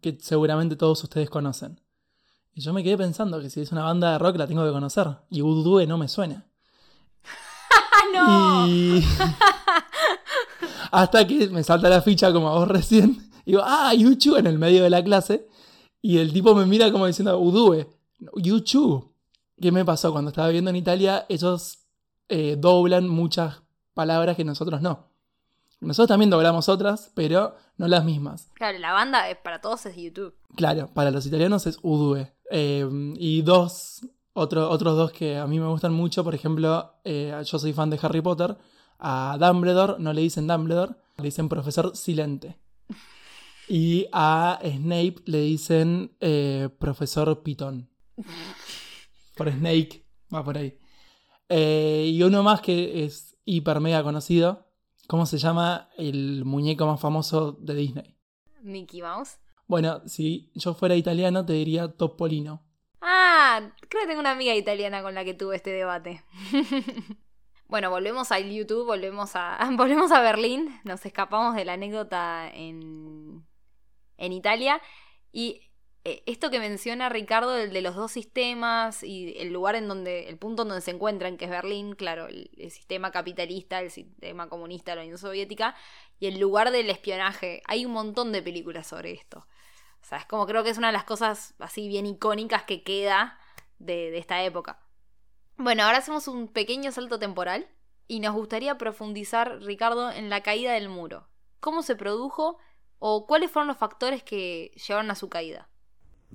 que 0.00 0.16
seguramente 0.20 0.76
todos 0.76 1.02
ustedes 1.02 1.30
conocen. 1.30 1.80
Y 2.54 2.60
yo 2.60 2.72
me 2.72 2.84
quedé 2.84 2.96
pensando 2.96 3.40
que 3.40 3.50
si 3.50 3.60
es 3.60 3.72
una 3.72 3.82
banda 3.82 4.12
de 4.12 4.18
rock 4.18 4.36
la 4.36 4.46
tengo 4.46 4.64
que 4.64 4.70
conocer. 4.70 5.08
Y 5.30 5.42
Udue 5.42 5.86
no 5.86 5.98
me 5.98 6.08
suena. 6.08 6.46
¡No! 8.14 8.66
Hasta 10.92 11.26
que 11.26 11.48
me 11.48 11.64
salta 11.64 11.88
la 11.88 12.02
ficha 12.02 12.32
como 12.32 12.48
a 12.48 12.58
vos 12.58 12.68
recién. 12.68 13.30
Y 13.44 13.52
digo, 13.52 13.62
ah, 13.64 13.92
Yuchu 13.94 14.36
en 14.36 14.46
el 14.46 14.58
medio 14.58 14.84
de 14.84 14.90
la 14.90 15.02
clase. 15.02 15.48
Y 16.00 16.18
el 16.18 16.32
tipo 16.32 16.54
me 16.54 16.66
mira 16.66 16.92
como 16.92 17.06
diciendo, 17.06 17.38
Udue, 17.38 17.88
Yuchu. 18.36 19.13
¿Qué 19.64 19.72
me 19.72 19.82
pasó? 19.82 20.12
Cuando 20.12 20.28
estaba 20.28 20.48
viviendo 20.48 20.68
en 20.68 20.76
Italia, 20.76 21.24
ellos 21.30 21.86
eh, 22.28 22.56
doblan 22.58 23.08
muchas 23.08 23.62
palabras 23.94 24.36
que 24.36 24.44
nosotros 24.44 24.82
no. 24.82 25.08
Nosotros 25.80 26.08
también 26.08 26.28
doblamos 26.28 26.68
otras, 26.68 27.10
pero 27.14 27.56
no 27.78 27.88
las 27.88 28.04
mismas. 28.04 28.50
Claro, 28.52 28.78
la 28.78 28.92
banda 28.92 29.30
es, 29.30 29.38
para 29.38 29.62
todos 29.62 29.86
es 29.86 29.96
YouTube. 29.96 30.34
Claro, 30.54 30.90
para 30.92 31.10
los 31.10 31.24
italianos 31.24 31.66
es 31.66 31.78
Udue. 31.80 32.34
Eh, 32.50 32.86
y 33.16 33.40
dos, 33.40 34.06
otros 34.34 34.78
dos 34.78 35.12
que 35.12 35.38
a 35.38 35.46
mí 35.46 35.58
me 35.58 35.68
gustan 35.68 35.94
mucho, 35.94 36.24
por 36.24 36.34
ejemplo, 36.34 36.96
eh, 37.02 37.34
yo 37.46 37.58
soy 37.58 37.72
fan 37.72 37.88
de 37.88 37.98
Harry 38.02 38.20
Potter 38.20 38.58
a 38.98 39.38
Dumbledore 39.40 39.94
no 39.98 40.12
le 40.12 40.20
dicen 40.20 40.46
Dumbledore, 40.46 40.92
le 41.16 41.24
dicen 41.24 41.48
profesor 41.48 41.96
silente. 41.96 42.58
Y 43.66 44.08
a 44.12 44.60
Snape 44.62 45.22
le 45.24 45.40
dicen 45.40 46.12
eh, 46.20 46.68
profesor 46.78 47.42
pitón. 47.42 47.88
Por 49.34 49.50
Snake, 49.50 50.06
va 50.32 50.44
por 50.44 50.58
ahí. 50.58 50.78
Eh, 51.48 52.10
y 52.12 52.22
uno 52.22 52.42
más 52.42 52.60
que 52.60 53.04
es 53.04 53.36
hiper 53.44 53.80
mega 53.80 54.02
conocido. 54.02 54.66
¿Cómo 55.06 55.26
se 55.26 55.38
llama 55.38 55.90
el 55.98 56.44
muñeco 56.44 56.86
más 56.86 57.00
famoso 57.00 57.52
de 57.52 57.74
Disney? 57.74 58.16
Mickey 58.62 59.02
Mouse. 59.02 59.38
Bueno, 59.66 60.02
si 60.06 60.50
yo 60.54 60.74
fuera 60.74 60.96
italiano 60.96 61.44
te 61.44 61.52
diría 61.52 61.88
Topolino. 61.88 62.62
Ah, 63.00 63.72
creo 63.88 64.02
que 64.02 64.08
tengo 64.08 64.20
una 64.20 64.30
amiga 64.30 64.54
italiana 64.54 65.02
con 65.02 65.14
la 65.14 65.24
que 65.24 65.34
tuve 65.34 65.56
este 65.56 65.70
debate. 65.70 66.24
Bueno, 67.66 67.90
volvemos 67.90 68.30
a 68.30 68.38
YouTube, 68.38 68.86
volvemos 68.86 69.32
a, 69.34 69.58
volvemos 69.76 70.12
a 70.12 70.20
Berlín, 70.20 70.80
nos 70.84 71.04
escapamos 71.06 71.56
de 71.56 71.64
la 71.64 71.72
anécdota 71.72 72.48
en, 72.52 73.44
en 74.16 74.32
Italia 74.32 74.80
y 75.32 75.62
esto 76.04 76.50
que 76.50 76.60
menciona 76.60 77.08
Ricardo, 77.08 77.56
el 77.56 77.72
de 77.72 77.80
los 77.80 77.94
dos 77.96 78.12
sistemas 78.12 79.02
y 79.02 79.34
el 79.38 79.52
lugar 79.52 79.74
en 79.74 79.88
donde, 79.88 80.28
el 80.28 80.36
punto 80.36 80.62
en 80.62 80.68
donde 80.68 80.82
se 80.82 80.90
encuentran, 80.90 81.38
que 81.38 81.46
es 81.46 81.50
Berlín, 81.50 81.94
claro, 81.94 82.26
el, 82.26 82.50
sistema 82.70 83.10
capitalista, 83.10 83.80
el 83.80 83.90
sistema 83.90 84.48
comunista 84.50 84.94
la 84.94 85.02
Unión 85.02 85.16
Soviética, 85.16 85.74
y 86.20 86.26
el 86.26 86.38
lugar 86.38 86.70
del 86.72 86.90
espionaje. 86.90 87.62
Hay 87.66 87.86
un 87.86 87.92
montón 87.92 88.32
de 88.32 88.42
películas 88.42 88.86
sobre 88.86 89.12
esto. 89.12 89.46
O 90.02 90.06
sea, 90.06 90.18
es 90.18 90.26
como 90.26 90.46
creo 90.46 90.62
que 90.62 90.70
es 90.70 90.78
una 90.78 90.88
de 90.88 90.92
las 90.92 91.04
cosas 91.04 91.54
así 91.58 91.88
bien 91.88 92.04
icónicas 92.04 92.64
que 92.64 92.82
queda 92.82 93.38
de, 93.78 94.10
de 94.10 94.18
esta 94.18 94.42
época. 94.44 94.80
Bueno, 95.56 95.84
ahora 95.84 95.98
hacemos 95.98 96.28
un 96.28 96.48
pequeño 96.48 96.92
salto 96.92 97.18
temporal 97.18 97.66
y 98.06 98.20
nos 98.20 98.34
gustaría 98.34 98.76
profundizar, 98.76 99.62
Ricardo, 99.62 100.10
en 100.10 100.28
la 100.28 100.42
caída 100.42 100.74
del 100.74 100.90
muro. 100.90 101.28
¿Cómo 101.60 101.80
se 101.80 101.96
produjo 101.96 102.58
o 102.98 103.26
cuáles 103.26 103.50
fueron 103.50 103.68
los 103.68 103.78
factores 103.78 104.22
que 104.22 104.72
llevaron 104.86 105.10
a 105.10 105.14
su 105.14 105.30
caída? 105.30 105.70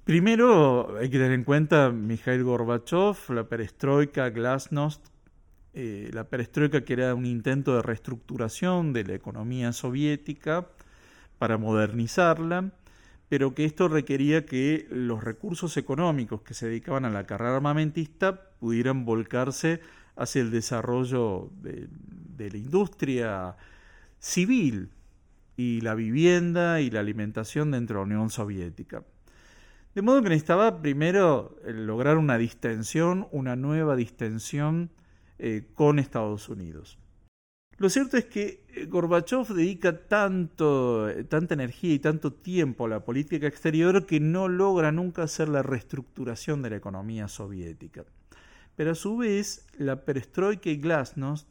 Primero 0.03 0.97
hay 0.97 1.09
que 1.09 1.17
tener 1.17 1.33
en 1.33 1.43
cuenta 1.43 1.91
Mikhail 1.91 2.43
Gorbachev, 2.43 3.17
la 3.29 3.47
perestroika, 3.47 4.29
glasnost. 4.29 5.07
Eh, 5.73 6.09
la 6.13 6.23
perestroika 6.23 6.83
que 6.83 6.93
era 6.93 7.13
un 7.13 7.27
intento 7.27 7.75
de 7.75 7.83
reestructuración 7.83 8.91
de 8.91 9.03
la 9.03 9.13
economía 9.13 9.71
soviética 9.71 10.67
para 11.37 11.59
modernizarla 11.59 12.71
pero 13.29 13.53
que 13.53 13.63
esto 13.63 13.87
requería 13.87 14.45
que 14.45 14.87
los 14.89 15.23
recursos 15.23 15.77
económicos 15.77 16.41
que 16.41 16.55
se 16.55 16.65
dedicaban 16.65 17.05
a 17.05 17.11
la 17.11 17.25
carrera 17.25 17.55
armamentista 17.55 18.49
pudieran 18.59 19.05
volcarse 19.05 19.81
hacia 20.15 20.41
el 20.41 20.49
desarrollo 20.49 21.51
de, 21.61 21.87
la 22.49 22.57
industria 22.57 23.55
civil 24.17 24.89
y 25.55 25.81
la 25.81 25.93
vivienda 25.93 26.81
y 26.81 26.89
la 26.89 27.01
alimentación 27.01 27.71
dentro 27.71 27.99
de 27.99 27.99
la 27.99 28.15
Unión 28.15 28.29
Soviética. 28.31 29.03
De 29.95 30.01
modo 30.03 30.21
que 30.21 30.29
necesitaba 30.29 30.81
primero 30.81 31.57
eh, 31.65 31.73
lograr 31.73 32.17
una 32.17 32.37
distensión, 32.37 33.27
una 33.31 33.55
nueva 33.55 33.95
distensión 33.95 34.91
eh, 35.39 35.67
con 35.73 35.97
Estados 35.97 36.47
Unidos. 36.47 36.99
Lo 37.77 37.89
cierto 37.89 38.17
es 38.17 38.25
que 38.25 38.65
eh, 38.69 38.85
Gorbachev 38.85 39.47
dedica 39.47 40.07
tanto, 40.07 41.07
tanta 41.27 41.55
energía 41.55 41.93
y 41.93 41.99
tanto 41.99 42.33
tiempo 42.33 42.85
a 42.85 42.89
la 42.89 43.03
política 43.03 43.47
exterior 43.47 44.05
que 44.05 44.19
no 44.19 44.47
logra 44.47 44.91
nunca 44.91 45.23
hacer 45.23 45.49
la 45.49 45.63
reestructuración 45.63 46.61
de 46.61 46.69
la 46.69 46.75
economía 46.75 47.27
soviética. 47.27 48.05
Pero 48.75 48.91
a 48.91 48.95
su 48.95 49.17
vez, 49.17 49.65
la 49.77 50.05
perestroika 50.05 50.69
y 50.69 50.77
glasnost, 50.77 51.47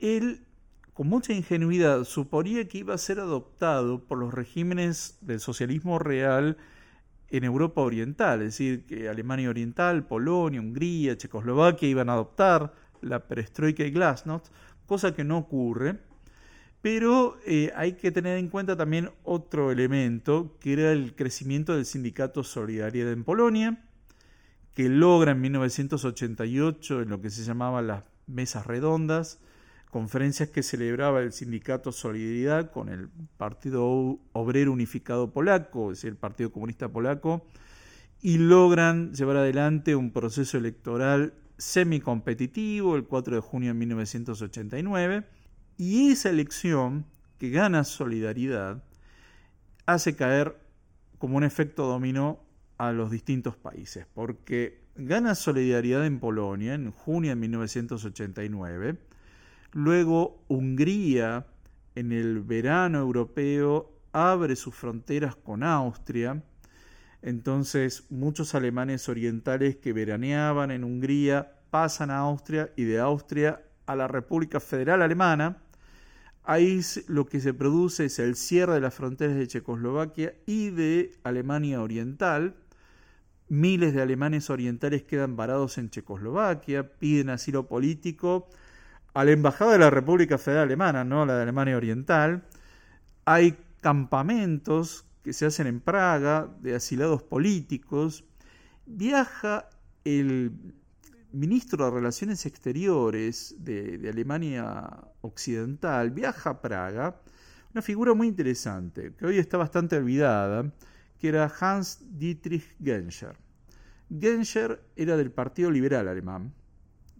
él, 0.00 0.46
con 0.94 1.06
mucha 1.06 1.32
ingenuidad, 1.32 2.04
suponía 2.04 2.66
que 2.66 2.78
iba 2.78 2.94
a 2.94 2.98
ser 2.98 3.20
adoptado 3.20 4.04
por 4.04 4.18
los 4.18 4.34
regímenes 4.34 5.18
del 5.20 5.38
socialismo 5.38 5.98
real 6.00 6.56
en 7.32 7.44
Europa 7.44 7.80
Oriental, 7.80 8.40
es 8.42 8.48
decir, 8.48 8.84
que 8.84 9.08
Alemania 9.08 9.48
Oriental, 9.48 10.06
Polonia, 10.06 10.60
Hungría, 10.60 11.16
Checoslovaquia 11.16 11.88
iban 11.88 12.10
a 12.10 12.12
adoptar 12.12 12.74
la 13.00 13.26
perestroika 13.26 13.84
y 13.84 13.90
glasnost, 13.90 14.52
cosa 14.86 15.14
que 15.14 15.24
no 15.24 15.38
ocurre. 15.38 15.98
Pero 16.82 17.38
eh, 17.46 17.72
hay 17.74 17.94
que 17.94 18.10
tener 18.10 18.36
en 18.36 18.48
cuenta 18.48 18.76
también 18.76 19.10
otro 19.22 19.72
elemento, 19.72 20.58
que 20.60 20.74
era 20.74 20.92
el 20.92 21.14
crecimiento 21.14 21.74
del 21.74 21.86
sindicato 21.86 22.44
Solidaridad 22.44 23.12
en 23.12 23.24
Polonia, 23.24 23.82
que 24.74 24.90
logra 24.90 25.32
en 25.32 25.40
1988 25.40 27.02
en 27.02 27.08
lo 27.08 27.20
que 27.22 27.30
se 27.30 27.44
llamaban 27.44 27.86
las 27.86 28.04
mesas 28.26 28.66
redondas, 28.66 29.40
conferencias 29.92 30.48
que 30.48 30.62
celebraba 30.62 31.20
el 31.20 31.32
sindicato 31.32 31.92
Solidaridad 31.92 32.70
con 32.70 32.88
el 32.88 33.10
Partido 33.36 34.18
Obrero 34.32 34.72
Unificado 34.72 35.30
Polaco, 35.30 35.92
es 35.92 35.98
decir, 35.98 36.08
el 36.08 36.16
Partido 36.16 36.50
Comunista 36.50 36.88
Polaco, 36.88 37.46
y 38.22 38.38
logran 38.38 39.12
llevar 39.12 39.36
adelante 39.36 39.94
un 39.94 40.10
proceso 40.10 40.56
electoral 40.56 41.34
semicompetitivo 41.58 42.96
el 42.96 43.04
4 43.04 43.34
de 43.34 43.42
junio 43.42 43.68
de 43.68 43.74
1989 43.74 45.26
y 45.76 46.10
esa 46.10 46.30
elección 46.30 47.04
que 47.36 47.50
gana 47.50 47.84
solidaridad 47.84 48.82
hace 49.84 50.16
caer 50.16 50.56
como 51.18 51.36
un 51.36 51.44
efecto 51.44 51.84
dominó 51.84 52.40
a 52.78 52.92
los 52.92 53.10
distintos 53.10 53.56
países, 53.56 54.06
porque 54.14 54.86
gana 54.96 55.34
solidaridad 55.34 56.06
en 56.06 56.18
Polonia 56.18 56.72
en 56.72 56.92
junio 56.92 57.32
de 57.32 57.36
1989, 57.36 59.11
luego 59.72 60.44
Hungría 60.48 61.46
en 61.94 62.12
el 62.12 62.40
verano 62.40 62.98
europeo 62.98 63.90
abre 64.12 64.56
sus 64.56 64.74
fronteras 64.74 65.36
con 65.36 65.62
Austria, 65.62 66.42
entonces 67.22 68.04
muchos 68.10 68.54
alemanes 68.54 69.08
orientales 69.08 69.76
que 69.76 69.92
veraneaban 69.92 70.70
en 70.70 70.84
Hungría 70.84 71.52
pasan 71.70 72.10
a 72.10 72.18
Austria 72.18 72.70
y 72.76 72.84
de 72.84 72.98
Austria 72.98 73.62
a 73.86 73.96
la 73.96 74.08
República 74.08 74.60
Federal 74.60 75.02
Alemana. 75.02 75.58
Ahí 76.44 76.80
lo 77.06 77.26
que 77.26 77.40
se 77.40 77.54
produce 77.54 78.06
es 78.06 78.18
el 78.18 78.34
cierre 78.34 78.74
de 78.74 78.80
las 78.80 78.94
fronteras 78.94 79.36
de 79.36 79.46
Checoslovaquia 79.46 80.34
y 80.44 80.70
de 80.70 81.12
Alemania 81.22 81.80
Oriental. 81.80 82.56
Miles 83.48 83.94
de 83.94 84.02
alemanes 84.02 84.50
orientales 84.50 85.04
quedan 85.04 85.36
varados 85.36 85.78
en 85.78 85.90
Checoslovaquia, 85.90 86.98
piden 86.98 87.30
asilo 87.30 87.68
político 87.68 88.48
a 89.14 89.24
la 89.24 89.30
Embajada 89.30 89.72
de 89.72 89.78
la 89.78 89.90
República 89.90 90.38
Federal 90.38 90.64
Alemana, 90.64 91.04
no 91.04 91.26
la 91.26 91.36
de 91.36 91.42
Alemania 91.42 91.76
Oriental. 91.76 92.44
Hay 93.24 93.56
campamentos 93.80 95.04
que 95.22 95.32
se 95.32 95.46
hacen 95.46 95.66
en 95.66 95.80
Praga 95.80 96.48
de 96.60 96.74
asilados 96.74 97.22
políticos. 97.22 98.24
Viaja 98.86 99.68
el 100.04 100.52
ministro 101.32 101.84
de 101.84 101.90
Relaciones 101.90 102.44
Exteriores 102.46 103.56
de, 103.58 104.08
Alemania 104.10 104.88
Occidental, 105.20 106.10
viaja 106.10 106.50
a 106.50 106.60
Praga, 106.60 107.20
una 107.72 107.82
figura 107.82 108.12
muy 108.14 108.28
interesante, 108.28 109.14
que 109.16 109.26
hoy 109.26 109.38
está 109.38 109.56
bastante 109.56 109.96
olvidada, 109.96 110.70
que 111.18 111.28
era 111.28 111.50
Hans 111.60 112.00
Dietrich 112.18 112.76
Genscher. 112.82 113.36
Genscher 114.10 114.82
era 114.96 115.16
del 115.16 115.30
Partido 115.30 115.70
Liberal 115.70 116.08
Alemán, 116.08 116.52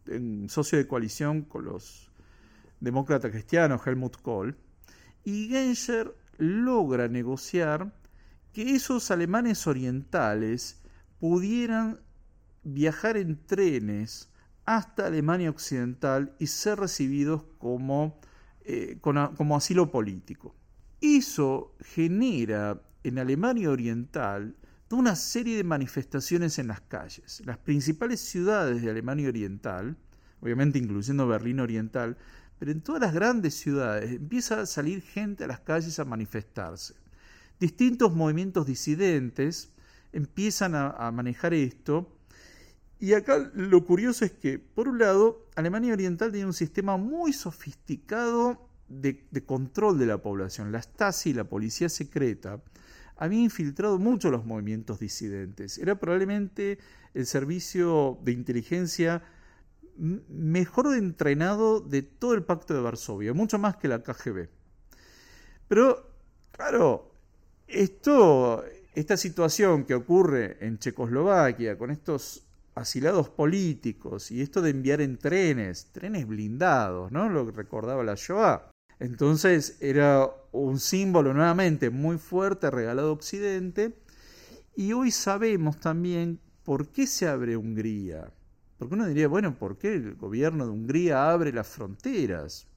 un 0.08 0.48
socio 0.48 0.78
de 0.78 0.86
coalición 0.86 1.42
con 1.42 1.64
los 1.64 2.10
demócratas 2.80 3.30
cristianos 3.30 3.86
Helmut 3.86 4.16
Kohl, 4.20 4.56
y 5.24 5.48
Genscher 5.48 6.14
logra 6.38 7.08
negociar 7.08 7.92
que 8.52 8.74
esos 8.74 9.10
alemanes 9.10 9.66
orientales 9.66 10.82
pudieran 11.20 12.00
viajar 12.64 13.16
en 13.16 13.46
trenes 13.46 14.28
hasta 14.64 15.06
Alemania 15.06 15.50
Occidental 15.50 16.34
y 16.38 16.46
ser 16.48 16.78
recibidos 16.78 17.44
como, 17.58 18.20
eh, 18.64 18.98
como 19.00 19.56
asilo 19.56 19.90
político. 19.90 20.54
Eso 21.00 21.74
genera 21.80 22.80
en 23.02 23.18
Alemania 23.18 23.70
Oriental 23.70 24.56
una 24.96 25.16
serie 25.16 25.56
de 25.56 25.64
manifestaciones 25.64 26.58
en 26.58 26.68
las 26.68 26.80
calles. 26.80 27.42
Las 27.44 27.58
principales 27.58 28.20
ciudades 28.20 28.82
de 28.82 28.90
Alemania 28.90 29.28
Oriental, 29.28 29.96
obviamente 30.40 30.78
incluyendo 30.78 31.26
Berlín 31.26 31.60
Oriental, 31.60 32.16
pero 32.58 32.70
en 32.70 32.80
todas 32.80 33.00
las 33.00 33.14
grandes 33.14 33.54
ciudades 33.54 34.12
empieza 34.12 34.60
a 34.60 34.66
salir 34.66 35.02
gente 35.02 35.44
a 35.44 35.48
las 35.48 35.60
calles 35.60 35.98
a 35.98 36.04
manifestarse. 36.04 36.94
Distintos 37.58 38.14
movimientos 38.14 38.66
disidentes 38.66 39.70
empiezan 40.12 40.74
a 40.74 41.10
manejar 41.10 41.54
esto 41.54 42.12
y 43.02 43.14
acá 43.14 43.50
lo 43.54 43.84
curioso 43.84 44.24
es 44.24 44.30
que, 44.30 44.60
por 44.60 44.86
un 44.86 45.00
lado, 45.00 45.48
Alemania 45.56 45.92
Oriental 45.92 46.30
tiene 46.30 46.46
un 46.46 46.52
sistema 46.52 46.96
muy 46.96 47.32
sofisticado 47.32 48.68
de, 48.88 49.18
control 49.44 49.98
de 49.98 50.06
la 50.06 50.18
población. 50.18 50.70
La 50.70 50.80
Stasi, 50.80 51.32
la 51.32 51.42
policía 51.42 51.88
secreta, 51.88 52.62
había 53.16 53.40
infiltrado 53.40 53.98
mucho 53.98 54.30
los 54.30 54.44
movimientos 54.44 54.98
disidentes. 54.98 55.78
Era 55.78 55.98
probablemente 55.98 56.78
el 57.14 57.26
servicio 57.26 58.18
de 58.22 58.32
inteligencia 58.32 59.22
mejor 59.96 60.94
entrenado 60.94 61.80
de 61.80 62.02
todo 62.02 62.34
el 62.34 62.42
pacto 62.42 62.74
de 62.74 62.80
Varsovia, 62.80 63.34
mucho 63.34 63.58
más 63.58 63.76
que 63.76 63.88
la 63.88 64.02
KGB. 64.02 64.48
Pero, 65.68 66.10
claro, 66.50 67.12
esto, 67.66 68.64
esta 68.94 69.16
situación 69.16 69.84
que 69.84 69.94
ocurre 69.94 70.58
en 70.60 70.78
Checoslovaquia 70.78 71.78
con 71.78 71.90
estos 71.90 72.44
asilados 72.74 73.28
políticos 73.28 74.30
y 74.30 74.40
esto 74.40 74.62
de 74.62 74.70
enviar 74.70 75.00
en 75.00 75.18
trenes, 75.18 75.86
trenes 75.92 76.26
blindados, 76.26 77.12
¿no? 77.12 77.28
Lo 77.28 77.50
recordaba 77.50 78.02
la 78.02 78.14
Shoah. 78.14 78.71
Entonces 79.02 79.78
era 79.80 80.30
un 80.52 80.78
símbolo 80.78 81.34
nuevamente 81.34 81.90
muy 81.90 82.18
fuerte 82.18 82.70
regalado 82.70 83.08
a 83.08 83.12
Occidente 83.12 83.98
y 84.76 84.92
hoy 84.92 85.10
sabemos 85.10 85.80
también 85.80 86.38
por 86.62 86.86
qué 86.86 87.08
se 87.08 87.26
abre 87.26 87.56
Hungría. 87.56 88.32
Porque 88.78 88.94
uno 88.94 89.08
diría, 89.08 89.26
bueno, 89.26 89.58
¿por 89.58 89.76
qué 89.76 89.94
el 89.94 90.14
gobierno 90.14 90.66
de 90.66 90.70
Hungría 90.70 91.32
abre 91.32 91.52
las 91.52 91.66
fronteras? 91.66 92.68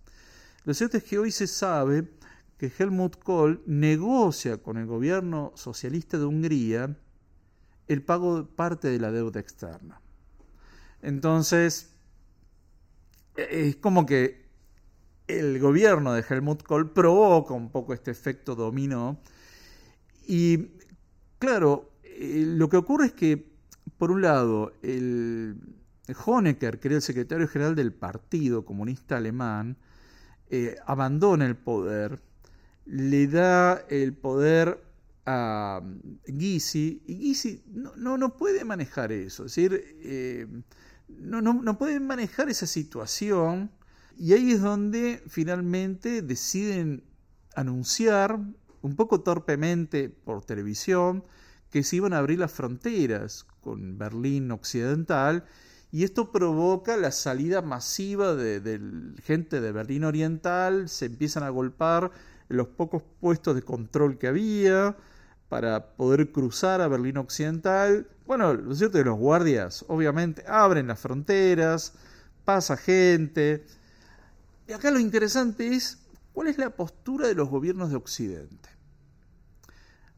Lo 0.63 0.73
cierto 0.73 0.97
es 0.97 1.03
que 1.03 1.19
hoy 1.19 1.29
se 1.29 1.45
sabe 1.45 2.09
que 2.57 2.71
Helmut 2.75 3.19
Kohl 3.21 3.61
negocia 3.67 4.57
con 4.57 4.77
el 4.77 4.87
gobierno 4.87 5.51
socialista 5.53 6.17
de 6.17 6.25
Hungría 6.25 6.97
el 7.87 8.01
pago 8.01 8.41
de 8.41 8.43
parte 8.45 8.87
de 8.87 8.97
la 8.97 9.11
deuda 9.11 9.39
externa. 9.39 10.01
Entonces, 11.03 11.91
e-, 13.37 13.67
es 13.67 13.75
como 13.75 14.07
que 14.07 14.44
el 15.27 15.59
gobierno 15.59 16.13
de 16.13 16.23
Helmut 16.27 16.63
Kohl 16.63 16.91
provoca 16.91 17.53
un 17.53 17.69
poco 17.69 17.93
este 17.93 18.11
efecto 18.11 18.55
dominó. 18.55 19.19
Y 20.27 20.69
claro, 21.39 21.91
eh, 22.03 22.43
lo 22.47 22.69
que 22.69 22.77
ocurre 22.77 23.07
es 23.07 23.13
que, 23.13 23.51
por 23.97 24.11
un 24.11 24.21
lado, 24.21 24.73
el 24.81 25.57
Honecker, 26.25 26.79
que 26.79 26.87
era 26.87 26.95
el 26.95 27.01
secretario 27.01 27.47
general 27.47 27.75
del 27.75 27.93
Partido 27.93 28.65
Comunista 28.65 29.17
Alemán, 29.17 29.77
eh, 30.49 30.75
abandona 30.85 31.45
el 31.45 31.55
poder, 31.55 32.21
le 32.85 33.27
da 33.27 33.83
el 33.89 34.13
poder 34.13 34.83
a 35.25 35.81
Gysi 36.27 37.01
y 37.07 37.15
Gysi 37.15 37.63
no, 37.95 38.15
no, 38.15 38.37
puede 38.37 38.63
manejar 38.63 39.11
eso, 39.11 39.45
es 39.45 39.55
decir, 39.55 39.83
eh, 40.03 40.45
no, 41.07 41.41
no, 41.41 41.53
no 41.53 41.79
puede 41.79 41.99
manejar 41.99 42.47
esa 42.49 42.67
situación 42.67 43.71
y 44.17 44.33
ahí 44.33 44.51
es 44.51 44.61
donde 44.61 45.21
finalmente 45.27 46.21
deciden 46.21 47.03
anunciar 47.55 48.39
un 48.81 48.95
poco 48.95 49.21
torpemente 49.21 50.09
por 50.09 50.45
televisión 50.45 51.23
que 51.69 51.83
se 51.83 51.97
iban 51.97 52.13
a 52.13 52.19
abrir 52.19 52.39
las 52.39 52.51
fronteras 52.51 53.45
con 53.61 53.97
Berlín 53.97 54.51
Occidental 54.51 55.45
y 55.91 56.03
esto 56.03 56.31
provoca 56.31 56.97
la 56.97 57.11
salida 57.11 57.61
masiva 57.61 58.35
de, 58.35 59.13
gente 59.23 59.61
de 59.61 59.71
Berlín 59.71 60.03
Oriental, 60.03 60.89
se 60.89 61.05
empiezan 61.05 61.43
a 61.43 61.49
golpar 61.49 62.11
los 62.49 62.67
pocos 62.67 63.03
puestos 63.19 63.55
de 63.55 63.61
control 63.61 64.17
que 64.17 64.27
había, 64.27 64.97
para 65.49 65.95
poder 65.95 66.31
cruzar 66.31 66.81
a 66.81 66.87
Berlín 66.87 67.17
Occidental. 67.17 68.07
Bueno, 68.25 68.53
lo 68.53 68.75
cierto 68.75 68.97
es 68.97 69.03
que 69.03 69.09
los 69.09 69.17
guardias 69.17 69.85
obviamente 69.87 70.43
abren 70.47 70.87
las 70.87 70.99
fronteras, 70.99 71.93
pasa 72.43 72.75
gente. 72.77 73.65
Y 74.67 74.73
acá 74.73 74.91
lo 74.91 74.99
interesante 74.99 75.75
es 75.75 75.99
cuál 76.33 76.47
es 76.47 76.57
la 76.57 76.71
postura 76.71 77.27
de 77.27 77.35
los 77.35 77.49
gobiernos 77.49 77.89
de 77.89 77.95
Occidente. 77.95 78.69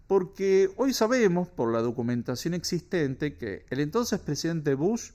Porque 0.08 0.70
hoy 0.78 0.94
sabemos, 0.94 1.50
por 1.50 1.74
la 1.74 1.82
documentación 1.82 2.54
existente, 2.54 3.36
que 3.36 3.66
el 3.70 3.82
entonces 3.82 4.20
presidente 4.20 4.74
Bush 4.74 5.12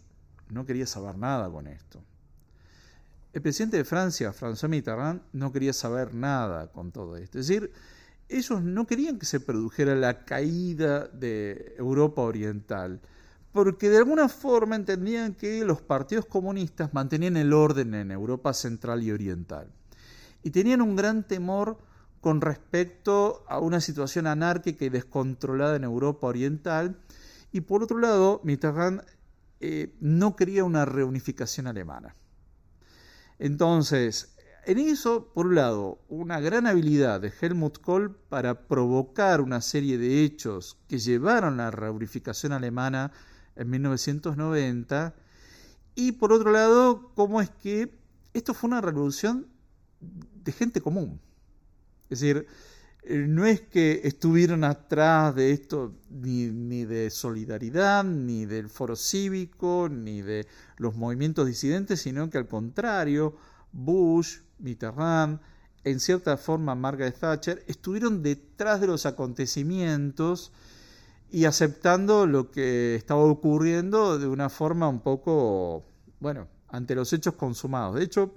no 0.50 0.66
quería 0.66 0.86
saber 0.86 1.16
nada 1.16 1.50
con 1.50 1.66
esto. 1.66 2.02
El 3.32 3.40
presidente 3.40 3.78
de 3.78 3.84
Francia, 3.84 4.34
François 4.34 4.68
Mitterrand, 4.68 5.22
no 5.32 5.50
quería 5.50 5.72
saber 5.72 6.12
nada 6.12 6.70
con 6.70 6.92
todo 6.92 7.16
esto. 7.16 7.38
Es 7.38 7.48
decir, 7.48 7.72
ellos 8.28 8.62
no 8.62 8.86
querían 8.86 9.18
que 9.18 9.24
se 9.24 9.40
produjera 9.40 9.94
la 9.94 10.26
caída 10.26 11.08
de 11.08 11.74
Europa 11.78 12.20
Oriental, 12.20 13.00
porque 13.52 13.90
de 13.90 13.98
alguna 13.98 14.28
forma 14.28 14.76
entendían 14.76 15.34
que 15.34 15.64
los 15.64 15.82
partidos 15.82 16.24
comunistas 16.24 16.94
mantenían 16.94 17.36
el 17.36 17.52
orden 17.52 17.94
en 17.94 18.10
Europa 18.10 18.54
Central 18.54 19.02
y 19.02 19.12
Oriental. 19.12 19.70
Y 20.42 20.50
tenían 20.50 20.80
un 20.80 20.96
gran 20.96 21.26
temor 21.26 21.78
con 22.20 22.40
respecto 22.40 23.44
a 23.48 23.58
una 23.58 23.80
situación 23.80 24.26
anárquica 24.26 24.84
y 24.84 24.88
descontrolada 24.88 25.76
en 25.76 25.84
Europa 25.84 26.26
Oriental. 26.26 26.98
Y 27.52 27.60
por 27.60 27.82
otro 27.82 27.98
lado, 27.98 28.40
Mitterrand 28.42 29.02
eh, 29.60 29.94
no 30.00 30.34
quería 30.34 30.64
una 30.64 30.84
reunificación 30.86 31.66
alemana. 31.66 32.16
Entonces, 33.38 34.34
en 34.64 34.78
eso, 34.78 35.32
por 35.34 35.48
un 35.48 35.56
lado, 35.56 36.00
una 36.08 36.40
gran 36.40 36.66
habilidad 36.66 37.20
de 37.20 37.32
Helmut 37.40 37.80
Kohl 37.80 38.14
para 38.14 38.66
provocar 38.66 39.40
una 39.40 39.60
serie 39.60 39.98
de 39.98 40.22
hechos 40.22 40.78
que 40.88 40.98
llevaron 40.98 41.60
a 41.60 41.64
la 41.64 41.70
reunificación 41.72 42.52
alemana 42.52 43.12
en 43.56 43.70
1990, 43.70 45.14
y 45.94 46.12
por 46.12 46.32
otro 46.32 46.52
lado, 46.52 47.12
cómo 47.14 47.40
es 47.40 47.50
que 47.50 47.94
esto 48.32 48.54
fue 48.54 48.68
una 48.68 48.80
revolución 48.80 49.46
de 50.00 50.52
gente 50.52 50.80
común. 50.80 51.20
Es 52.08 52.20
decir, 52.20 52.46
eh, 53.04 53.26
no 53.28 53.44
es 53.46 53.60
que 53.60 54.00
estuvieron 54.04 54.64
atrás 54.64 55.34
de 55.34 55.50
esto 55.50 55.94
ni, 56.08 56.46
ni, 56.46 56.84
de 56.84 57.10
solidaridad, 57.10 58.04
ni 58.04 58.46
del 58.46 58.68
foro 58.68 58.96
cívico, 58.96 59.88
ni 59.90 60.22
de 60.22 60.46
los 60.76 60.94
movimientos 60.94 61.46
disidentes, 61.46 62.00
sino 62.00 62.30
que 62.30 62.38
al 62.38 62.46
contrario, 62.46 63.36
Bush, 63.72 64.38
Mitterrand, 64.58 65.40
en 65.84 65.98
cierta 65.98 66.36
forma 66.36 66.74
Margaret 66.74 67.18
Thatcher, 67.18 67.64
estuvieron 67.66 68.22
detrás 68.22 68.80
de 68.80 68.86
los 68.86 69.04
acontecimientos 69.04 70.52
y 71.32 71.46
aceptando 71.46 72.26
lo 72.26 72.50
que 72.50 72.94
estaba 72.94 73.22
ocurriendo 73.22 74.18
de 74.18 74.28
una 74.28 74.50
forma 74.50 74.86
un 74.86 75.00
poco, 75.00 75.82
bueno, 76.20 76.46
ante 76.68 76.94
los 76.94 77.10
hechos 77.14 77.34
consumados. 77.34 77.96
De 77.96 78.04
hecho, 78.04 78.34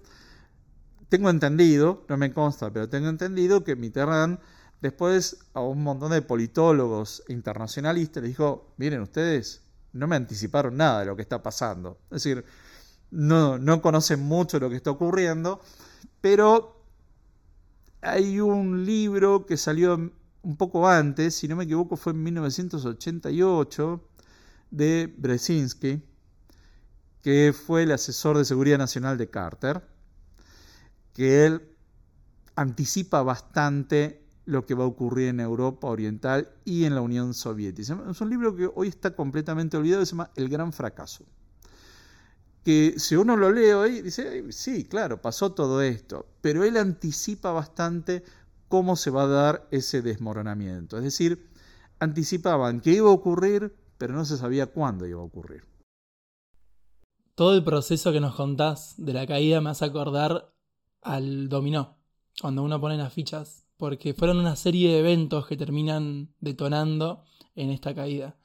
tengo 1.09 1.29
entendido, 1.29 2.05
no 2.07 2.15
me 2.15 2.31
consta, 2.33 2.71
pero 2.71 2.87
tengo 2.87 3.09
entendido 3.09 3.65
que 3.65 3.75
Mitterrand 3.75 4.39
después 4.81 5.39
a 5.53 5.59
un 5.59 5.83
montón 5.83 6.11
de 6.11 6.21
politólogos 6.21 7.21
internacionalistas 7.27 8.23
le 8.23 8.29
dijo, 8.29 8.73
miren 8.77 9.01
ustedes, 9.01 9.61
no 9.91 10.07
me 10.07 10.15
anticiparon 10.15 10.77
nada 10.77 11.01
de 11.01 11.05
lo 11.07 11.17
que 11.17 11.21
está 11.21 11.43
pasando. 11.43 11.99
Es 12.05 12.23
decir, 12.23 12.45
no, 13.11 13.57
no 13.57 13.81
conocen 13.81 14.21
mucho 14.21 14.57
lo 14.57 14.69
que 14.69 14.77
está 14.77 14.91
ocurriendo, 14.91 15.59
pero 16.21 16.81
hay 18.01 18.39
un 18.39 18.85
libro 18.85 19.45
que 19.45 19.57
salió 19.57 20.11
un 20.45 20.57
poco 20.57 20.87
antes, 20.87 21.35
si 21.35 21.47
no 21.47 21.55
me 21.55 21.63
equivoco 21.63 21.97
fue 21.97 22.13
en 22.13 22.23
1988, 22.23 24.09
de 24.69 25.13
Brzezinski, 25.17 26.03
que 27.21 27.53
fue 27.53 27.83
el 27.83 27.91
asesor 27.91 28.37
de 28.37 28.45
seguridad 28.45 28.77
nacional 28.77 29.17
de 29.17 29.29
Carter, 29.29 29.83
que 31.13 31.45
él 31.45 31.67
anticipa 32.55 33.23
bastante 33.23 34.23
lo 34.45 34.67
que 34.67 34.75
va 34.75 34.83
a 34.83 34.87
ocurrir 34.87 35.29
en 35.29 35.39
Europa 35.39 35.87
Oriental 35.87 36.53
y 36.63 36.83
en 36.83 36.93
la 36.93 37.01
Unión 37.01 37.33
Soviética. 37.33 37.99
Es 38.11 38.21
un 38.21 38.29
libro 38.29 38.55
que 38.55 38.69
hoy 38.73 38.89
está 38.89 39.15
completamente 39.15 39.77
olvidado, 39.77 40.05
se 40.05 40.11
llama 40.11 40.29
El 40.35 40.49
Gran 40.49 40.71
Fracaso. 40.71 41.25
Que 42.63 42.95
si 42.97 43.15
uno 43.15 43.35
lo 43.35 43.51
lee 43.51 43.71
hoy, 43.71 44.01
dice, 44.01 44.51
sí, 44.51 44.85
claro, 44.85 45.21
pasó 45.21 45.53
todo 45.53 45.81
esto, 45.81 46.27
pero 46.41 46.63
él 46.63 46.77
anticipa 46.77 47.51
bastante 47.51 48.23
cómo 48.67 48.95
se 48.95 49.11
va 49.11 49.23
a 49.23 49.27
dar 49.27 49.67
ese 49.71 50.01
desmoronamiento. 50.01 50.97
Es 50.97 51.03
decir, 51.03 51.49
anticipaban 51.99 52.81
que 52.81 52.91
iba 52.91 53.09
a 53.09 53.13
ocurrir, 53.13 53.75
pero 53.97 54.13
no 54.13 54.25
se 54.25 54.37
sabía 54.37 54.67
cuándo 54.67 55.05
iba 55.05 55.21
a 55.21 55.25
ocurrir. 55.25 55.63
Todo 57.35 57.53
el 57.53 57.63
proceso 57.63 58.11
que 58.11 58.21
nos 58.21 58.35
contás 58.35 58.95
de 58.97 59.13
la 59.13 59.27
caída 59.27 59.61
me 59.61 59.69
hace 59.69 59.85
acordar 59.85 60.53
al 61.01 61.49
dominó, 61.49 61.97
cuando 62.41 62.63
uno 62.63 62.79
pone 62.79 62.97
las 62.97 63.13
fichas, 63.13 63.65
porque 63.77 64.13
fueron 64.13 64.39
una 64.39 64.55
serie 64.55 64.89
de 64.89 64.99
eventos 64.99 65.45
que 65.45 65.57
terminan 65.57 66.33
detonando 66.39 67.23
en 67.55 67.71
esta 67.71 67.93
caída. 67.93 68.37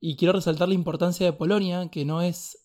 Y 0.00 0.16
quiero 0.16 0.32
resaltar 0.32 0.68
la 0.68 0.74
importancia 0.74 1.26
de 1.26 1.34
Polonia, 1.34 1.90
que 1.90 2.06
no 2.06 2.22
es 2.22 2.59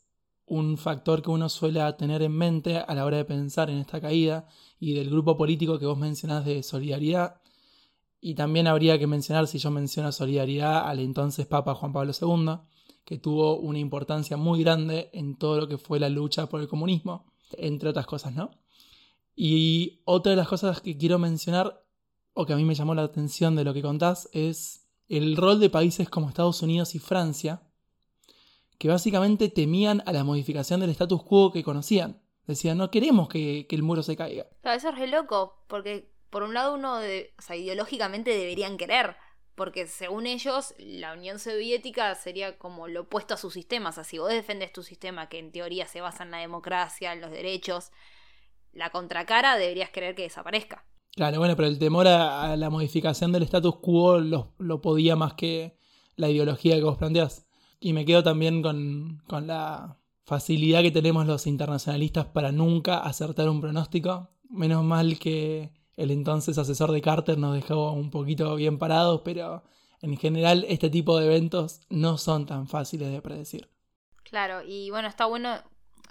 un 0.45 0.77
factor 0.77 1.21
que 1.21 1.31
uno 1.31 1.49
suele 1.49 1.81
tener 1.93 2.21
en 2.21 2.31
mente 2.31 2.77
a 2.77 2.93
la 2.93 3.05
hora 3.05 3.17
de 3.17 3.25
pensar 3.25 3.69
en 3.69 3.77
esta 3.77 3.99
caída, 3.99 4.47
y 4.79 4.93
del 4.93 5.09
grupo 5.09 5.37
político 5.37 5.79
que 5.79 5.85
vos 5.85 5.97
mencionás 5.97 6.45
de 6.45 6.61
solidaridad. 6.63 7.41
Y 8.21 8.35
también 8.35 8.67
habría 8.67 8.99
que 8.99 9.07
mencionar, 9.07 9.47
si 9.47 9.57
yo 9.57 9.71
menciono 9.71 10.11
solidaridad, 10.11 10.87
al 10.87 10.99
entonces 10.99 11.45
Papa 11.45 11.75
Juan 11.75 11.93
Pablo 11.93 12.11
II, 12.19 12.59
que 13.03 13.17
tuvo 13.17 13.57
una 13.59 13.79
importancia 13.79 14.35
muy 14.37 14.63
grande 14.63 15.09
en 15.13 15.37
todo 15.37 15.59
lo 15.61 15.67
que 15.67 15.77
fue 15.77 15.99
la 15.99 16.09
lucha 16.09 16.47
por 16.47 16.61
el 16.61 16.67
comunismo, 16.67 17.25
entre 17.57 17.89
otras 17.89 18.07
cosas, 18.07 18.33
¿no? 18.33 18.51
Y 19.35 20.01
otra 20.05 20.31
de 20.31 20.37
las 20.37 20.47
cosas 20.47 20.81
que 20.81 20.97
quiero 20.97 21.19
mencionar, 21.19 21.83
o 22.33 22.45
que 22.45 22.53
a 22.53 22.55
mí 22.55 22.65
me 22.65 22.75
llamó 22.75 22.95
la 22.95 23.03
atención 23.03 23.55
de 23.55 23.63
lo 23.63 23.73
que 23.73 23.81
contás, 23.81 24.29
es 24.33 24.87
el 25.07 25.37
rol 25.37 25.59
de 25.59 25.69
países 25.69 26.09
como 26.09 26.29
Estados 26.29 26.61
Unidos 26.61 26.95
y 26.95 26.99
Francia, 26.99 27.61
que 28.77 28.87
básicamente 28.87 29.49
temían 29.49 30.03
a 30.05 30.13
la 30.13 30.23
modificación 30.23 30.79
del 30.79 30.89
status 30.91 31.23
quo 31.23 31.51
que 31.51 31.63
conocían. 31.63 32.21
Decían, 32.47 32.77
no 32.77 32.91
queremos 32.91 33.27
que, 33.27 33.67
el 33.69 33.83
muro 33.83 34.03
se 34.03 34.15
caiga. 34.15 34.45
Claro, 34.61 34.77
eso 34.77 34.89
es 34.89 34.97
re 34.97 35.07
loco, 35.07 35.63
porque 35.67 36.11
por 36.29 36.43
un 36.43 36.53
lado 36.53 36.75
uno, 36.75 36.97
de, 36.97 37.33
o 37.39 37.41
sea, 37.41 37.55
ideológicamente 37.55 38.31
deberían 38.31 38.77
querer, 38.77 39.15
porque 39.55 39.87
según 39.87 40.27
ellos 40.27 40.75
la 40.77 41.13
Unión 41.13 41.39
Soviética 41.39 42.13
sería 42.15 42.57
como 42.57 42.87
lo 42.87 43.01
opuesto 43.01 43.33
a 43.33 43.37
sus 43.37 43.53
sistemas. 43.53 43.97
Así 43.97 44.17
vos 44.17 44.29
defendes 44.29 44.73
tu 44.73 44.83
sistema 44.83 45.29
que 45.29 45.39
en 45.39 45.51
teoría 45.51 45.87
se 45.87 46.01
basa 46.01 46.23
en 46.23 46.31
la 46.31 46.37
democracia, 46.37 47.13
en 47.13 47.21
los 47.21 47.31
derechos, 47.31 47.91
la 48.73 48.89
contracara 48.91 49.57
deberías 49.57 49.89
querer 49.89 50.13
que 50.13 50.23
desaparezca. 50.23 50.85
Claro, 51.15 51.39
bueno, 51.39 51.55
pero 51.55 51.69
el 51.69 51.79
temor 51.79 52.07
a, 52.07 52.57
la 52.57 52.69
modificación 52.69 53.31
del 53.31 53.43
status 53.43 53.77
quo 53.77 54.19
lo, 54.19 54.53
lo, 54.57 54.81
podía 54.81 55.15
más 55.15 55.33
que 55.33 55.77
la 56.17 56.29
ideología 56.29 56.75
que 56.75 56.83
vos 56.83 56.97
planteás. 56.97 57.44
Y 57.79 57.93
me 57.93 58.05
quedo 58.05 58.23
también 58.23 58.61
con, 58.61 59.23
con 59.27 59.47
la 59.47 59.97
facilidad 60.25 60.81
que 60.81 60.91
tenemos 60.91 61.27
los 61.27 61.47
internacionalistas 61.47 62.25
para 62.25 62.51
nunca 62.51 62.99
acertar 62.99 63.47
un 63.49 63.61
pronóstico. 63.61 64.29
Menos 64.49 64.83
mal 64.83 65.19
que 65.19 65.71
el 65.95 66.11
entonces 66.11 66.57
asesor 66.57 66.91
de 66.91 67.01
Carter 67.01 67.37
nos 67.37 67.55
dejó 67.55 67.91
un 67.91 68.09
poquito 68.09 68.55
bien 68.55 68.77
parados, 68.77 69.21
pero 69.23 69.63
en 70.01 70.17
general 70.17 70.65
este 70.67 70.89
tipo 70.89 71.17
de 71.17 71.27
eventos 71.27 71.81
no 71.89 72.17
son 72.17 72.45
tan 72.45 72.67
fáciles 72.67 73.11
de 73.11 73.21
predecir. 73.21 73.69
Claro, 74.23 74.61
y 74.65 74.89
bueno, 74.89 75.07
está 75.07 75.25
bueno, 75.25 75.61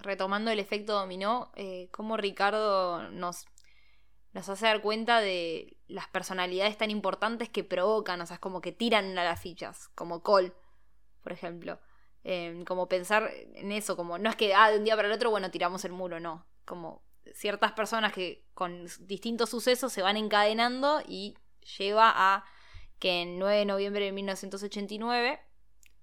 retomando 0.02 0.50
el 0.50 0.58
efecto 0.58 0.94
dominó, 0.94 1.50
eh, 1.56 1.88
cómo 1.90 2.16
Ricardo 2.16 3.10
nos, 3.10 3.46
nos 4.32 4.48
hace 4.48 4.66
dar 4.66 4.80
cuenta 4.80 5.20
de 5.20 5.76
las 5.88 6.08
personalidades 6.08 6.78
tan 6.78 6.90
importantes 6.90 7.48
que 7.48 7.64
provocan, 7.64 8.20
o 8.20 8.26
sea, 8.26 8.34
es 8.34 8.40
como 8.40 8.60
que 8.60 8.72
tiran 8.72 9.18
a 9.18 9.24
las 9.24 9.40
fichas, 9.40 9.88
como 9.94 10.22
Cole, 10.22 10.52
por 11.24 11.32
ejemplo. 11.32 11.80
Em, 12.22 12.64
como 12.64 12.88
pensar 12.88 13.30
en 13.54 13.72
eso, 13.72 13.96
como 13.96 14.18
no 14.18 14.30
es 14.30 14.36
que 14.36 14.54
ah, 14.54 14.70
de 14.70 14.78
un 14.78 14.84
día 14.84 14.94
para 14.94 15.08
el 15.08 15.14
otro, 15.14 15.30
bueno, 15.30 15.50
tiramos 15.50 15.84
el 15.84 15.92
muro, 15.92 16.20
no. 16.20 16.46
Como 16.64 17.02
ciertas 17.34 17.72
personas 17.72 18.12
que 18.12 18.44
con 18.54 18.86
distintos 19.00 19.50
sucesos 19.50 19.92
se 19.92 20.02
van 20.02 20.16
encadenando 20.16 21.02
y 21.06 21.34
lleva 21.78 22.12
a 22.14 22.44
que 22.98 23.22
en 23.22 23.38
9 23.38 23.58
de 23.58 23.64
noviembre 23.64 24.04
de 24.04 24.12
1989, 24.12 25.40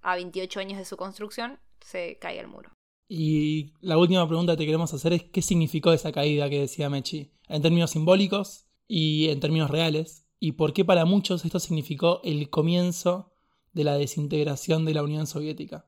a 0.01 0.15
28 0.15 0.59
años 0.59 0.78
de 0.78 0.86
su 0.86 0.97
construcción, 0.97 1.59
se 1.80 2.17
caiga 2.19 2.41
el 2.41 2.47
muro. 2.47 2.72
Y 3.07 3.74
la 3.82 3.97
última 3.97 4.28
pregunta 4.28 4.53
que 4.53 4.57
te 4.57 4.65
queremos 4.65 4.93
hacer 4.93 5.13
es 5.13 5.24
qué 5.24 5.41
significó 5.41 5.91
esa 5.93 6.11
caída 6.11 6.49
que 6.49 6.59
decía 6.59 6.89
Mechi, 6.89 7.34
en 7.47 7.61
términos 7.61 7.91
simbólicos 7.91 8.67
y 8.88 9.30
en 9.30 9.39
términos 9.39 9.69
reales, 9.69 10.26
y 10.39 10.53
por 10.53 10.74
qué 10.74 10.86
para 10.86 11.05
muchos 11.05 11.45
esto 11.45 11.59
significó 11.59 12.22
el 12.24 12.49
comienzo 12.49 13.31
de 13.74 13.84
la 13.84 13.95
desintegración 13.95 14.86
de 14.86 14.93
la 14.93 15.03
Unión 15.03 15.28
Soviética. 15.28 15.86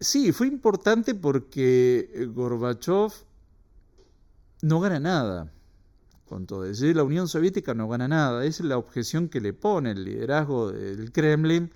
Sí, 0.00 0.32
fue 0.32 0.46
importante 0.46 1.14
porque 1.14 2.10
eh, 2.14 2.26
Gorbachev 2.26 3.12
no 4.62 4.80
gana 4.80 5.00
nada 5.00 5.52
con 6.24 6.46
todo. 6.46 6.64
La 6.64 7.02
Unión 7.02 7.26
Soviética 7.26 7.74
no 7.74 7.88
gana 7.88 8.06
nada. 8.06 8.44
Esa 8.44 8.62
es 8.62 8.68
la 8.68 8.78
objeción 8.78 9.28
que 9.28 9.40
le 9.40 9.52
pone 9.52 9.92
el 9.92 10.04
liderazgo 10.04 10.70
del 10.70 11.10
Kremlin. 11.10 11.72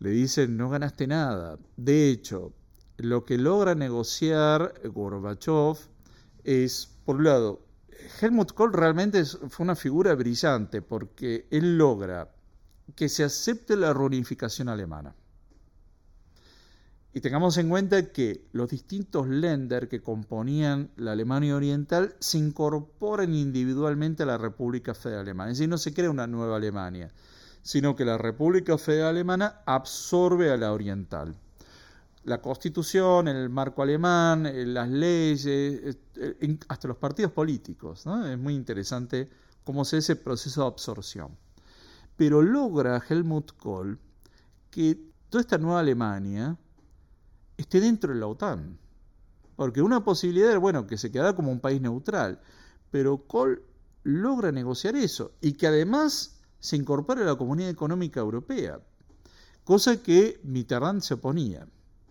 Le 0.00 0.10
dicen, 0.10 0.56
no 0.56 0.68
ganaste 0.68 1.06
nada. 1.06 1.58
De 1.76 2.10
hecho, 2.10 2.52
lo 2.96 3.24
que 3.24 3.38
logra 3.38 3.74
negociar 3.74 4.74
Gorbachev 4.84 5.76
es, 6.44 6.90
por 7.04 7.16
un 7.16 7.24
lado, 7.24 7.60
Helmut 8.20 8.52
Kohl 8.52 8.72
realmente 8.72 9.24
fue 9.24 9.64
una 9.64 9.76
figura 9.76 10.14
brillante 10.14 10.82
porque 10.82 11.46
él 11.50 11.78
logra 11.78 12.30
que 12.94 13.08
se 13.08 13.24
acepte 13.24 13.76
la 13.76 13.92
reunificación 13.92 14.68
alemana. 14.68 15.14
Y 17.12 17.20
tengamos 17.20 17.58
en 17.58 17.68
cuenta 17.68 18.12
que 18.12 18.46
los 18.52 18.70
distintos 18.70 19.26
Länder 19.26 19.88
que 19.88 20.00
componían 20.00 20.90
la 20.96 21.12
Alemania 21.12 21.56
Oriental 21.56 22.14
se 22.20 22.38
incorporan 22.38 23.34
individualmente 23.34 24.22
a 24.22 24.26
la 24.26 24.38
República 24.38 24.94
Federal 24.94 25.22
Alemana. 25.22 25.50
Es 25.50 25.58
decir, 25.58 25.68
no 25.68 25.78
se 25.78 25.92
crea 25.92 26.08
una 26.08 26.28
nueva 26.28 26.56
Alemania, 26.56 27.12
sino 27.62 27.96
que 27.96 28.04
la 28.04 28.16
República 28.16 28.78
Federal 28.78 29.08
Alemana 29.08 29.62
absorbe 29.66 30.52
a 30.52 30.56
la 30.56 30.72
Oriental. 30.72 31.34
La 32.24 32.40
constitución, 32.40 33.26
el 33.26 33.48
marco 33.48 33.82
alemán, 33.82 34.46
eh, 34.46 34.64
las 34.66 34.88
leyes, 34.88 35.46
eh, 35.46 36.58
hasta 36.68 36.86
los 36.86 36.98
partidos 36.98 37.32
políticos. 37.32 38.04
Es 38.26 38.38
muy 38.38 38.54
interesante 38.54 39.28
cómo 39.64 39.84
se 39.84 39.96
hace 39.96 40.12
ese 40.12 40.22
proceso 40.22 40.60
de 40.60 40.66
absorción. 40.68 41.36
Pero 42.20 42.42
logra 42.42 43.02
Helmut 43.08 43.52
Kohl 43.56 43.98
que 44.70 45.00
toda 45.30 45.40
esta 45.40 45.56
nueva 45.56 45.80
Alemania, 45.80 46.54
esté 47.56 47.80
dentro 47.80 48.12
de 48.12 48.20
la 48.20 48.26
OTAN. 48.26 48.78
Porque 49.56 49.80
una 49.80 50.04
posibilidad 50.04 50.50
era, 50.50 50.58
bueno, 50.58 50.86
que 50.86 50.98
se 50.98 51.10
quedara 51.10 51.34
como 51.34 51.50
un 51.50 51.60
país 51.60 51.80
neutral. 51.80 52.38
Pero 52.90 53.26
Kohl 53.26 53.62
logra 54.02 54.52
negociar 54.52 54.96
eso 54.96 55.32
y 55.40 55.54
que 55.54 55.66
además 55.66 56.36
se 56.58 56.76
incorpore 56.76 57.22
a 57.22 57.24
la 57.24 57.36
Comunidad 57.36 57.70
Económica 57.70 58.20
Europea. 58.20 58.80
Cosa 59.64 60.02
que 60.02 60.42
Mitterrand 60.44 61.00
se 61.00 61.14
oponía. 61.14 61.66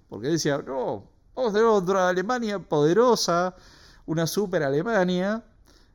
Porque 0.07 0.29
decía, 0.29 0.57
no, 0.57 1.07
vamos 1.35 1.53
a 1.53 1.69
otra 1.69 2.09
Alemania 2.09 2.57
poderosa, 2.57 3.55
una 4.07 4.25
super 4.25 4.63
Alemania, 4.63 5.43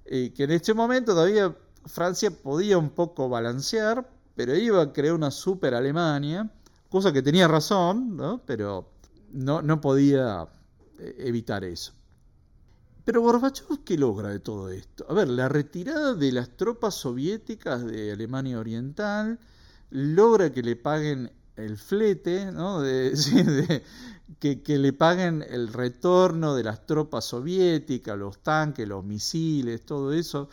y 0.08 0.30
que 0.30 0.44
en 0.44 0.52
este 0.52 0.72
momento 0.72 1.14
todavía 1.14 1.52
Francia 1.86 2.30
podía 2.30 2.78
un 2.78 2.90
poco 2.90 3.28
balancear, 3.28 4.08
pero 4.34 4.54
iba 4.54 4.82
a 4.82 4.92
crear 4.92 5.14
una 5.14 5.30
super 5.30 5.74
Alemania, 5.74 6.50
cosa 6.88 7.12
que 7.12 7.22
tenía 7.22 7.48
razón, 7.48 8.16
¿no? 8.16 8.42
pero 8.46 8.90
no, 9.32 9.62
no 9.62 9.80
podía 9.80 10.48
eh, 10.98 11.14
evitar 11.18 11.64
eso. 11.64 11.92
Pero 13.04 13.20
Gorbachev, 13.20 13.84
¿qué 13.84 13.98
logra 13.98 14.30
de 14.30 14.40
todo 14.40 14.70
esto? 14.70 15.04
A 15.10 15.12
ver, 15.12 15.28
la 15.28 15.48
retirada 15.48 16.14
de 16.14 16.32
las 16.32 16.56
tropas 16.56 16.94
soviéticas 16.94 17.84
de 17.84 18.12
Alemania 18.12 18.58
Oriental 18.58 19.38
logra 19.90 20.52
que 20.52 20.62
le 20.62 20.74
paguen 20.74 21.30
el 21.56 21.76
flete, 21.76 22.50
¿no? 22.50 22.80
de, 22.80 23.12
que, 24.40 24.62
que, 24.62 24.78
le 24.78 24.92
paguen 24.94 25.44
el 25.48 25.72
retorno 25.72 26.54
de 26.54 26.64
las 26.64 26.86
tropas 26.86 27.26
soviéticas, 27.26 28.16
los 28.16 28.38
tanques, 28.38 28.88
los 28.88 29.04
misiles, 29.04 29.84
todo 29.84 30.12
eso, 30.12 30.48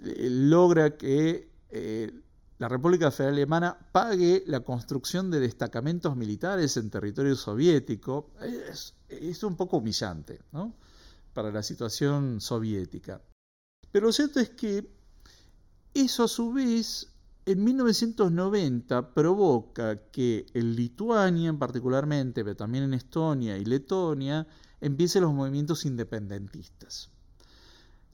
logra 0.00 0.96
que 0.96 1.50
eh, 1.70 2.12
la 2.58 2.68
República 2.68 3.10
Federal 3.10 3.34
Alemana 3.34 3.78
pague 3.92 4.42
la 4.46 4.60
construcción 4.60 5.30
de 5.30 5.40
destacamentos 5.40 6.16
militares 6.16 6.76
en 6.76 6.90
territorio 6.90 7.36
soviético. 7.36 8.30
Es, 8.40 9.42
un 9.42 9.56
poco 9.56 9.76
humillante 9.76 10.40
para 11.34 11.50
la 11.50 11.62
situación 11.62 12.40
soviética. 12.40 13.20
Pero 13.92 14.06
lo 14.06 14.12
cierto 14.12 14.40
es 14.40 14.50
que 14.50 14.90
eso 15.92 16.24
a 16.24 16.28
su 16.28 16.52
vez 16.52 17.12
en 17.44 17.62
1990 17.62 19.14
provoca 19.14 20.10
que 20.10 20.46
en 20.54 20.74
Lituania 20.74 21.52
particularmente, 21.52 22.42
pero 22.42 22.56
también 22.56 22.84
en 22.84 22.94
Estonia 22.94 23.56
y 23.56 23.64
Letonia, 23.64 24.46
empiecen 24.80 25.22
los 25.22 25.32
movimientos 25.32 25.84
independentistas. 25.84 27.10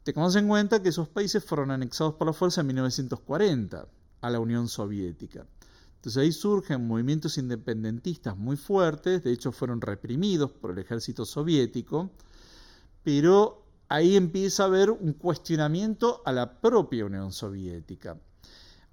Tengamos 0.05 0.35
en 0.35 0.49
cuenta 0.49 0.83
que 0.83 0.89
esos 0.89 1.09
países 1.09 1.45
fueron 1.45 1.71
anexados 1.71 2.15
por 2.15 2.27
la 2.27 2.33
fuerza 2.33 2.61
en 2.61 2.67
1940 2.69 3.87
a 4.21 4.31
la 4.31 4.41
Unión 4.41 4.67
Soviética. 4.69 5.47
Entonces 5.95 6.21
ahí 6.21 6.33
surgen 6.33 6.89
movimientos 6.89 7.39
independentistas 7.39 8.37
muy 8.37 8.57
fuertes, 8.57 9.23
de 9.23 9.31
hecho 9.31 9.53
fueron 9.53 9.81
reprimidos 9.81 10.51
por 10.51 10.73
el 10.73 10.79
ejército 10.79 11.25
soviético, 11.25 12.11
pero 13.05 13.65
ahí 13.89 14.17
empieza 14.17 14.65
a 14.65 14.67
haber 14.67 14.91
un 14.91 15.13
cuestionamiento 15.13 16.21
a 16.25 16.33
la 16.33 16.61
propia 16.61 17.07
Unión 17.07 17.31
Soviética. 17.31 18.19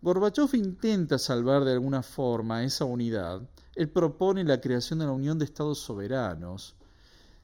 Gorbachev 0.01 0.53
intenta 0.53 1.17
salvar 1.17 1.65
de 1.65 1.73
alguna 1.73 2.03
forma 2.03 2.63
esa 2.63 2.85
unidad. 2.85 3.41
Él 3.75 3.89
propone 3.89 4.43
la 4.43 4.61
creación 4.61 4.99
de 4.99 5.05
la 5.05 5.11
Unión 5.11 5.39
de 5.39 5.45
Estados 5.45 5.79
Soberanos. 5.79 6.75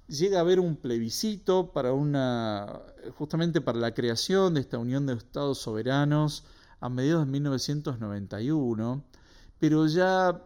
Llega 0.07 0.37
a 0.37 0.41
haber 0.41 0.59
un 0.59 0.75
plebiscito 0.75 1.71
para 1.71 1.93
una, 1.93 2.81
justamente 3.17 3.59
para 3.59 3.79
la 3.79 3.93
creación 3.93 4.53
de 4.53 4.61
esta 4.61 4.77
Unión 4.77 5.07
de 5.07 5.13
Estados 5.13 5.57
Soberanos 5.57 6.43
a 6.79 6.89
mediados 6.89 7.25
de 7.25 7.31
1991, 7.31 9.03
pero 9.59 9.87
ya 9.87 10.43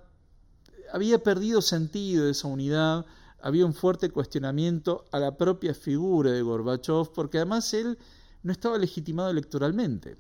había 0.94 1.22
perdido 1.22 1.62
sentido 1.62 2.30
esa 2.30 2.48
unidad, 2.48 3.06
había 3.42 3.66
un 3.66 3.74
fuerte 3.74 4.10
cuestionamiento 4.10 5.06
a 5.12 5.20
la 5.20 5.38
propia 5.38 5.74
figura 5.74 6.32
de 6.32 6.42
Gorbachev, 6.42 7.12
porque 7.14 7.38
además 7.38 7.74
él 7.74 7.98
no 8.44 8.54
estaba 8.54 8.78
legitimado 8.78 9.30
electoralmente. 9.30 10.18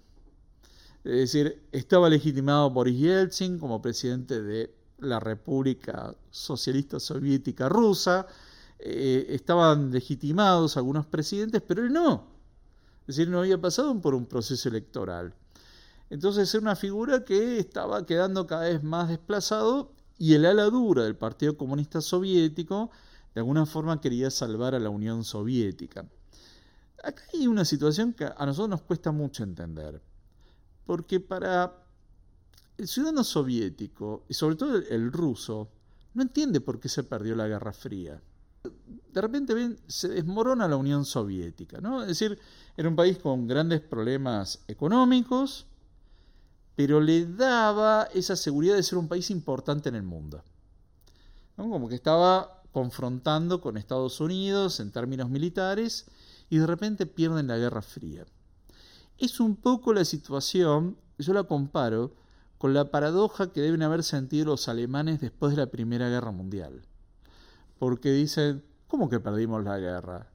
Es 1.05 1.31
decir, 1.33 1.63
estaba 1.71 2.09
legitimado 2.09 2.69
Boris 2.71 2.99
Yeltsin 2.99 3.57
como 3.57 3.81
presidente 3.81 4.41
de 4.41 4.75
la 4.99 5.19
República 5.21 6.13
Socialista 6.29 6.99
Soviética 6.99 7.69
Rusa, 7.69 8.27
eh, 8.79 9.27
estaban 9.29 9.91
legitimados 9.91 10.77
algunos 10.77 11.05
presidentes, 11.05 11.61
pero 11.61 11.85
él 11.85 11.93
no. 11.93 12.27
Es 13.01 13.15
decir, 13.15 13.29
no 13.29 13.39
había 13.39 13.59
pasado 13.59 13.99
por 14.01 14.15
un 14.15 14.25
proceso 14.25 14.69
electoral. 14.69 15.33
Entonces 16.09 16.53
era 16.53 16.61
una 16.61 16.75
figura 16.75 17.23
que 17.23 17.59
estaba 17.59 18.05
quedando 18.05 18.47
cada 18.47 18.63
vez 18.63 18.83
más 18.83 19.09
desplazado 19.09 19.91
y 20.17 20.33
el 20.33 20.45
ala 20.45 20.65
dura 20.65 21.03
del 21.03 21.15
Partido 21.15 21.57
Comunista 21.57 22.01
Soviético 22.01 22.89
de 23.33 23.41
alguna 23.41 23.65
forma 23.65 24.01
quería 24.01 24.31
salvar 24.31 24.73
a 24.73 24.79
la 24.79 24.89
Unión 24.89 25.23
Soviética. 25.23 26.07
Acá 27.03 27.23
hay 27.33 27.47
una 27.47 27.63
situación 27.63 28.13
que 28.13 28.25
a 28.25 28.45
nosotros 28.45 28.69
nos 28.69 28.81
cuesta 28.81 29.11
mucho 29.11 29.43
entender 29.43 30.01
porque 30.89 31.19
para 31.19 31.71
el 32.75 32.87
ciudadano 32.87 33.23
soviético, 33.23 34.23
y 34.27 34.33
sobre 34.33 34.55
todo 34.55 34.75
el, 34.75 35.11
ruso, 35.11 35.69
no 36.15 36.23
entiende 36.23 36.61
por 36.61 36.79
qué 36.79 36.89
se 36.89 37.03
perdió 37.03 37.35
la 37.35 37.47
Guerra 37.47 37.73
Fría. 37.73 38.19
De 38.63 39.21
repente 39.21 39.77
se 39.87 40.09
desmorona 40.09 40.67
la 40.67 40.75
Unión 40.75 41.05
Soviética, 41.05 41.81
¿no? 41.81 42.01
Es 42.01 42.09
decir, 42.09 42.39
era 42.77 42.87
un 42.87 42.95
país 42.95 43.17
con 43.17 43.47
grandes 43.47 43.81
problemas 43.81 44.63
económicos, 44.67 45.65
pero 46.75 47.01
le 47.01 47.25
daba 47.25 48.07
esa 48.13 48.35
seguridad 48.35 48.75
de 48.75 48.83
ser 48.83 48.97
un 48.97 49.07
país 49.07 49.29
importante 49.31 49.89
en 49.89 49.95
el 49.95 50.03
mundo. 50.03 50.43
Como 51.55 51.89
que 51.89 51.95
estaba 51.95 52.61
confrontando 52.71 53.59
con 53.59 53.77
Estados 53.77 54.21
Unidos 54.21 54.79
en 54.79 54.91
términos 54.91 55.29
militares 55.29 56.05
y 56.49 56.57
de 56.57 56.67
repente 56.67 57.05
pierden 57.05 57.47
la 57.47 57.57
Guerra 57.57 57.81
Fría. 57.81 58.25
Es 59.17 59.39
un 59.39 59.55
poco 59.55 59.93
la 59.93 60.05
situación, 60.05 60.95
yo 61.17 61.33
la 61.33 61.43
comparo 61.43 62.13
con 62.57 62.73
la 62.73 62.91
paradoja 62.91 63.51
que 63.51 63.61
deben 63.61 63.81
haber 63.81 64.03
sentido 64.03 64.45
los 64.45 64.69
alemanes 64.69 65.19
después 65.19 65.51
de 65.51 65.57
la 65.57 65.71
Primera 65.71 66.09
Guerra 66.09 66.31
Mundial. 66.31 66.81
Porque 67.79 68.11
dicen, 68.11 68.63
¿cómo 68.87 69.09
que 69.09 69.19
perdimos 69.19 69.63
la 69.63 69.79
guerra? 69.79 70.27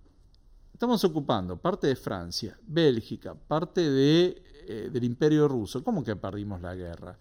Estamos 0.73 1.05
ocupando 1.05 1.57
parte 1.57 1.87
de 1.87 1.95
Francia, 1.95 2.59
Bélgica, 2.67 3.35
parte 3.35 3.83
eh, 3.87 4.91
del 4.91 5.05
Imperio 5.05 5.47
Ruso. 5.47 5.85
¿Cómo 5.85 6.03
que 6.03 6.17
perdimos 6.17 6.61
la 6.63 6.75
guerra? 6.75 7.17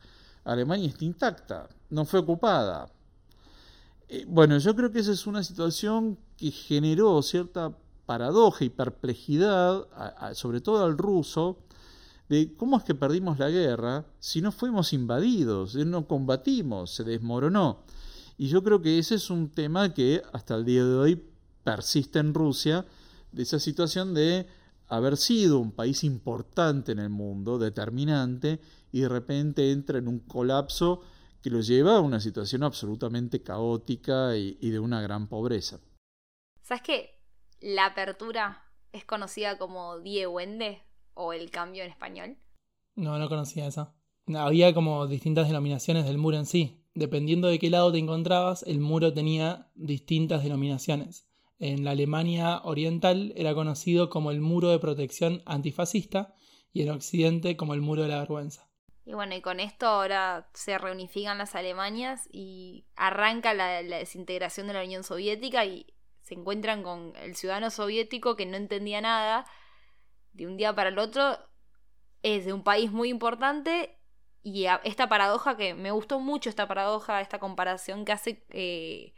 Alemania 0.46 0.90
está 0.90 1.06
intacta, 1.06 1.70
no 1.90 2.06
fue 2.06 2.22
ocupada. 2.22 2.90
Eh, 4.08 4.26
bueno, 4.28 4.58
yo 4.58 4.76
creo 4.76 4.92
que 4.92 5.00
esa 5.00 5.12
es 5.12 5.28
una 5.28 5.44
situación 5.44 6.18
que 6.38 6.52
generó 6.52 7.22
cierta 7.22 7.78
paradoja 8.06 8.66
y 8.66 8.70
perplejidad, 8.70 9.86
sobre 10.34 10.62
todo 10.62 10.84
al 10.84 10.98
ruso, 10.98 11.60
de 12.30 12.54
cómo 12.56 12.78
es 12.78 12.84
que 12.84 12.96
perdimos 12.96 13.40
la 13.40 13.50
guerra 13.50 14.06
si 14.20 14.42
no 14.42 14.52
fuimos 14.52 14.94
invadidos, 14.94 15.76
no 15.76 16.08
combatimos, 16.08 16.94
se 16.94 17.04
desmoronó. 17.04 17.84
Y 18.38 18.48
yo 18.48 18.64
creo 18.64 18.82
que 18.82 19.00
ese 19.00 19.16
es 19.16 19.30
un 19.30 19.50
tema 19.50 19.94
que 19.94 20.22
hasta 20.34 20.56
el 20.56 20.66
día 20.66 20.84
de 20.84 20.96
hoy 20.96 21.24
persiste 21.64 22.20
en 22.20 22.34
Rusia, 22.34 22.86
de 23.32 23.44
esa 23.44 23.60
situación 23.60 24.14
de 24.14 24.48
haber 24.88 25.18
sido 25.18 25.60
un 25.60 25.72
país 25.72 26.04
importante 26.04 26.92
en 26.92 27.00
el 27.00 27.10
mundo, 27.10 27.58
determinante, 27.58 28.60
y 28.92 29.02
de 29.02 29.10
repente 29.10 29.72
entra 29.72 29.98
en 29.98 30.08
un 30.08 30.20
colapso 30.20 31.02
que 31.42 31.50
lo 31.50 31.62
lleva 31.62 31.98
a 31.98 32.02
una 32.02 32.20
situación 32.20 32.64
absolutamente 32.64 33.42
caótica 33.42 34.38
y, 34.38 34.58
y 34.62 34.70
de 34.70 34.80
una 34.80 35.02
gran 35.02 35.28
pobreza. 35.28 35.80
¿Sabes 36.62 36.84
qué? 36.84 37.14
la 37.64 37.86
apertura 37.86 38.62
es 38.92 39.06
conocida 39.06 39.58
como 39.58 40.00
Die 40.00 40.28
Wende 40.28 40.84
o 41.14 41.32
el 41.34 41.50
cambio 41.50 41.84
en 41.84 41.90
español? 41.90 42.38
No, 42.96 43.18
no 43.18 43.30
conocía 43.30 43.66
esa. 43.66 43.96
Había 44.36 44.74
como 44.74 45.08
distintas 45.08 45.48
denominaciones 45.48 46.06
del 46.06 46.18
muro 46.18 46.38
en 46.38 46.46
sí. 46.46 46.83
Dependiendo 46.96 47.48
de 47.48 47.58
qué 47.58 47.70
lado 47.72 47.92
te 47.92 47.98
encontrabas, 47.98 48.64
el 48.64 48.80
muro 48.80 49.14
tenía 49.14 49.68
distintas 49.74 50.44
denominaciones. 50.44 51.28
En 51.58 51.84
la 51.84 51.92
Alemania 51.92 52.62
oriental 52.64 53.34
era 53.36 53.56
conocido 53.56 54.10
como 54.10 54.30
el 54.30 54.42
muro 54.42 54.70
de 54.70 54.80
protección 54.80 55.42
antifascista 55.46 56.36
y 56.72 56.84
en 56.84 56.92
Occidente 56.92 57.58
como 57.58 57.74
el 57.74 57.82
muro 57.82 58.04
de 58.04 58.10
la 58.10 58.20
vergüenza. 58.20 58.70
Y 59.06 59.14
bueno, 59.14 59.36
y 59.36 59.42
con 59.42 59.60
esto 59.60 59.88
ahora 59.88 60.50
se 60.54 60.78
reunifican 60.78 61.38
las 61.38 61.56
Alemanias 61.56 62.30
y 62.32 62.86
arranca 62.96 63.54
la, 63.54 63.82
la 63.82 63.98
desintegración 63.98 64.68
de 64.68 64.74
la 64.74 64.84
Unión 64.84 65.04
Soviética 65.04 65.66
y 65.66 65.88
se 66.22 66.36
encuentran 66.36 66.84
con 66.84 67.14
el 67.18 67.36
ciudadano 67.36 67.70
soviético 67.70 68.36
que 68.36 68.46
no 68.46 68.56
entendía 68.56 69.02
nada 69.02 69.46
de 70.32 70.48
un 70.48 70.58
día 70.58 70.74
para 70.74 70.90
el 70.90 71.00
otro, 71.00 71.38
es 72.22 72.46
de 72.46 72.54
un 72.54 72.64
país 72.64 72.92
muy 72.92 73.10
importante 73.10 73.98
y 74.44 74.66
esta 74.84 75.08
paradoja 75.08 75.56
que 75.56 75.74
me 75.74 75.92
gustó 75.92 76.20
mucho, 76.20 76.50
esta 76.50 76.68
paradoja, 76.68 77.22
esta 77.22 77.40
comparación 77.40 78.04
que 78.04 78.12
hace, 78.12 78.46
eh, 78.50 79.14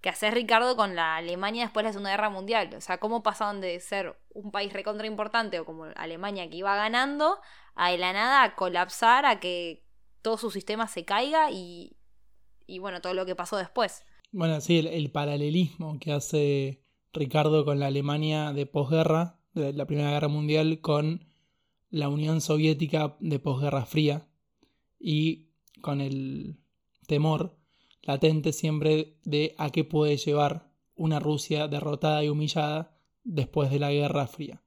que 0.00 0.08
hace 0.08 0.32
Ricardo 0.32 0.74
con 0.74 0.96
la 0.96 1.16
Alemania 1.16 1.62
después 1.62 1.84
de 1.84 1.88
la 1.88 1.92
Segunda 1.92 2.10
Guerra 2.10 2.28
Mundial. 2.28 2.74
O 2.76 2.80
sea, 2.80 2.98
cómo 2.98 3.22
pasaron 3.22 3.60
de 3.60 3.78
ser 3.78 4.18
un 4.34 4.50
país 4.50 4.72
recontra 4.72 5.06
importante 5.06 5.60
o 5.60 5.64
como 5.64 5.84
Alemania 5.94 6.50
que 6.50 6.56
iba 6.56 6.74
ganando 6.74 7.38
a 7.76 7.92
de 7.92 7.98
la 7.98 8.12
nada 8.12 8.42
a 8.42 8.56
colapsar, 8.56 9.26
a 9.26 9.38
que 9.38 9.84
todo 10.22 10.36
su 10.36 10.50
sistema 10.50 10.88
se 10.88 11.04
caiga 11.04 11.52
y, 11.52 11.96
y 12.66 12.80
bueno, 12.80 13.00
todo 13.00 13.14
lo 13.14 13.26
que 13.26 13.36
pasó 13.36 13.56
después. 13.56 14.04
Bueno, 14.32 14.60
sí, 14.60 14.78
el, 14.78 15.10
paralelismo 15.12 16.00
que 16.00 16.12
hace 16.12 16.82
Ricardo 17.12 17.64
con 17.64 17.78
la 17.78 17.86
Alemania 17.86 18.52
de 18.52 18.66
posguerra, 18.66 19.38
de 19.54 19.72
la 19.72 19.86
Primera 19.86 20.10
Guerra 20.10 20.28
Mundial, 20.28 20.80
con 20.80 21.28
la 21.90 22.08
Unión 22.08 22.40
Soviética 22.40 23.16
de 23.20 23.38
posguerra 23.38 23.86
fría 23.86 24.27
y 24.98 25.48
con 25.80 26.00
el 26.00 26.58
temor 27.06 27.56
latente 28.02 28.52
siempre 28.52 29.16
de 29.24 29.54
a 29.58 29.70
qué 29.70 29.84
puede 29.84 30.16
llevar 30.16 30.68
una 30.94 31.20
Rusia 31.20 31.68
derrotada 31.68 32.24
y 32.24 32.28
humillada 32.28 32.96
después 33.24 33.70
de 33.70 33.78
la 33.78 33.92
Guerra 33.92 34.26
Fría. 34.26 34.62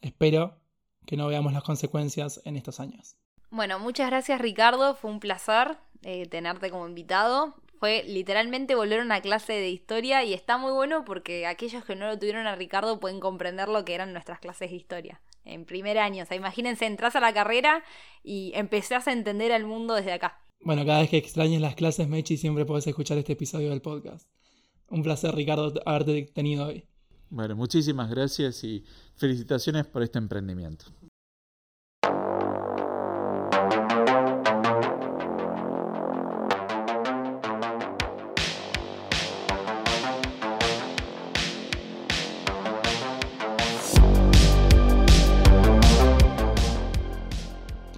Espero 0.00 0.60
que 1.06 1.16
no 1.16 1.26
veamos 1.26 1.52
las 1.52 1.62
consecuencias 1.62 2.40
en 2.44 2.56
estos 2.56 2.80
años. 2.80 3.16
Bueno, 3.50 3.78
muchas 3.78 4.08
gracias 4.08 4.40
Ricardo, 4.40 4.94
fue 4.94 5.10
un 5.10 5.20
placer 5.20 5.76
eh, 6.02 6.26
tenerte 6.26 6.70
como 6.70 6.86
invitado 6.86 7.54
fue 7.84 8.02
literalmente 8.06 8.74
volver 8.74 9.00
a 9.00 9.02
una 9.04 9.20
clase 9.20 9.52
de 9.52 9.68
historia 9.68 10.24
y 10.24 10.32
está 10.32 10.56
muy 10.56 10.72
bueno 10.72 11.04
porque 11.04 11.46
aquellos 11.46 11.84
que 11.84 11.94
no 11.94 12.06
lo 12.06 12.18
tuvieron 12.18 12.46
a 12.46 12.54
Ricardo 12.54 12.98
pueden 12.98 13.20
comprender 13.20 13.68
lo 13.68 13.84
que 13.84 13.94
eran 13.94 14.14
nuestras 14.14 14.38
clases 14.38 14.70
de 14.70 14.76
historia 14.76 15.20
en 15.44 15.64
primer 15.64 15.98
año. 15.98 16.22
O 16.22 16.26
sea, 16.26 16.36
imagínense, 16.36 16.86
entras 16.86 17.16
a 17.16 17.20
la 17.20 17.32
carrera 17.32 17.82
y 18.22 18.52
empezás 18.54 19.08
a 19.08 19.12
entender 19.12 19.52
al 19.52 19.66
mundo 19.66 19.94
desde 19.94 20.12
acá. 20.12 20.40
Bueno, 20.60 20.86
cada 20.86 21.00
vez 21.00 21.10
que 21.10 21.18
extrañes 21.18 21.60
las 21.60 21.74
clases, 21.74 22.08
Mechi, 22.08 22.36
siempre 22.36 22.64
puedes 22.64 22.86
escuchar 22.86 23.18
este 23.18 23.34
episodio 23.34 23.70
del 23.70 23.82
podcast. 23.82 24.28
Un 24.88 25.02
placer, 25.02 25.34
Ricardo, 25.34 25.72
haberte 25.84 26.30
tenido 26.34 26.66
hoy. 26.66 26.84
Bueno, 27.28 27.56
muchísimas 27.56 28.10
gracias 28.10 28.62
y 28.64 28.84
felicitaciones 29.16 29.86
por 29.86 30.02
este 30.02 30.18
emprendimiento. 30.18 30.86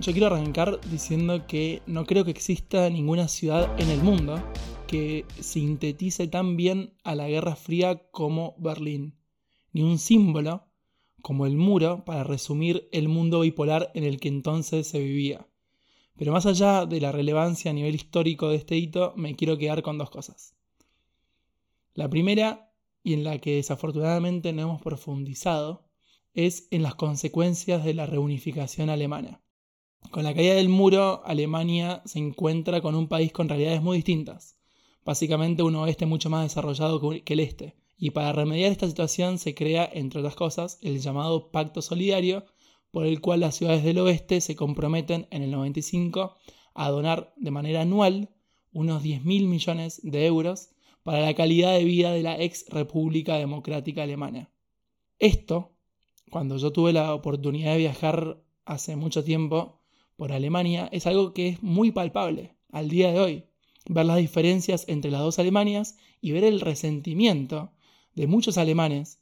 Yo 0.06 0.12
quiero 0.12 0.28
arrancar 0.28 0.80
diciendo 0.88 1.48
que 1.48 1.82
no 1.88 2.06
creo 2.06 2.24
que 2.24 2.30
exista 2.30 2.88
ninguna 2.90 3.26
ciudad 3.26 3.74
en 3.80 3.90
el 3.90 4.04
mundo 4.04 4.40
que 4.86 5.24
sintetice 5.40 6.28
tan 6.28 6.56
bien 6.56 6.94
a 7.02 7.16
la 7.16 7.26
Guerra 7.26 7.56
Fría 7.56 8.08
como 8.12 8.54
Berlín, 8.56 9.16
ni 9.72 9.82
un 9.82 9.98
símbolo 9.98 10.68
como 11.22 11.44
el 11.44 11.56
muro 11.56 12.04
para 12.04 12.22
resumir 12.22 12.88
el 12.92 13.08
mundo 13.08 13.40
bipolar 13.40 13.90
en 13.96 14.04
el 14.04 14.20
que 14.20 14.28
entonces 14.28 14.86
se 14.86 15.00
vivía. 15.00 15.48
Pero 16.16 16.30
más 16.30 16.46
allá 16.46 16.86
de 16.86 17.00
la 17.00 17.10
relevancia 17.10 17.72
a 17.72 17.74
nivel 17.74 17.96
histórico 17.96 18.48
de 18.48 18.58
este 18.58 18.76
hito, 18.76 19.12
me 19.16 19.34
quiero 19.34 19.58
quedar 19.58 19.82
con 19.82 19.98
dos 19.98 20.10
cosas. 20.10 20.54
La 21.94 22.08
primera, 22.08 22.72
y 23.02 23.14
en 23.14 23.24
la 23.24 23.38
que 23.38 23.56
desafortunadamente 23.56 24.52
no 24.52 24.62
hemos 24.62 24.82
profundizado, 24.82 25.88
es 26.32 26.68
en 26.70 26.84
las 26.84 26.94
consecuencias 26.94 27.84
de 27.84 27.94
la 27.94 28.06
reunificación 28.06 28.88
alemana. 28.88 29.42
Con 30.10 30.24
la 30.24 30.34
caída 30.34 30.54
del 30.54 30.68
muro, 30.68 31.22
Alemania 31.24 32.02
se 32.04 32.18
encuentra 32.18 32.80
con 32.80 32.94
un 32.94 33.08
país 33.08 33.32
con 33.32 33.48
realidades 33.48 33.82
muy 33.82 33.98
distintas. 33.98 34.56
Básicamente 35.04 35.62
un 35.62 35.76
oeste 35.76 36.06
mucho 36.06 36.30
más 36.30 36.44
desarrollado 36.44 37.00
que 37.00 37.32
el 37.32 37.40
este. 37.40 37.76
Y 37.98 38.10
para 38.10 38.32
remediar 38.32 38.72
esta 38.72 38.88
situación 38.88 39.38
se 39.38 39.54
crea, 39.54 39.88
entre 39.92 40.20
otras 40.20 40.36
cosas, 40.36 40.78
el 40.82 41.00
llamado 41.00 41.50
Pacto 41.50 41.80
Solidario, 41.82 42.44
por 42.90 43.06
el 43.06 43.20
cual 43.20 43.40
las 43.40 43.56
ciudades 43.56 43.84
del 43.84 43.98
oeste 43.98 44.40
se 44.40 44.56
comprometen 44.56 45.26
en 45.30 45.42
el 45.42 45.50
95 45.50 46.34
a 46.74 46.90
donar 46.90 47.32
de 47.36 47.50
manera 47.50 47.82
anual 47.82 48.30
unos 48.72 49.02
10.000 49.02 49.46
millones 49.46 50.00
de 50.02 50.26
euros 50.26 50.70
para 51.02 51.20
la 51.20 51.34
calidad 51.34 51.72
de 51.72 51.84
vida 51.84 52.12
de 52.12 52.22
la 52.22 52.40
ex 52.40 52.66
República 52.68 53.36
Democrática 53.36 54.02
Alemana. 54.02 54.50
Esto, 55.18 55.72
cuando 56.30 56.58
yo 56.58 56.72
tuve 56.72 56.92
la 56.92 57.14
oportunidad 57.14 57.72
de 57.72 57.78
viajar 57.78 58.42
hace 58.64 58.96
mucho 58.96 59.24
tiempo, 59.24 59.75
por 60.16 60.32
Alemania 60.32 60.88
es 60.92 61.06
algo 61.06 61.32
que 61.32 61.48
es 61.48 61.62
muy 61.62 61.92
palpable 61.92 62.56
al 62.70 62.88
día 62.88 63.12
de 63.12 63.20
hoy. 63.20 63.44
Ver 63.88 64.06
las 64.06 64.16
diferencias 64.16 64.84
entre 64.88 65.10
las 65.10 65.20
dos 65.20 65.38
Alemanias 65.38 65.96
y 66.20 66.32
ver 66.32 66.44
el 66.44 66.60
resentimiento 66.60 67.72
de 68.14 68.26
muchos 68.26 68.58
alemanes 68.58 69.20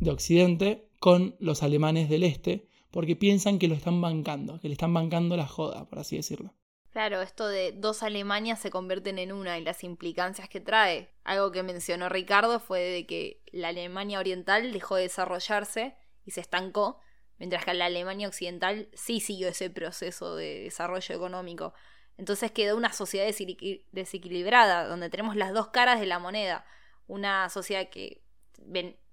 de 0.00 0.10
Occidente 0.10 0.88
con 0.98 1.36
los 1.38 1.62
alemanes 1.62 2.08
del 2.08 2.24
Este, 2.24 2.68
porque 2.90 3.16
piensan 3.16 3.58
que 3.58 3.68
lo 3.68 3.74
están 3.74 4.00
bancando, 4.00 4.60
que 4.60 4.68
le 4.68 4.72
están 4.72 4.92
bancando 4.92 5.36
la 5.36 5.46
joda, 5.46 5.88
por 5.88 6.00
así 6.00 6.16
decirlo. 6.16 6.54
Claro, 6.90 7.22
esto 7.22 7.46
de 7.46 7.70
dos 7.70 8.02
Alemanias 8.02 8.58
se 8.58 8.70
convierten 8.70 9.18
en 9.20 9.30
una 9.30 9.58
y 9.58 9.62
las 9.62 9.84
implicancias 9.84 10.48
que 10.48 10.60
trae. 10.60 11.10
Algo 11.22 11.52
que 11.52 11.62
mencionó 11.62 12.08
Ricardo 12.08 12.58
fue 12.58 12.80
de 12.80 13.06
que 13.06 13.42
la 13.52 13.68
Alemania 13.68 14.18
Oriental 14.18 14.72
dejó 14.72 14.96
de 14.96 15.02
desarrollarse 15.02 15.94
y 16.26 16.32
se 16.32 16.40
estancó 16.40 16.98
mientras 17.40 17.64
que 17.64 17.74
la 17.74 17.86
Alemania 17.86 18.28
Occidental 18.28 18.88
sí 18.92 19.18
siguió 19.18 19.48
ese 19.48 19.70
proceso 19.70 20.36
de 20.36 20.60
desarrollo 20.60 21.14
económico. 21.14 21.72
Entonces 22.18 22.52
quedó 22.52 22.76
una 22.76 22.92
sociedad 22.92 23.26
desequilibrada, 23.92 24.86
donde 24.86 25.08
tenemos 25.08 25.36
las 25.36 25.54
dos 25.54 25.68
caras 25.68 25.98
de 26.00 26.06
la 26.06 26.18
moneda. 26.18 26.66
Una 27.06 27.48
sociedad 27.48 27.88
que 27.88 28.22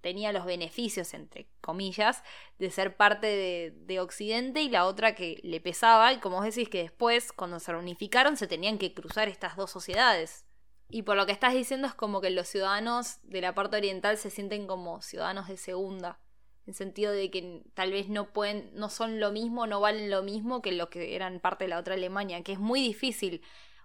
tenía 0.01 0.34
los 0.34 0.45
beneficios, 0.45 1.13
entre 1.13 1.47
comillas, 1.61 2.21
de 2.59 2.69
ser 2.69 2.97
parte 2.97 3.28
de, 3.28 3.73
de, 3.86 4.01
Occidente 4.01 4.61
y 4.61 4.69
la 4.69 4.86
otra 4.86 5.15
que 5.15 5.39
le 5.43 5.61
pesaba, 5.61 6.11
y 6.11 6.19
como 6.19 6.36
vos 6.36 6.45
decís 6.45 6.67
que 6.67 6.84
después, 6.84 7.32
cuando 7.32 7.61
se 7.61 7.71
reunificaron, 7.71 8.36
se 8.36 8.45
tenían 8.45 8.78
que 8.78 8.93
cruzar 8.93 9.30
estas 9.30 9.55
dos 9.55 9.71
sociedades. 9.71 10.45
Y 10.89 11.03
por 11.03 11.15
lo 11.15 11.25
que 11.25 11.32
estás 11.32 11.53
diciendo 11.53 11.88
es 11.88 11.93
como 11.93 12.19
que 12.19 12.30
los 12.30 12.49
ciudadanos 12.49 13.19
de 13.23 13.39
la 13.39 13.55
parte 13.55 13.78
oriental 13.78 14.17
se 14.17 14.30
sienten 14.30 14.67
como 14.67 15.01
ciudadanos 15.01 15.47
de 15.47 15.55
segunda 15.55 16.19
en 16.68 16.74
sentido 16.74 17.13
de 17.13 17.32
que 17.32 17.63
tal 17.74 17.91
vez 17.91 18.09
no 18.09 18.34
pueden, 18.34 18.70
no 18.74 18.89
son 18.89 19.22
lo 19.22 19.32
mismo, 19.32 19.65
no 19.68 19.80
valen 19.80 20.09
lo 20.09 20.22
mismo 20.22 20.61
que 20.61 20.74
lo 20.74 20.89
que 20.89 21.15
eran 21.15 21.39
parte 21.39 21.63
de 21.63 21.70
la 21.70 21.80
otra 21.80 21.93
Alemania, 21.93 22.43
que 22.43 22.51
es 22.51 22.59
muy 22.59 22.82
difícil 22.82 23.41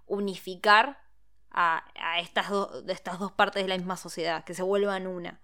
unificar 0.07 0.99
a, 1.53 1.85
estas, 2.21 2.51
de 2.85 2.93
estas 2.93 3.21
dos 3.21 3.31
partes 3.31 3.63
de 3.63 3.69
la 3.69 3.77
misma 3.77 3.97
sociedad, 3.97 4.45
que 4.45 4.55
se 4.55 4.65
vuelvan 4.65 5.07
una. 5.07 5.41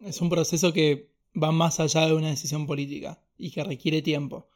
Es 0.00 0.20
un 0.20 0.28
proceso 0.28 0.72
que 0.74 1.10
va 1.40 1.50
más 1.50 1.80
allá 1.80 2.06
de 2.06 2.12
una 2.12 2.28
decisión 2.28 2.66
política 2.66 3.22
y 3.38 3.52
que 3.52 3.64
requiere 3.64 4.02
tiempo. 4.02 4.48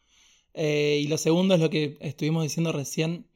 Eh, 0.53 1.01
y 1.03 1.09
lo 1.09 1.16
segundo 1.16 1.55
es 1.55 1.61
lo 1.61 1.71
que 1.71 1.97
estuvimos 2.01 2.43
diciendo 2.43 2.73
recién, 2.73 3.29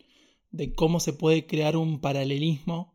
de 0.50 0.74
cómo 0.74 1.00
se 1.00 1.14
puede 1.14 1.46
crear 1.46 1.76
un 1.76 2.00
paralelismo 2.00 2.94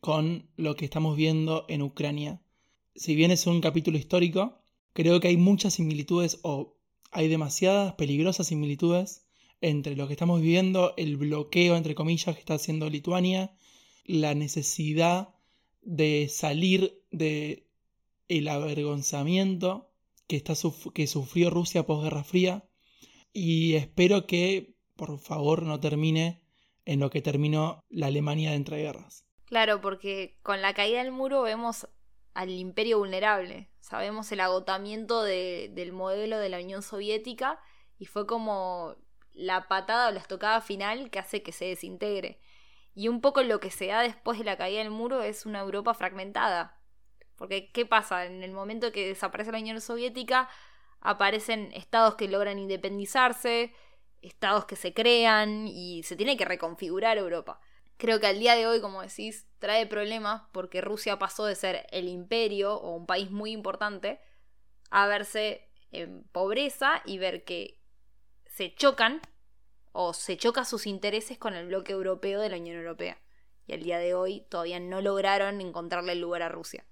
con 0.00 0.48
lo 0.56 0.76
que 0.76 0.86
estamos 0.86 1.14
viendo 1.14 1.66
en 1.68 1.82
Ucrania. 1.82 2.40
Si 2.94 3.14
bien 3.14 3.30
es 3.30 3.46
un 3.46 3.60
capítulo 3.60 3.98
histórico, 3.98 4.62
Creo 4.96 5.20
que 5.20 5.28
hay 5.28 5.36
muchas 5.36 5.74
similitudes 5.74 6.40
o 6.42 6.74
hay 7.10 7.28
demasiadas 7.28 7.92
peligrosas 7.96 8.46
similitudes 8.46 9.26
entre 9.60 9.94
lo 9.94 10.06
que 10.06 10.14
estamos 10.14 10.40
viviendo, 10.40 10.94
el 10.96 11.18
bloqueo, 11.18 11.76
entre 11.76 11.94
comillas, 11.94 12.34
que 12.34 12.40
está 12.40 12.54
haciendo 12.54 12.88
Lituania, 12.88 13.54
la 14.06 14.34
necesidad 14.34 15.34
de 15.82 16.28
salir 16.30 17.02
de 17.10 17.68
el 18.28 18.48
avergonzamiento 18.48 19.92
que, 20.28 20.36
está, 20.36 20.54
que 20.94 21.06
sufrió 21.06 21.50
Rusia 21.50 21.84
posguerra 21.84 22.24
fría 22.24 22.66
y 23.34 23.74
espero 23.74 24.26
que 24.26 24.78
por 24.96 25.18
favor 25.18 25.64
no 25.64 25.78
termine 25.78 26.40
en 26.86 27.00
lo 27.00 27.10
que 27.10 27.20
terminó 27.20 27.84
la 27.90 28.06
Alemania 28.06 28.52
de 28.52 28.56
entreguerras. 28.56 29.26
Claro, 29.44 29.82
porque 29.82 30.38
con 30.42 30.62
la 30.62 30.72
caída 30.72 31.02
del 31.02 31.12
muro 31.12 31.42
vemos 31.42 31.86
al 32.36 32.50
imperio 32.50 32.98
vulnerable. 32.98 33.70
Sabemos 33.80 34.30
el 34.30 34.40
agotamiento 34.40 35.22
del 35.22 35.92
modelo 35.92 36.38
de 36.38 36.50
la 36.50 36.58
Unión 36.58 36.82
Soviética 36.82 37.58
y 37.98 38.04
fue 38.04 38.26
como 38.26 38.94
la 39.32 39.68
patada 39.68 40.08
o 40.08 40.12
la 40.12 40.20
estocada 40.20 40.60
final 40.60 41.10
que 41.10 41.18
hace 41.18 41.42
que 41.42 41.52
se 41.52 41.64
desintegre. 41.64 42.38
Y 42.94 43.08
un 43.08 43.22
poco 43.22 43.42
lo 43.42 43.58
que 43.58 43.70
se 43.70 43.86
da 43.86 44.02
después 44.02 44.38
de 44.38 44.44
la 44.44 44.58
caída 44.58 44.80
del 44.80 44.90
muro 44.90 45.22
es 45.22 45.46
una 45.46 45.60
Europa 45.60 45.94
fragmentada. 45.94 46.78
Porque, 47.36 47.72
¿qué 47.72 47.86
pasa? 47.86 48.26
En 48.26 48.42
el 48.42 48.52
momento 48.52 48.92
que 48.92 49.08
desaparece 49.08 49.50
la 49.50 49.58
Unión 49.58 49.80
Soviética, 49.80 50.50
aparecen 51.00 51.70
estados 51.72 52.16
que 52.16 52.28
logran 52.28 52.58
independizarse, 52.58 53.72
estados 54.20 54.66
que 54.66 54.76
se 54.76 54.92
crean 54.92 55.68
y 55.68 56.02
se 56.02 56.16
tiene 56.16 56.36
que 56.36 56.44
reconfigurar 56.44 57.16
Europa. 57.16 57.60
Creo 57.96 58.20
que 58.20 58.26
al 58.26 58.40
día 58.40 58.54
de 58.56 58.66
hoy, 58.66 58.82
como 58.82 59.00
decís, 59.00 59.46
trae 59.58 59.86
problemas 59.86 60.42
porque 60.52 60.80
Rusia 60.80 61.18
pasó 61.18 61.44
de 61.44 61.54
ser 61.54 61.86
el 61.90 62.08
imperio 62.08 62.74
o 62.74 62.94
un 62.94 63.06
país 63.06 63.30
muy 63.30 63.52
importante 63.52 64.20
a 64.90 65.06
verse 65.06 65.68
en 65.92 66.24
pobreza 66.32 67.02
y 67.04 67.18
ver 67.18 67.44
que 67.44 67.80
se 68.46 68.74
chocan 68.74 69.20
o 69.92 70.12
se 70.12 70.36
choca 70.36 70.64
sus 70.64 70.86
intereses 70.86 71.38
con 71.38 71.54
el 71.54 71.66
bloque 71.66 71.92
europeo 71.92 72.40
de 72.40 72.50
la 72.50 72.58
Unión 72.58 72.76
Europea. 72.76 73.18
Y 73.66 73.72
al 73.72 73.82
día 73.82 73.98
de 73.98 74.14
hoy 74.14 74.42
todavía 74.48 74.78
no 74.78 75.00
lograron 75.00 75.60
encontrarle 75.60 76.12
el 76.12 76.20
lugar 76.20 76.42
a 76.42 76.48
Rusia. 76.48 76.84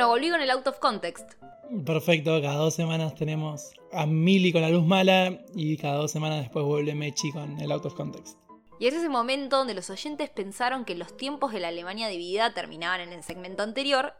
Bueno, 0.00 0.12
volví 0.12 0.30
con 0.30 0.40
el 0.40 0.50
out 0.50 0.66
of 0.66 0.78
context. 0.78 1.34
Perfecto, 1.84 2.40
cada 2.40 2.54
dos 2.54 2.74
semanas 2.74 3.14
tenemos 3.14 3.70
a 3.92 4.06
Milly 4.06 4.50
con 4.50 4.62
la 4.62 4.70
luz 4.70 4.86
mala 4.86 5.44
y 5.54 5.76
cada 5.76 5.96
dos 5.96 6.10
semanas 6.10 6.40
después 6.40 6.64
vuelve 6.64 6.94
Mechi 6.94 7.30
con 7.32 7.60
el 7.60 7.70
out 7.70 7.84
of 7.84 7.94
context. 7.94 8.38
Y 8.78 8.86
es 8.86 8.94
ese 8.94 9.10
momento 9.10 9.58
donde 9.58 9.74
los 9.74 9.90
oyentes 9.90 10.30
pensaron 10.30 10.86
que 10.86 10.94
los 10.94 11.18
tiempos 11.18 11.52
de 11.52 11.60
la 11.60 11.68
Alemania 11.68 12.08
dividida 12.08 12.54
terminaban 12.54 13.02
en 13.02 13.12
el 13.12 13.22
segmento 13.22 13.62
anterior, 13.62 14.14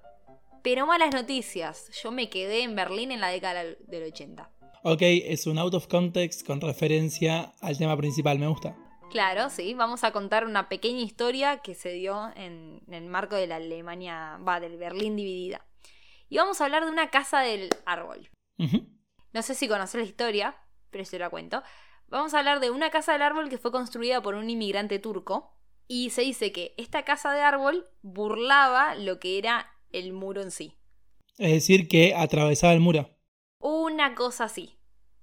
pero 0.62 0.86
malas 0.86 1.14
noticias, 1.14 1.88
yo 2.02 2.10
me 2.10 2.28
quedé 2.28 2.62
en 2.62 2.76
Berlín 2.76 3.10
en 3.10 3.22
la 3.22 3.28
década 3.28 3.64
del 3.64 4.02
80. 4.02 4.50
Ok, 4.82 5.00
es 5.00 5.46
un 5.46 5.58
out 5.58 5.72
of 5.72 5.86
context 5.86 6.46
con 6.46 6.60
referencia 6.60 7.54
al 7.62 7.78
tema 7.78 7.96
principal, 7.96 8.38
me 8.38 8.48
gusta. 8.48 8.76
Claro, 9.10 9.48
sí, 9.48 9.72
vamos 9.72 10.04
a 10.04 10.12
contar 10.12 10.44
una 10.44 10.68
pequeña 10.68 11.00
historia 11.00 11.58
que 11.58 11.74
se 11.74 11.90
dio 11.92 12.30
en, 12.36 12.82
el 12.90 13.06
marco 13.06 13.34
de 13.34 13.46
la 13.46 13.56
Alemania, 13.56 14.38
va, 14.46 14.60
del 14.60 14.76
Berlín 14.76 15.16
dividida. 15.16 15.64
Y 16.30 16.38
vamos 16.38 16.60
a 16.60 16.64
hablar 16.64 16.84
de 16.84 16.90
una 16.90 17.10
casa 17.10 17.40
del 17.40 17.68
árbol. 17.84 18.30
No 19.32 19.42
sé 19.42 19.54
si 19.54 19.68
conoces 19.68 20.00
la 20.00 20.06
historia, 20.06 20.56
pero 20.90 21.04
yo 21.04 21.18
la 21.18 21.28
cuento. 21.28 21.62
Vamos 22.06 22.34
a 22.34 22.38
hablar 22.38 22.60
de 22.60 22.70
una 22.70 22.90
casa 22.90 23.12
del 23.12 23.22
árbol 23.22 23.48
que 23.48 23.58
fue 23.58 23.72
construida 23.72 24.22
por 24.22 24.36
un 24.36 24.48
inmigrante 24.48 25.00
turco. 25.00 25.56
Y 25.88 26.10
se 26.10 26.22
dice 26.22 26.52
que 26.52 26.72
esta 26.76 27.04
casa 27.04 27.32
de 27.32 27.40
árbol 27.40 27.88
burlaba 28.02 28.94
lo 28.94 29.18
que 29.18 29.38
era 29.38 29.72
el 29.90 30.12
muro 30.12 30.40
en 30.40 30.52
sí. 30.52 30.78
Es 31.36 31.52
decir, 31.52 31.88
que 31.88 32.14
atravesaba 32.14 32.72
el 32.72 32.80
muro. 32.80 33.10
Una 33.58 34.14
cosa 34.14 34.44
así, 34.44 34.78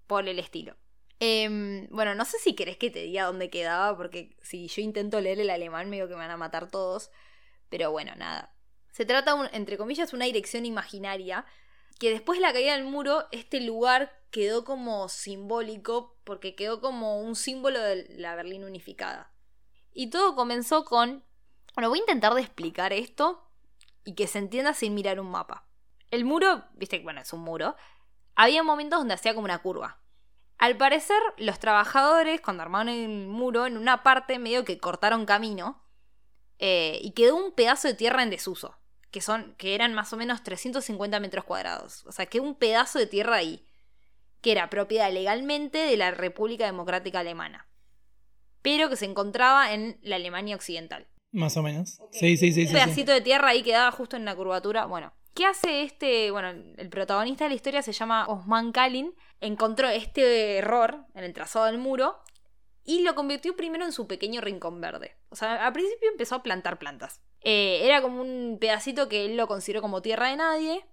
por 0.08 0.28
el 0.28 0.40
estilo. 0.40 0.76
Em, 1.20 1.88
bueno, 1.90 2.16
no 2.16 2.26
sé 2.26 2.38
si 2.38 2.54
querés 2.54 2.76
que 2.76 2.92
te 2.92 3.04
diga 3.04 3.26
dónde 3.26 3.50
quedaba, 3.50 3.96
porque 3.96 4.36
si 4.42 4.68
yo 4.68 4.82
intento 4.82 5.22
leer 5.22 5.40
el 5.40 5.50
alemán, 5.50 5.90
medio 5.90 6.10
que 6.10 6.16
me 6.16 6.22
van 6.22 6.32
a 6.32 6.38
matar 6.38 6.70
todos. 6.70 7.12
Pero 7.70 7.92
bueno, 7.92 8.14
nada. 8.18 8.57
Se 8.98 9.06
trata, 9.06 9.48
entre 9.54 9.78
comillas, 9.78 10.12
una 10.14 10.26
dirección 10.26 10.66
imaginaria 10.66 11.46
que 12.00 12.10
después 12.10 12.40
de 12.40 12.42
la 12.42 12.52
caída 12.52 12.74
del 12.74 12.86
muro, 12.86 13.28
este 13.32 13.62
lugar 13.62 14.12
quedó 14.32 14.66
como 14.66 15.08
simbólico 15.08 16.18
porque 16.24 16.56
quedó 16.56 16.82
como 16.82 17.22
un 17.22 17.36
símbolo 17.36 17.80
de 17.80 18.08
la 18.18 18.34
Berlín 18.34 18.64
unificada. 18.64 19.32
Y 19.94 20.10
todo 20.10 20.34
comenzó 20.34 20.84
con... 20.84 21.24
Bueno, 21.76 21.90
voy 21.90 22.00
a 22.00 22.02
intentar 22.02 22.34
de 22.34 22.42
explicar 22.42 22.92
esto 22.92 23.48
y 24.04 24.16
que 24.16 24.26
se 24.26 24.40
entienda 24.40 24.74
sin 24.74 24.96
mirar 24.96 25.20
un 25.20 25.30
mapa. 25.30 25.68
El 26.10 26.26
muro, 26.26 26.66
viste, 26.74 26.98
bueno, 26.98 27.22
es 27.22 27.32
un 27.34 27.42
muro. 27.42 27.76
Había 28.34 28.64
momentos 28.64 28.98
donde 28.98 29.14
hacía 29.14 29.36
como 29.36 29.46
una 29.46 29.62
curva. 29.62 30.00
Al 30.58 30.76
parecer, 30.76 31.22
los 31.38 31.60
trabajadores, 31.60 32.42
cuando 32.42 32.64
armaron 32.64 32.90
el 32.90 33.28
muro, 33.28 33.68
en 33.68 33.78
una 33.78 34.02
parte 34.02 34.40
medio 34.40 34.66
que 34.66 34.80
cortaron 34.80 35.28
camino 35.28 35.84
eh, 36.58 36.98
y 37.04 37.12
quedó 37.12 37.36
un 37.36 37.52
pedazo 37.52 37.90
de 37.90 37.94
tierra 37.94 38.24
en 38.24 38.32
desuso 38.32 38.77
que, 39.12 39.22
son, 39.22 39.56
que 39.58 39.76
eran 39.76 39.94
más 39.94 40.14
o 40.14 40.18
menos 40.18 40.44
350 40.44 41.20
metros 41.20 41.46
cuadrados. 41.46 42.06
O 42.06 42.12
sea, 42.12 42.26
que 42.26 42.40
un 42.40 42.56
pedazo 42.56 43.00
de 43.00 43.08
tierra 43.08 43.38
ahí, 43.38 43.66
que 44.42 44.52
era 44.52 44.70
propiedad 44.70 45.12
legalmente 45.12 45.80
de 45.80 45.98
la 45.98 46.12
República 46.12 46.66
Democrática 46.66 47.20
Alemana, 47.20 47.68
pero 48.62 48.90
que 48.90 48.96
se 48.96 49.06
encontraba 49.06 49.74
en 49.74 49.98
la 50.02 50.18
Alemania 50.18 50.56
Occidental. 50.56 51.08
Más 51.32 51.58
o 51.58 51.64
menos. 51.64 52.00
Sí, 52.12 52.38
sí, 52.38 52.52
sí. 52.52 52.66
Un 52.66 52.74
pedacito 52.74 53.12
de 53.12 53.22
tierra 53.22 53.50
ahí 53.50 53.64
quedaba 53.64 53.92
justo 53.92 54.16
en 54.16 54.26
la 54.26 54.36
curvatura. 54.36 54.86
Bueno, 54.86 55.14
¿qué 55.34 55.46
hace 55.46 55.84
este? 55.84 56.32
Bueno, 56.32 56.50
el 56.78 56.90
protagonista 56.90 57.46
de 57.46 57.50
la 57.50 57.56
historia 57.56 57.82
se 57.82 57.92
llama 57.92 58.28
Osman 58.28 58.72
Kalin. 58.72 59.14
Encontró 59.40 59.90
este 59.90 60.58
error 60.58 61.06
en 61.14 61.24
el 61.24 61.34
trazado 61.34 61.66
del 61.66 61.78
muro 61.78 62.20
y 62.84 63.02
lo 63.02 63.16
convirtió 63.16 63.56
primero 63.56 63.86
en 63.86 63.92
su 63.92 64.08
pequeño 64.08 64.42
rincón 64.42 64.80
verde. 64.80 65.18
O 65.30 65.36
sea, 65.36 65.68
al 65.68 65.74
principio 65.74 66.10
empezó 66.10 66.36
a 66.36 66.44
plantar 66.44 66.80
plantas. 66.80 67.22
Eh, 67.50 67.86
era 67.86 68.02
como 68.02 68.20
un 68.20 68.58
pedacito 68.60 69.08
que 69.08 69.24
él 69.24 69.38
lo 69.38 69.48
consideró 69.48 69.82
como 69.82 70.02
tierra 70.02 70.28
de 70.30 70.36
nadie. 70.36 70.86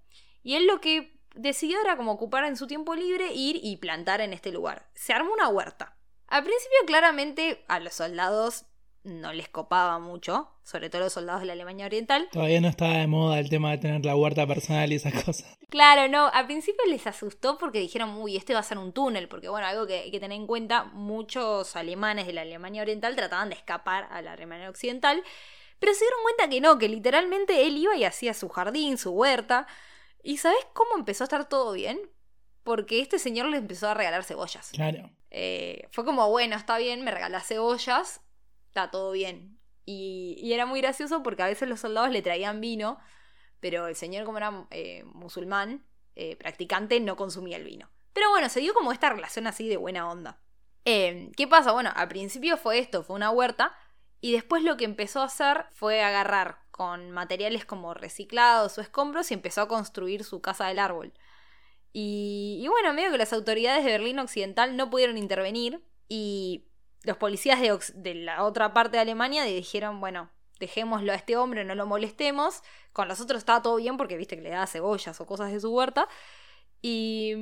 Y 0.45 0.55
él 0.55 0.69
lo 0.69 0.81
que 0.81 1.19
decidió 1.35 1.81
era 1.81 1.97
como 1.97 2.13
ocupar 2.13 2.45
en 2.45 2.57
su 2.57 2.69
tiempo 2.69 2.95
libre, 2.95 3.33
ir 3.35 3.59
y 3.61 3.77
plantar 3.79 4.21
en 4.21 4.33
este 4.33 4.53
lugar. 4.53 4.87
Se 4.95 5.13
armó 5.13 5.33
una 5.33 5.49
huerta. 5.49 5.97
Al 6.29 6.45
principio 6.45 6.79
claramente 6.87 7.65
a 7.67 7.81
los 7.81 7.95
soldados 7.95 8.67
no 9.03 9.33
les 9.33 9.49
copaba 9.49 9.99
mucho, 9.99 10.49
sobre 10.63 10.91
todo 10.91 11.03
los 11.03 11.13
soldados 11.13 11.41
de 11.41 11.49
la 11.49 11.55
Alemania 11.55 11.87
Oriental. 11.87 12.29
Todavía 12.31 12.61
no 12.61 12.69
estaba 12.69 12.99
de 12.99 13.09
moda 13.09 13.41
el 13.41 13.51
tema 13.51 13.73
de 13.73 13.79
tener 13.79 14.05
la 14.05 14.15
huerta 14.15 14.47
personal 14.47 14.93
y 14.93 14.95
esas 14.95 15.25
cosas. 15.25 15.59
Claro, 15.75 16.07
no, 16.07 16.29
al 16.29 16.47
principio 16.47 16.85
les 16.87 17.05
asustó 17.09 17.59
porque 17.59 17.81
dijeron, 17.81 18.11
uy, 18.19 18.37
este 18.37 18.55
va 18.55 18.61
a 18.61 18.63
ser 18.63 18.79
un 18.79 18.93
túnel, 18.93 19.27
porque 19.27 19.49
bueno, 19.49 19.67
algo 19.67 19.89
que 19.89 20.03
hay 20.03 20.11
que 20.13 20.21
tener 20.21 20.39
en 20.39 20.47
cuenta, 20.47 20.85
muchos 20.85 21.75
alemanes 21.75 22.29
de 22.29 22.33
la 22.33 22.43
Alemania 22.43 22.83
Oriental 22.83 23.17
trataban 23.17 23.49
de 23.49 23.57
escapar 23.57 24.07
a 24.13 24.23
la 24.23 24.35
Alemania 24.35 24.71
Occidental 24.71 25.25
pero 25.85 25.95
se 25.95 26.07
dieron 26.07 26.23
cuenta 26.23 26.49
que 26.49 26.63
no, 26.63 26.79
que 26.79 26.89
literalmente 26.89 27.67
él 27.67 27.77
iba 27.77 27.95
y 27.95 28.05
hacía 28.05 28.33
su 28.33 28.49
jardín, 28.49 28.97
su 28.97 29.11
huerta. 29.11 29.67
¿Y 30.23 30.39
sabes 30.39 30.67
cómo 30.73 30.97
empezó 30.97 31.25
a 31.25 31.27
estar 31.27 31.47
todo 31.47 31.73
bien? 31.73 32.01
Porque 32.63 33.03
este 33.03 33.19
señor 33.19 33.49
le 33.49 33.59
empezó 33.59 33.91
a 33.91 33.93
regalar 33.93 34.25
cebollas. 34.25 34.71
Claro. 34.71 35.11
Eh, 35.31 35.87
fue 35.93 36.07
como, 36.07 36.31
bueno, 36.31 36.57
está 36.57 36.79
bien, 36.79 37.05
me 37.05 37.11
regalas 37.11 37.47
cebollas, 37.47 38.23
está 38.69 38.91
todo 38.91 39.13
bien. 39.13 39.59
Y, 39.85 40.51
era 40.55 40.65
muy 40.65 40.81
gracioso 40.81 41.23
porque 41.23 41.43
a 41.43 41.49
veces 41.49 41.69
los 41.69 41.81
soldados 41.81 42.11
le 42.11 42.23
traían 42.23 42.63
vino, 42.63 42.99
pero 43.61 43.87
el 43.87 43.95
señor, 43.95 44.25
como 44.25 44.39
era 44.39 44.67
eh, 44.71 45.05
musulmán, 45.05 45.85
eh, 46.17 46.35
practicante, 46.37 46.99
no 46.99 47.15
consumía 47.17 47.59
el 47.59 47.65
vino. 47.65 47.91
Pero 48.15 48.31
bueno, 48.31 48.49
se 48.49 48.61
dio 48.61 48.73
como 48.73 48.91
esta 48.91 49.11
relación 49.11 49.47
así 49.47 49.69
de 49.69 49.77
buena 49.77 50.11
onda. 50.11 50.41
¿Qué 50.87 51.47
pasa? 51.47 51.73
Bueno, 51.73 51.93
al 51.95 52.09
principio 52.09 52.57
fue 52.57 52.79
esto, 52.79 53.03
fue 53.03 53.17
una 53.17 53.31
huerta, 53.31 53.77
y 54.25 54.33
después 54.33 54.63
lo 54.63 54.79
que 54.79 54.87
empezó 54.87 55.21
a 55.21 55.27
hacer 55.27 55.67
fue 55.75 56.03
agarrar 56.03 56.57
con 56.71 57.11
materiales 57.11 57.67
como 57.67 57.93
reciclados 57.93 58.79
o 58.79 58.81
escombros 58.81 59.31
y 59.31 59.35
empezó 59.35 59.61
a 59.61 59.69
construir 59.69 60.25
su 60.25 60.41
casa 60.41 60.67
del 60.67 60.79
árbol. 60.79 61.13
Y, 61.93 62.67
bueno, 62.71 62.95
medio 62.95 63.11
que 63.11 63.19
las 63.19 63.35
autoridades 63.35 63.85
de 63.85 63.91
Berlín 63.91 64.19
Occidental 64.19 64.79
no 64.79 64.89
pudieron 64.89 65.19
intervenir 65.19 65.85
y 66.09 66.65
los 67.03 67.19
policías 67.19 67.61
de, 67.93 68.15
la 68.15 68.45
otra 68.45 68.73
parte 68.73 68.97
de 68.97 69.03
Alemania 69.03 69.45
dijeron, 69.45 70.01
bueno, 70.01 70.31
dejémoslo 70.59 71.13
a 71.13 71.17
este 71.17 71.37
hombre, 71.37 71.67
no 71.67 71.75
lo 71.75 71.85
molestemos. 71.85 72.63
Con 72.95 73.09
los 73.09 73.21
otros 73.21 73.41
estaba 73.41 73.61
todo 73.61 73.77
bien 73.77 73.99
porque 73.99 74.17
viste 74.17 74.37
que 74.37 74.43
le 74.43 74.49
daba 74.49 74.67
cebollas 74.67 75.21
o 75.21 75.27
cosas 75.27 75.53
de 75.53 75.61
su 75.61 75.71
huerta. 75.71 76.09
Y 76.81 77.35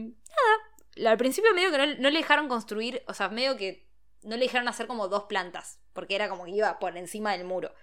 nada, 0.96 1.12
al 1.12 1.16
principio 1.16 1.54
medio 1.54 1.70
que 1.70 1.78
no, 1.78 1.86
no, 1.86 2.10
le 2.10 2.18
dejaron 2.18 2.48
construir, 2.48 3.04
o 3.06 3.14
sea, 3.14 3.28
medio 3.28 3.56
que 3.56 3.91
no 4.24 4.36
le 4.36 4.44
dejaron 4.44 4.68
hacer 4.68 4.86
como 4.86 5.08
dos 5.08 5.24
plantas, 5.24 5.80
porque 5.92 6.14
era 6.14 6.28
como 6.28 6.44
que 6.44 6.52
iba 6.52 6.78
por 6.78 6.96
encima 6.96 7.32
del 7.32 7.44
muro. 7.44 7.74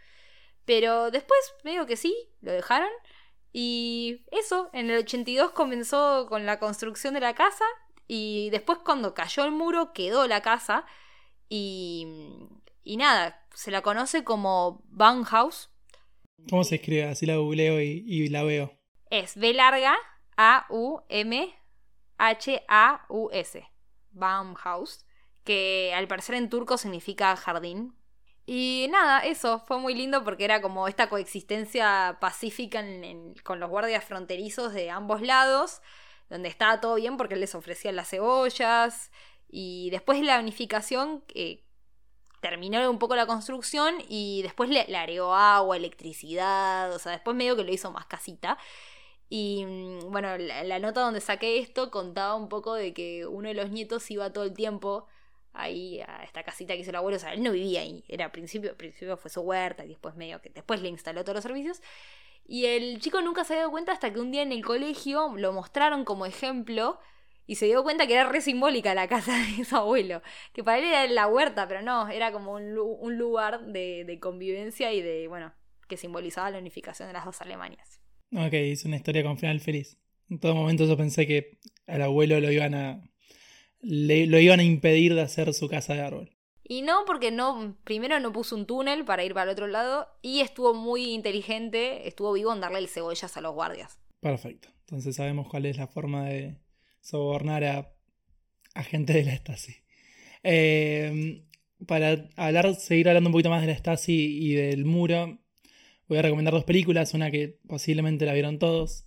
Pero 0.65 1.11
después, 1.11 1.39
medio 1.63 1.85
que 1.85 1.97
sí, 1.97 2.15
lo 2.41 2.51
dejaron. 2.51 2.89
Y 3.51 4.25
eso, 4.31 4.69
en 4.73 4.89
el 4.91 4.99
82 4.99 5.51
comenzó 5.51 6.27
con 6.29 6.45
la 6.45 6.59
construcción 6.59 7.13
de 7.15 7.21
la 7.21 7.33
casa. 7.33 7.65
Y 8.07 8.49
después 8.51 8.79
cuando 8.85 9.13
cayó 9.13 9.45
el 9.45 9.51
muro 9.51 9.93
quedó 9.93 10.27
la 10.27 10.41
casa. 10.41 10.85
Y, 11.49 12.07
y 12.83 12.97
nada, 12.97 13.47
se 13.55 13.71
la 13.71 13.81
conoce 13.81 14.23
como 14.23 14.83
Baumhaus. 14.85 15.71
¿Cómo 16.49 16.63
se 16.63 16.75
escribe? 16.75 17.05
Así 17.05 17.25
la 17.25 17.37
googleo 17.37 17.81
y, 17.81 18.03
y 18.05 18.29
la 18.29 18.43
veo. 18.43 18.77
Es 19.09 19.35
B 19.35 19.53
larga 19.53 19.97
A-U-M-H-A-U-S. 20.37 21.49
Baumhaus 24.11 25.05
que 25.49 25.91
al 25.95 26.07
parecer 26.07 26.35
en 26.35 26.47
turco 26.47 26.77
significa 26.77 27.35
jardín. 27.35 27.95
Y 28.45 28.87
nada, 28.91 29.21
eso 29.21 29.57
fue 29.57 29.79
muy 29.79 29.95
lindo 29.95 30.23
porque 30.23 30.45
era 30.45 30.61
como 30.61 30.87
esta 30.87 31.09
coexistencia 31.09 32.19
pacífica 32.21 32.85
con 33.43 33.59
los 33.59 33.67
guardias 33.67 34.05
fronterizos 34.05 34.73
de 34.73 34.91
ambos 34.91 35.23
lados, 35.23 35.81
donde 36.29 36.49
estaba 36.49 36.79
todo 36.81 36.93
bien 36.95 37.17
porque 37.17 37.35
les 37.35 37.55
ofrecía 37.55 37.91
las 37.91 38.11
cebollas. 38.11 39.09
Y 39.49 39.89
después 39.89 40.19
de 40.19 40.27
la 40.27 40.39
unificación, 40.39 41.23
eh, 41.33 41.63
terminó 42.41 42.87
un 42.87 42.99
poco 42.99 43.15
la 43.15 43.25
construcción 43.25 43.95
y 44.07 44.43
después 44.43 44.69
le, 44.69 44.81
agregó 44.95 45.33
agua, 45.33 45.77
electricidad, 45.77 46.93
o 46.93 46.99
sea, 46.99 47.13
después 47.13 47.35
medio 47.35 47.55
que 47.55 47.63
lo 47.63 47.73
hizo 47.73 47.89
más 47.89 48.05
casita. 48.05 48.59
Y 49.29 49.65
mm, 49.65 50.11
bueno, 50.11 50.37
la, 50.37 50.77
nota 50.77 51.01
donde 51.01 51.21
saqué 51.21 51.57
esto 51.57 51.89
contaba 51.89 52.35
un 52.35 52.49
poco 52.49 52.75
de 52.75 52.93
que 52.93 53.25
uno 53.25 53.47
de 53.47 53.55
los 53.55 53.71
nietos 53.71 54.11
iba 54.11 54.31
todo 54.31 54.43
el 54.43 54.53
tiempo 54.53 55.07
ahí 55.53 56.01
a 56.01 56.23
esta 56.23 56.43
casita 56.43 56.73
que 56.73 56.81
hizo 56.81 56.91
el 56.91 56.95
abuelo. 56.95 57.17
O 57.17 57.19
sea, 57.19 57.33
él 57.33 57.43
no 57.43 57.51
vivía 57.51 57.81
ahí. 57.81 58.03
Era 58.07 58.25
al 58.25 58.31
principio, 58.31 58.71
al 58.71 58.75
principio 58.75 59.17
fue 59.17 59.31
su 59.31 59.41
huerta 59.41 59.85
y 59.85 59.89
después 59.89 60.15
medio 60.15 60.41
que 60.41 60.49
después 60.49 60.81
le 60.81 60.89
instaló 60.89 61.23
todos 61.23 61.35
los 61.35 61.43
servicios. 61.43 61.81
Y 62.45 62.65
el 62.65 62.99
chico 62.99 63.21
nunca 63.21 63.43
se 63.43 63.55
dio 63.55 63.69
cuenta 63.69 63.91
hasta 63.91 64.11
que 64.11 64.19
un 64.19 64.31
día 64.31 64.41
en 64.41 64.51
el 64.51 64.63
colegio 64.63 65.31
lo 65.35 65.53
mostraron 65.53 66.03
como 66.03 66.25
ejemplo 66.25 66.99
y 67.45 67.55
se 67.55 67.65
dio 67.65 67.83
cuenta 67.83 68.07
que 68.07 68.13
era 68.13 68.29
re 68.29 68.41
simbólica 68.41 68.93
la 68.93 69.07
casa 69.07 69.35
de 69.57 69.65
su 69.65 69.75
abuelo. 69.75 70.21
Que 70.53 70.63
para 70.63 70.77
él 70.77 70.85
era 70.85 71.07
la 71.07 71.27
huerta, 71.27 71.67
pero 71.67 71.81
no, 71.81 72.07
era 72.09 72.31
como 72.31 72.53
un, 72.53 72.77
un 72.77 73.17
lugar 73.17 73.65
de, 73.65 74.03
de, 74.05 74.19
convivencia 74.19 74.93
y 74.93 75.01
de, 75.01 75.27
bueno, 75.27 75.53
que 75.87 75.97
simbolizaba 75.97 76.51
la 76.51 76.59
unificación 76.59 77.07
de 77.07 77.13
las 77.13 77.25
dos 77.25 77.41
Alemanias. 77.41 77.99
Ok, 78.31 78.53
es 78.53 78.85
una 78.85 78.97
historia 78.97 79.23
con 79.23 79.37
final 79.37 79.59
feliz. 79.59 79.97
En 80.29 80.39
todo 80.39 80.53
momento 80.53 80.85
yo 80.85 80.95
pensé 80.95 81.25
que 81.25 81.57
al 81.87 82.03
abuelo 82.03 82.39
lo 82.39 82.51
iban 82.51 82.75
a 82.75 83.01
le, 83.81 84.27
lo 84.27 84.39
iban 84.39 84.59
a 84.59 84.63
impedir 84.63 85.15
de 85.15 85.21
hacer 85.21 85.53
su 85.53 85.67
casa 85.67 85.93
de 85.93 86.01
árbol. 86.01 86.31
Y 86.63 86.83
no, 86.83 87.03
porque 87.05 87.31
no, 87.31 87.77
primero 87.83 88.19
no 88.19 88.31
puso 88.31 88.55
un 88.55 88.67
túnel 88.67 89.03
para 89.03 89.23
ir 89.23 89.33
para 89.33 89.45
el 89.45 89.49
otro 89.49 89.67
lado 89.67 90.07
y 90.21 90.41
estuvo 90.41 90.75
muy 90.75 91.13
inteligente, 91.13 92.07
estuvo 92.07 92.33
vivo 92.33 92.53
en 92.53 92.61
darle 92.61 92.77
el 92.77 92.87
cebollas 92.87 93.35
a 93.35 93.41
los 93.41 93.55
guardias. 93.55 93.99
Perfecto. 94.19 94.69
Entonces 94.81 95.15
sabemos 95.15 95.47
cuál 95.47 95.65
es 95.65 95.77
la 95.77 95.87
forma 95.87 96.25
de 96.25 96.57
sobornar 97.01 97.63
a, 97.63 97.93
a 98.75 98.83
gente 98.83 99.13
de 99.13 99.23
la 99.23 99.35
Stasi. 99.35 99.77
Eh, 100.43 101.43
para 101.87 102.29
hablar, 102.35 102.75
seguir 102.75 103.07
hablando 103.07 103.29
un 103.29 103.33
poquito 103.33 103.49
más 103.49 103.61
de 103.61 103.67
la 103.67 103.77
Stasi 103.77 104.37
y 104.39 104.53
del 104.53 104.85
muro, 104.85 105.39
voy 106.07 106.17
a 106.17 106.21
recomendar 106.21 106.53
dos 106.53 106.65
películas. 106.65 107.13
Una 107.13 107.31
que 107.31 107.59
posiblemente 107.67 108.25
la 108.25 108.33
vieron 108.33 108.59
todos, 108.59 109.05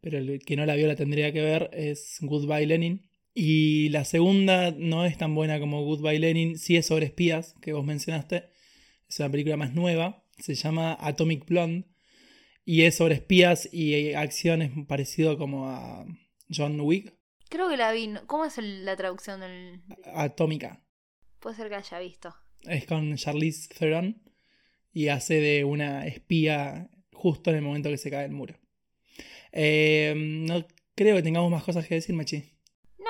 pero 0.00 0.18
el 0.18 0.40
que 0.40 0.56
no 0.56 0.66
la 0.66 0.74
vio 0.74 0.86
la 0.86 0.96
tendría 0.96 1.32
que 1.32 1.40
ver, 1.40 1.70
es 1.72 2.18
Goodbye 2.20 2.66
Lenin. 2.66 3.09
Y 3.34 3.88
la 3.90 4.04
segunda 4.04 4.72
no 4.72 5.04
es 5.04 5.16
tan 5.16 5.34
buena 5.34 5.60
como 5.60 5.84
Goodbye 5.84 6.18
Lenin, 6.18 6.58
sí 6.58 6.76
es 6.76 6.86
sobre 6.86 7.06
espías, 7.06 7.54
que 7.60 7.72
vos 7.72 7.84
mencionaste. 7.84 8.50
Es 9.08 9.18
una 9.20 9.30
película 9.30 9.56
más 9.56 9.74
nueva, 9.74 10.24
se 10.38 10.54
llama 10.54 10.96
Atomic 11.00 11.46
Blonde. 11.46 11.86
Y 12.64 12.82
es 12.82 12.96
sobre 12.96 13.14
espías 13.14 13.68
y 13.72 14.14
acciones 14.14 14.70
parecido 14.86 15.38
como 15.38 15.68
a 15.68 16.06
John 16.54 16.80
Wick. 16.80 17.14
Creo 17.48 17.68
que 17.68 17.76
la 17.76 17.90
vi. 17.92 18.14
¿Cómo 18.26 18.44
es 18.44 18.58
la 18.58 18.96
traducción 18.96 19.40
del.? 19.40 19.82
Atómica. 20.14 20.84
Puede 21.40 21.56
ser 21.56 21.68
que 21.68 21.74
haya 21.74 21.98
visto. 21.98 22.34
Es 22.62 22.84
con 22.86 23.16
Charlize 23.16 23.68
Theron 23.76 24.22
y 24.92 25.08
hace 25.08 25.40
de 25.40 25.64
una 25.64 26.06
espía 26.06 26.90
justo 27.12 27.50
en 27.50 27.56
el 27.56 27.62
momento 27.62 27.90
que 27.90 27.96
se 27.96 28.10
cae 28.10 28.26
el 28.26 28.32
muro. 28.32 28.54
Eh, 29.52 30.14
no 30.16 30.64
creo 30.94 31.16
que 31.16 31.22
tengamos 31.22 31.50
más 31.50 31.64
cosas 31.64 31.86
que 31.86 31.96
decir, 31.96 32.14
Machi. 32.14 32.59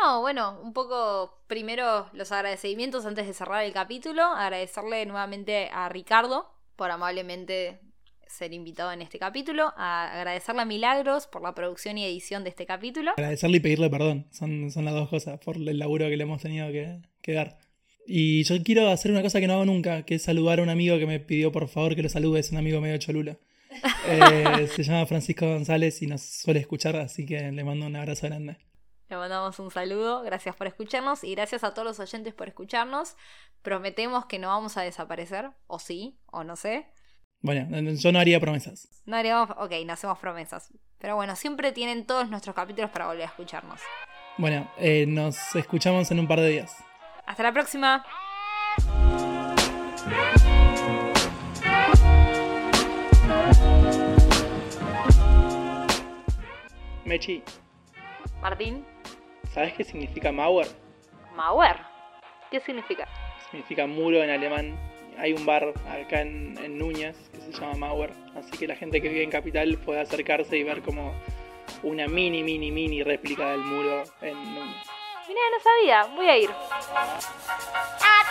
No, 0.02 0.20
bueno, 0.22 0.58
un 0.62 0.72
poco 0.72 1.42
primero 1.46 2.08
los 2.14 2.32
agradecimientos 2.32 3.04
antes 3.04 3.26
de 3.26 3.34
cerrar 3.34 3.64
el 3.64 3.72
capítulo. 3.72 4.22
Agradecerle 4.22 5.04
nuevamente 5.04 5.68
a 5.72 5.88
Ricardo 5.90 6.46
por 6.76 6.90
amablemente 6.90 7.80
ser 8.26 8.54
invitado 8.54 8.92
en 8.92 9.02
este 9.02 9.18
capítulo. 9.18 9.74
A 9.76 10.10
agradecerle 10.12 10.62
a 10.62 10.64
Milagros 10.64 11.26
por 11.26 11.42
la 11.42 11.54
producción 11.54 11.98
y 11.98 12.04
edición 12.06 12.44
de 12.44 12.50
este 12.50 12.64
capítulo. 12.64 13.10
Agradecerle 13.12 13.58
y 13.58 13.60
pedirle 13.60 13.90
perdón. 13.90 14.26
Son, 14.30 14.70
son 14.70 14.86
las 14.86 14.94
dos 14.94 15.10
cosas 15.10 15.38
por 15.40 15.56
el 15.56 15.78
laburo 15.78 16.08
que 16.08 16.16
le 16.16 16.22
hemos 16.22 16.40
tenido 16.40 16.68
que, 16.68 17.00
que 17.20 17.34
dar. 17.34 17.58
Y 18.06 18.44
yo 18.44 18.62
quiero 18.62 18.88
hacer 18.88 19.10
una 19.10 19.22
cosa 19.22 19.38
que 19.38 19.46
no 19.46 19.54
hago 19.54 19.66
nunca, 19.66 20.04
que 20.04 20.14
es 20.14 20.22
saludar 20.22 20.60
a 20.60 20.62
un 20.62 20.70
amigo 20.70 20.98
que 20.98 21.06
me 21.06 21.20
pidió 21.20 21.52
por 21.52 21.68
favor 21.68 21.94
que 21.94 22.02
lo 22.02 22.08
salude. 22.08 22.40
Es 22.40 22.50
un 22.52 22.58
amigo 22.58 22.80
medio 22.80 22.96
cholula. 22.98 23.36
Eh, 24.08 24.66
se 24.74 24.82
llama 24.82 25.06
Francisco 25.06 25.46
González 25.46 26.02
y 26.02 26.06
nos 26.06 26.22
suele 26.22 26.58
escuchar, 26.58 26.96
así 26.96 27.24
que 27.24 27.52
le 27.52 27.62
mando 27.62 27.86
un 27.86 27.94
abrazo 27.94 28.26
grande. 28.26 28.56
Le 29.10 29.16
mandamos 29.16 29.58
un 29.58 29.72
saludo, 29.72 30.22
gracias 30.22 30.54
por 30.54 30.68
escucharnos 30.68 31.24
y 31.24 31.34
gracias 31.34 31.64
a 31.64 31.74
todos 31.74 31.84
los 31.84 31.98
oyentes 31.98 32.32
por 32.32 32.46
escucharnos. 32.46 33.16
Prometemos 33.60 34.26
que 34.26 34.38
no 34.38 34.46
vamos 34.46 34.76
a 34.76 34.82
desaparecer, 34.82 35.50
o 35.66 35.80
sí, 35.80 36.20
o 36.26 36.44
no 36.44 36.54
sé. 36.54 36.86
Bueno, 37.40 37.66
yo 37.90 38.12
no 38.12 38.20
haría 38.20 38.38
promesas. 38.38 39.02
No 39.06 39.16
haríamos, 39.16 39.50
ok, 39.58 39.72
no 39.84 39.94
hacemos 39.94 40.16
promesas. 40.20 40.72
Pero 40.98 41.16
bueno, 41.16 41.34
siempre 41.34 41.72
tienen 41.72 42.06
todos 42.06 42.30
nuestros 42.30 42.54
capítulos 42.54 42.92
para 42.92 43.08
volver 43.08 43.22
a 43.22 43.26
escucharnos. 43.26 43.80
Bueno, 44.38 44.70
eh, 44.78 45.06
nos 45.08 45.56
escuchamos 45.56 46.08
en 46.12 46.20
un 46.20 46.28
par 46.28 46.38
de 46.38 46.48
días. 46.48 46.76
Hasta 47.26 47.42
la 47.42 47.52
próxima. 47.52 48.06
Mechi, 57.04 57.42
Martín, 58.40 58.84
¿sabes 59.52 59.74
qué 59.74 59.84
significa 59.84 60.32
Mauer? 60.32 60.66
Mauer. 61.34 61.76
¿Qué 62.50 62.60
significa? 62.60 63.06
Significa 63.50 63.86
muro 63.86 64.22
en 64.22 64.30
alemán. 64.30 64.78
Hay 65.18 65.32
un 65.32 65.44
bar 65.44 65.74
acá 65.88 66.22
en, 66.22 66.56
en 66.62 66.78
Núñez 66.78 67.16
que 67.32 67.40
se 67.40 67.52
llama 67.52 67.74
Mauer, 67.74 68.12
así 68.36 68.56
que 68.56 68.66
la 68.66 68.76
gente 68.76 69.02
que 69.02 69.08
vive 69.08 69.22
en 69.24 69.30
Capital 69.30 69.76
puede 69.84 70.00
acercarse 70.00 70.56
y 70.56 70.62
ver 70.62 70.82
como 70.82 71.12
una 71.82 72.06
mini, 72.08 72.42
mini, 72.42 72.70
mini 72.70 73.02
réplica 73.02 73.50
del 73.50 73.60
muro 73.60 74.04
en 74.22 74.54
Núñez. 74.54 74.86
Mira, 75.28 75.40
no 75.52 75.60
sabía, 75.60 76.04
voy 76.16 76.28
a 76.28 76.36
ir. 76.38 76.50
I 76.50 78.24